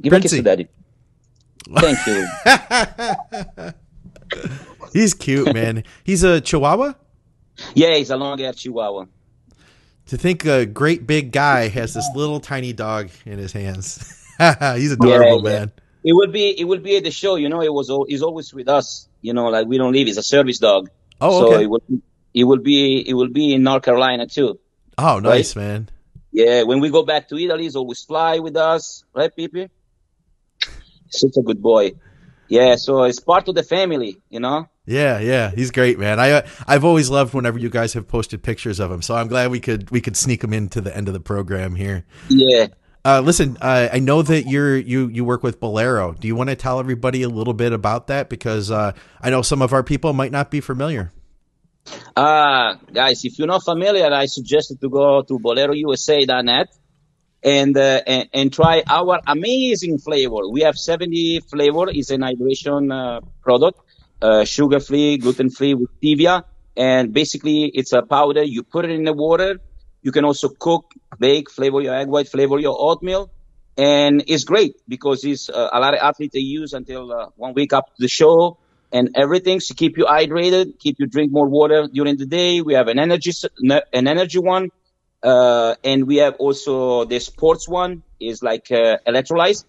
Give 0.00 0.12
a 0.12 0.20
kiss 0.20 0.32
to 0.32 0.42
daddy. 0.42 0.68
Thank 1.74 1.98
you. 2.06 2.26
he's 4.92 5.14
cute, 5.14 5.52
man. 5.52 5.84
He's 6.04 6.22
a 6.22 6.40
Chihuahua. 6.40 6.94
Yeah, 7.74 7.94
he's 7.96 8.10
a 8.10 8.16
long-haired 8.16 8.56
Chihuahua. 8.56 9.06
To 10.06 10.16
think 10.16 10.44
a 10.44 10.66
great 10.66 11.06
big 11.06 11.32
guy 11.32 11.68
has 11.68 11.94
this 11.94 12.08
little 12.14 12.38
tiny 12.38 12.72
dog 12.72 13.10
in 13.24 13.38
his 13.38 13.52
hands. 13.52 13.96
He's 14.38 14.92
adorable, 14.92 15.42
yeah, 15.44 15.52
yeah. 15.52 15.58
man. 15.58 15.72
It 16.04 16.12
would 16.12 16.32
be 16.32 16.50
it 16.50 16.62
would 16.62 16.84
be 16.84 16.96
at 16.96 17.02
the 17.02 17.10
show, 17.10 17.34
you 17.34 17.48
know. 17.48 17.60
It 17.60 17.72
was 17.72 17.90
he's 18.06 18.22
always 18.22 18.54
with 18.54 18.68
us, 18.68 19.08
you 19.20 19.32
know. 19.32 19.46
Like 19.46 19.66
we 19.66 19.76
don't 19.76 19.92
leave. 19.92 20.06
He's 20.06 20.18
a 20.18 20.22
service 20.22 20.60
dog. 20.60 20.88
Oh, 21.20 21.46
okay. 21.46 21.54
So 21.54 21.60
it 21.60 21.66
will 21.66 21.82
it 22.32 22.44
will 22.44 22.58
be 22.58 23.04
it 23.08 23.14
will 23.14 23.30
be 23.30 23.54
in 23.54 23.64
North 23.64 23.82
Carolina 23.82 24.28
too. 24.28 24.60
Oh, 24.96 25.18
nice, 25.18 25.56
right? 25.56 25.62
man. 25.62 25.88
Yeah, 26.30 26.62
when 26.62 26.80
we 26.80 26.90
go 26.90 27.02
back 27.02 27.28
to 27.30 27.38
Italy, 27.38 27.64
he's 27.64 27.76
always 27.76 28.04
fly 28.04 28.38
with 28.38 28.56
us, 28.56 29.04
right, 29.14 29.34
Pipi? 29.34 29.70
Such 31.08 31.36
a 31.38 31.42
good 31.42 31.62
boy. 31.62 31.92
Yeah, 32.48 32.76
so 32.76 33.04
it's 33.04 33.20
part 33.20 33.48
of 33.48 33.54
the 33.54 33.62
family, 33.62 34.20
you 34.28 34.40
know. 34.40 34.68
Yeah, 34.86 35.18
yeah, 35.18 35.50
he's 35.50 35.72
great, 35.72 35.98
man. 35.98 36.20
I 36.20 36.44
I've 36.66 36.84
always 36.84 37.10
loved 37.10 37.34
whenever 37.34 37.58
you 37.58 37.68
guys 37.68 37.94
have 37.94 38.06
posted 38.06 38.44
pictures 38.44 38.78
of 38.78 38.90
him, 38.90 39.02
so 39.02 39.16
I'm 39.16 39.26
glad 39.26 39.50
we 39.50 39.58
could 39.58 39.90
we 39.90 40.00
could 40.00 40.16
sneak 40.16 40.44
him 40.44 40.52
into 40.52 40.80
the 40.80 40.96
end 40.96 41.08
of 41.08 41.14
the 41.14 41.20
program 41.20 41.74
here. 41.74 42.04
Yeah. 42.28 42.68
Uh, 43.04 43.20
listen, 43.20 43.56
uh, 43.60 43.88
I 43.92 43.98
know 43.98 44.22
that 44.22 44.46
you're 44.46 44.76
you 44.76 45.08
you 45.08 45.24
work 45.24 45.42
with 45.42 45.58
Bolero. 45.58 46.12
Do 46.12 46.28
you 46.28 46.36
want 46.36 46.50
to 46.50 46.56
tell 46.56 46.78
everybody 46.78 47.22
a 47.22 47.28
little 47.28 47.54
bit 47.54 47.72
about 47.72 48.06
that? 48.06 48.28
Because 48.28 48.70
uh, 48.70 48.92
I 49.20 49.30
know 49.30 49.42
some 49.42 49.60
of 49.60 49.72
our 49.72 49.82
people 49.82 50.12
might 50.12 50.32
not 50.32 50.50
be 50.50 50.60
familiar. 50.60 51.12
Uh, 52.16 52.74
guys, 52.92 53.24
if 53.24 53.38
you're 53.38 53.46
not 53.46 53.64
familiar, 53.64 54.12
I 54.12 54.26
suggest 54.26 54.74
to 54.80 54.88
go 54.88 55.22
to 55.22 55.38
bolerousa.net 55.38 56.68
and, 57.42 57.76
uh, 57.76 58.00
and, 58.06 58.28
and 58.32 58.52
try 58.52 58.82
our 58.88 59.20
amazing 59.26 59.98
flavor. 59.98 60.48
We 60.50 60.62
have 60.62 60.76
70 60.76 61.40
flavor. 61.40 61.88
It's 61.88 62.10
an 62.10 62.22
hydration 62.22 62.92
uh, 62.92 63.20
product 63.40 63.85
uh, 64.22 64.44
sugar 64.44 64.80
free, 64.80 65.18
gluten 65.18 65.50
free 65.50 65.74
with 65.74 65.90
stevia. 66.00 66.42
And 66.76 67.12
basically 67.12 67.70
it's 67.74 67.92
a 67.92 68.02
powder. 68.02 68.42
You 68.42 68.62
put 68.62 68.84
it 68.84 68.90
in 68.90 69.04
the 69.04 69.12
water. 69.12 69.60
You 70.02 70.12
can 70.12 70.24
also 70.24 70.48
cook, 70.48 70.92
bake, 71.18 71.50
flavor 71.50 71.80
your 71.80 71.94
egg 71.94 72.08
white, 72.08 72.28
flavor 72.28 72.58
your 72.58 72.76
oatmeal. 72.78 73.30
and 73.76 74.22
it's 74.26 74.44
great 74.44 74.74
because 74.88 75.24
it's 75.24 75.48
uh, 75.48 75.68
a 75.72 75.80
lot 75.80 75.94
of 75.94 76.00
athletes 76.00 76.34
they 76.34 76.40
use 76.40 76.72
until 76.72 77.12
uh, 77.12 77.26
one 77.36 77.54
week 77.54 77.70
to 77.70 77.82
the 77.98 78.08
show 78.08 78.58
and 78.92 79.10
everything 79.14 79.60
to 79.60 79.74
keep 79.74 79.96
you 79.98 80.04
hydrated, 80.04 80.78
keep 80.78 80.96
you 80.98 81.06
drink 81.06 81.32
more 81.32 81.48
water 81.48 81.88
during 81.92 82.16
the 82.16 82.26
day. 82.26 82.60
We 82.60 82.74
have 82.74 82.88
an 82.88 82.98
energy 82.98 83.32
an 83.92 84.06
energy 84.06 84.38
one, 84.38 84.70
uh, 85.22 85.74
and 85.84 86.06
we 86.06 86.16
have 86.16 86.34
also 86.38 87.04
the 87.04 87.18
sports 87.20 87.68
one 87.68 88.02
is 88.20 88.42
like 88.42 88.70
uh, 88.70 88.98
electrolytes. 89.06 89.64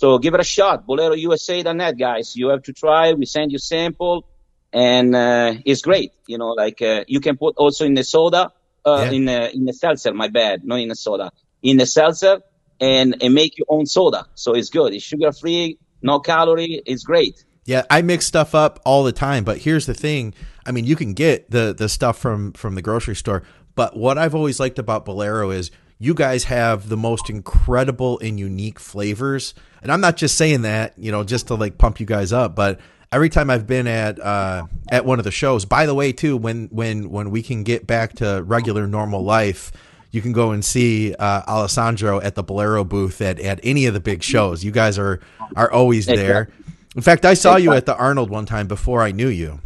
So 0.00 0.16
give 0.16 0.32
it 0.32 0.40
a 0.40 0.44
shot. 0.44 0.86
BoleroUSA.net, 0.86 1.98
guys. 1.98 2.34
You 2.34 2.48
have 2.48 2.62
to 2.62 2.72
try. 2.72 3.12
We 3.12 3.26
send 3.26 3.52
you 3.52 3.58
sample, 3.58 4.24
and 4.72 5.14
uh, 5.14 5.56
it's 5.66 5.82
great. 5.82 6.14
You 6.26 6.38
know, 6.38 6.52
like 6.52 6.80
uh, 6.80 7.04
you 7.06 7.20
can 7.20 7.36
put 7.36 7.58
also 7.58 7.84
in 7.84 7.92
the 7.92 8.02
soda, 8.02 8.50
uh, 8.86 9.02
yeah. 9.04 9.10
in 9.10 9.28
a, 9.28 9.50
in 9.52 9.66
the 9.66 9.74
seltzer. 9.74 10.14
My 10.14 10.28
bad, 10.28 10.64
not 10.64 10.80
in 10.80 10.88
the 10.88 10.94
soda. 10.94 11.32
In 11.62 11.76
the 11.76 11.84
seltzer, 11.84 12.40
and 12.80 13.22
and 13.22 13.34
make 13.34 13.58
your 13.58 13.66
own 13.68 13.84
soda. 13.84 14.26
So 14.36 14.54
it's 14.54 14.70
good. 14.70 14.94
It's 14.94 15.04
sugar 15.04 15.32
free, 15.32 15.78
no 16.00 16.18
calorie. 16.20 16.80
It's 16.86 17.04
great. 17.04 17.44
Yeah, 17.66 17.82
I 17.90 18.00
mix 18.00 18.24
stuff 18.24 18.54
up 18.54 18.80
all 18.86 19.04
the 19.04 19.12
time, 19.12 19.44
but 19.44 19.58
here's 19.58 19.84
the 19.84 19.92
thing. 19.92 20.32
I 20.64 20.72
mean, 20.72 20.86
you 20.86 20.96
can 20.96 21.12
get 21.12 21.50
the 21.50 21.74
the 21.76 21.90
stuff 21.90 22.16
from 22.16 22.54
from 22.54 22.74
the 22.74 22.80
grocery 22.80 23.16
store, 23.16 23.42
but 23.74 23.98
what 23.98 24.16
I've 24.16 24.34
always 24.34 24.58
liked 24.58 24.78
about 24.78 25.04
Bolero 25.04 25.50
is 25.50 25.70
you 26.00 26.14
guys 26.14 26.44
have 26.44 26.88
the 26.88 26.96
most 26.96 27.30
incredible 27.30 28.18
and 28.18 28.40
unique 28.40 28.80
flavors. 28.80 29.54
And 29.82 29.92
I'm 29.92 30.00
not 30.00 30.16
just 30.16 30.36
saying 30.36 30.62
that, 30.62 30.98
you 30.98 31.12
know, 31.12 31.22
just 31.22 31.46
to 31.48 31.54
like 31.54 31.78
pump 31.78 32.00
you 32.00 32.06
guys 32.06 32.32
up, 32.32 32.56
but 32.56 32.80
every 33.12 33.28
time 33.28 33.50
I've 33.50 33.66
been 33.66 33.86
at 33.86 34.18
uh, 34.18 34.66
at 34.90 35.04
one 35.04 35.18
of 35.18 35.24
the 35.24 35.30
shows, 35.30 35.64
by 35.64 35.86
the 35.86 35.94
way, 35.94 36.12
too, 36.12 36.36
when 36.36 36.68
when 36.72 37.10
when 37.10 37.30
we 37.30 37.42
can 37.42 37.62
get 37.62 37.86
back 37.86 38.14
to 38.14 38.42
regular 38.42 38.86
normal 38.86 39.22
life, 39.22 39.72
you 40.10 40.22
can 40.22 40.32
go 40.32 40.50
and 40.50 40.64
see 40.64 41.14
uh, 41.14 41.42
Alessandro 41.46 42.20
at 42.20 42.34
the 42.34 42.42
Bolero 42.42 42.82
booth 42.82 43.20
at, 43.20 43.38
at 43.38 43.60
any 43.62 43.86
of 43.86 43.94
the 43.94 44.00
big 44.00 44.22
shows. 44.22 44.64
You 44.64 44.70
guys 44.70 44.98
are 44.98 45.20
are 45.54 45.70
always 45.70 46.06
there. 46.06 46.48
In 46.96 47.02
fact, 47.02 47.24
I 47.24 47.34
saw 47.34 47.56
you 47.56 47.72
at 47.72 47.86
the 47.86 47.96
Arnold 47.96 48.30
one 48.30 48.46
time 48.46 48.66
before 48.66 49.02
I 49.02 49.12
knew 49.12 49.28
you. 49.28 49.60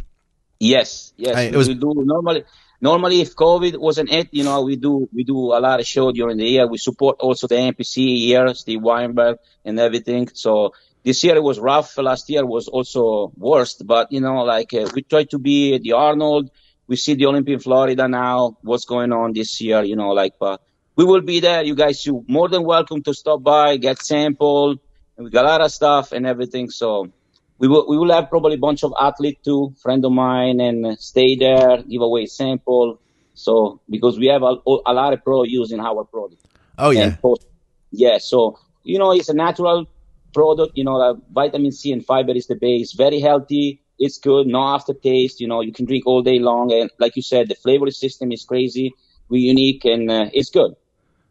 Yes, 0.59 1.13
yes. 1.17 1.35
I, 1.35 1.41
it 1.43 1.55
was, 1.55 1.67
we 1.67 1.73
do 1.73 1.93
normally 1.95 2.43
normally 2.81 3.21
if 3.21 3.35
COVID 3.35 3.77
wasn't 3.77 4.11
it, 4.11 4.29
you 4.31 4.43
know, 4.43 4.61
we 4.63 4.75
do 4.75 5.09
we 5.13 5.23
do 5.23 5.53
a 5.53 5.59
lot 5.59 5.79
of 5.79 5.85
show 5.85 6.11
during 6.11 6.37
the 6.37 6.45
year. 6.45 6.67
We 6.67 6.77
support 6.77 7.17
also 7.19 7.47
the 7.47 7.55
NPC 7.55 8.17
here, 8.17 8.53
Steve 8.53 8.81
Weinberg 8.81 9.37
and 9.63 9.79
everything. 9.79 10.29
So 10.33 10.73
this 11.03 11.23
year 11.23 11.35
it 11.35 11.43
was 11.43 11.59
rough. 11.59 11.97
Last 11.97 12.29
year 12.29 12.45
was 12.45 12.67
also 12.67 13.31
worst, 13.37 13.85
but 13.85 14.11
you 14.11 14.21
know, 14.21 14.43
like 14.43 14.73
uh, 14.73 14.89
we 14.93 15.03
try 15.03 15.23
to 15.25 15.37
be 15.39 15.77
the 15.77 15.93
Arnold. 15.93 16.49
We 16.87 16.95
see 16.97 17.15
the 17.15 17.25
Olympia 17.25 17.55
in 17.55 17.59
Florida 17.59 18.07
now. 18.07 18.57
What's 18.61 18.85
going 18.85 19.11
on 19.11 19.33
this 19.33 19.59
year? 19.61 19.83
You 19.83 19.95
know, 19.95 20.09
like 20.09 20.33
but 20.39 20.61
we 20.95 21.03
will 21.03 21.21
be 21.21 21.39
there. 21.39 21.63
You 21.63 21.75
guys, 21.75 22.05
you 22.05 22.23
more 22.27 22.47
than 22.47 22.63
welcome 22.63 23.01
to 23.03 23.13
stop 23.13 23.43
by, 23.43 23.77
get 23.77 23.99
sample. 23.99 24.75
We 25.17 25.29
got 25.29 25.45
a 25.45 25.47
lot 25.47 25.61
of 25.61 25.71
stuff 25.71 26.11
and 26.11 26.27
everything. 26.27 26.69
So 26.69 27.11
we 27.57 27.67
will 27.67 27.87
we 27.87 27.97
will 27.97 28.11
have 28.11 28.29
probably 28.29 28.55
a 28.55 28.59
bunch 28.59 28.83
of 28.83 28.93
athletes 28.99 29.41
too, 29.43 29.73
friend 29.81 30.03
of 30.05 30.11
mine, 30.11 30.59
and 30.59 30.99
stay 30.99 31.35
there, 31.35 31.81
give 31.83 32.01
away 32.01 32.25
sample. 32.25 32.99
So 33.33 33.81
because 33.89 34.17
we 34.17 34.27
have 34.27 34.43
a, 34.43 34.55
a 34.85 34.93
lot 34.93 35.13
of 35.13 35.23
pro 35.23 35.43
using 35.43 35.79
our 35.79 36.03
product. 36.03 36.41
Oh 36.77 36.89
yeah. 36.89 37.15
Post, 37.15 37.47
yeah. 37.91 38.17
So 38.17 38.59
you 38.83 38.99
know 38.99 39.11
it's 39.11 39.29
a 39.29 39.33
natural 39.33 39.87
product. 40.33 40.77
You 40.77 40.83
know, 40.83 40.95
like 40.95 41.17
vitamin 41.31 41.71
C 41.71 41.91
and 41.91 42.05
fiber 42.05 42.33
is 42.33 42.47
the 42.47 42.55
base. 42.55 42.93
Very 42.93 43.19
healthy. 43.19 43.81
It's 43.97 44.17
good. 44.17 44.47
No 44.47 44.61
aftertaste. 44.75 45.39
You 45.39 45.47
know, 45.47 45.61
you 45.61 45.71
can 45.71 45.85
drink 45.85 46.05
all 46.05 46.21
day 46.21 46.39
long. 46.39 46.73
And 46.73 46.89
like 46.99 47.15
you 47.15 47.21
said, 47.21 47.47
the 47.47 47.55
flavor 47.55 47.89
system 47.91 48.31
is 48.31 48.43
crazy. 48.43 48.93
We're 49.29 49.47
unique 49.47 49.85
and 49.85 50.11
uh, 50.11 50.29
it's 50.33 50.49
good. 50.49 50.75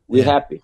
We're 0.09 0.25
yeah. 0.25 0.33
happy. 0.33 0.63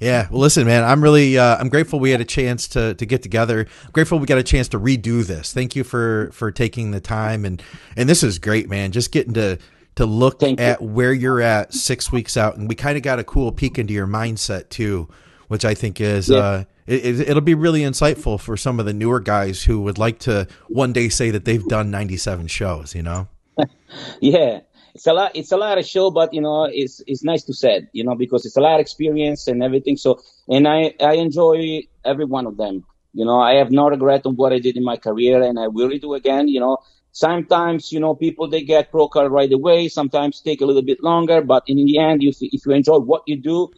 Yeah, 0.00 0.28
well, 0.30 0.40
listen, 0.40 0.66
man, 0.66 0.84
I'm 0.84 1.02
really 1.02 1.38
uh, 1.38 1.56
I'm 1.56 1.68
grateful 1.68 2.00
we 2.00 2.10
had 2.10 2.20
a 2.20 2.26
chance 2.26 2.68
to 2.68 2.94
to 2.94 3.06
get 3.06 3.22
together. 3.22 3.66
I'm 3.84 3.90
grateful 3.92 4.18
we 4.18 4.26
got 4.26 4.38
a 4.38 4.42
chance 4.42 4.68
to 4.68 4.80
redo 4.80 5.24
this. 5.24 5.52
Thank 5.52 5.76
you 5.76 5.84
for 5.84 6.30
for 6.32 6.50
taking 6.50 6.90
the 6.90 7.00
time 7.00 7.44
and 7.44 7.62
and 7.96 8.08
this 8.08 8.22
is 8.22 8.38
great, 8.38 8.68
man. 8.68 8.92
Just 8.92 9.12
getting 9.12 9.34
to 9.34 9.58
to 9.96 10.06
look 10.06 10.40
Thank 10.40 10.60
at 10.60 10.80
you. 10.80 10.88
where 10.88 11.12
you're 11.12 11.40
at 11.40 11.72
six 11.72 12.10
weeks 12.10 12.36
out, 12.36 12.56
and 12.56 12.68
we 12.68 12.74
kind 12.74 12.96
of 12.96 13.02
got 13.02 13.18
a 13.18 13.24
cool 13.24 13.52
peek 13.52 13.78
into 13.78 13.94
your 13.94 14.06
mindset 14.06 14.68
too, 14.68 15.08
which 15.48 15.64
I 15.64 15.74
think 15.74 16.00
is 16.00 16.28
yeah. 16.28 16.38
uh, 16.38 16.64
it, 16.86 17.32
will 17.32 17.40
be 17.40 17.54
really 17.54 17.80
insightful 17.80 18.38
for 18.38 18.56
some 18.56 18.80
of 18.80 18.86
the 18.86 18.92
newer 18.92 19.20
guys 19.20 19.64
who 19.64 19.80
would 19.82 19.98
like 19.98 20.18
to 20.20 20.46
one 20.68 20.92
day 20.92 21.08
say 21.08 21.30
that 21.30 21.44
they've 21.44 21.64
done 21.66 21.90
97 21.90 22.48
shows. 22.48 22.94
You 22.94 23.02
know? 23.02 23.28
yeah, 24.20 24.60
it's 24.94 25.06
a 25.06 25.12
lot 25.12 25.32
it's 25.34 25.52
a 25.52 25.56
lot 25.56 25.78
of 25.78 25.86
show 25.86 26.10
but 26.10 26.32
you 26.32 26.40
know 26.40 26.64
it's 26.70 27.02
it's 27.06 27.24
nice 27.24 27.42
to 27.44 27.52
say 27.54 27.86
you 27.92 28.04
know 28.04 28.14
because 28.14 28.44
it's 28.46 28.56
a 28.56 28.60
lot 28.60 28.74
of 28.74 28.80
experience 28.80 29.46
and 29.48 29.62
everything. 29.62 29.96
So 29.96 30.20
and 30.48 30.66
i 30.68 30.94
i 31.00 31.14
enjoy 31.14 31.82
every 32.04 32.24
one 32.24 32.46
of 32.46 32.56
them. 32.56 32.84
You 33.12 33.24
know 33.24 33.40
i 33.40 33.54
have 33.54 33.70
no 33.70 33.88
regret 33.88 34.26
on 34.26 34.34
what 34.36 34.52
i 34.52 34.58
did 34.58 34.76
in 34.76 34.84
my 34.84 34.96
career 34.96 35.42
and 35.42 35.58
i 35.58 35.68
will 35.68 35.90
do 35.98 36.14
again 36.14 36.48
you 36.48 36.60
know. 36.60 36.78
Sometimes 37.12 37.92
you 37.92 38.00
know 38.00 38.14
people 38.14 38.48
they 38.48 38.62
get 38.62 38.90
pro 38.90 39.08
card 39.08 39.30
right 39.32 39.52
away. 39.52 39.88
Sometimes 39.88 40.40
take 40.40 40.60
a 40.60 40.66
little 40.66 40.82
bit 40.82 41.02
longer 41.02 41.40
but 41.42 41.62
in 41.66 41.76
the 41.76 41.98
end 41.98 42.22
if, 42.22 42.36
if 42.40 42.66
you 42.66 42.72
enjoy 42.72 42.98
what 42.98 43.22
you 43.26 43.36
do 43.36 43.70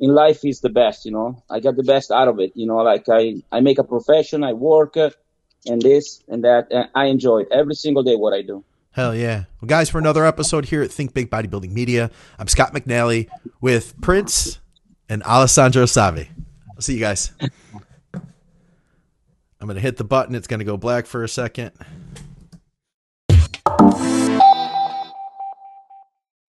in 0.00 0.10
life 0.14 0.40
is 0.44 0.60
the 0.60 0.68
best 0.70 1.04
you 1.04 1.12
know. 1.12 1.42
I 1.50 1.60
got 1.60 1.76
the 1.76 1.82
best 1.84 2.10
out 2.10 2.28
of 2.28 2.38
it 2.40 2.52
you 2.54 2.66
know. 2.66 2.78
Like 2.78 3.08
i 3.08 3.34
i 3.52 3.60
make 3.60 3.78
a 3.78 3.84
profession 3.84 4.42
i 4.44 4.52
work 4.52 4.96
and 5.66 5.80
this 5.82 6.22
and 6.28 6.44
that 6.44 6.66
and 6.70 6.88
i 6.94 7.06
enjoy 7.06 7.42
every 7.50 7.74
single 7.74 8.02
day 8.02 8.16
what 8.16 8.34
i 8.34 8.42
do 8.42 8.64
Hell 8.96 9.14
yeah. 9.14 9.44
Well, 9.60 9.66
guys, 9.66 9.90
for 9.90 9.98
another 9.98 10.24
episode 10.24 10.64
here 10.64 10.80
at 10.80 10.90
Think 10.90 11.12
Big 11.12 11.28
Bodybuilding 11.28 11.70
Media, 11.70 12.10
I'm 12.38 12.48
Scott 12.48 12.72
McNally 12.72 13.28
with 13.60 13.92
Prince 14.00 14.58
and 15.06 15.22
Alessandro 15.24 15.84
Savi. 15.84 16.28
I'll 16.74 16.80
see 16.80 16.94
you 16.94 17.00
guys. 17.00 17.30
I'm 18.14 18.22
going 19.60 19.74
to 19.74 19.82
hit 19.82 19.98
the 19.98 20.04
button. 20.04 20.34
It's 20.34 20.46
going 20.46 20.60
to 20.60 20.64
go 20.64 20.78
black 20.78 21.04
for 21.04 21.22
a 21.22 21.28
second. 21.28 21.72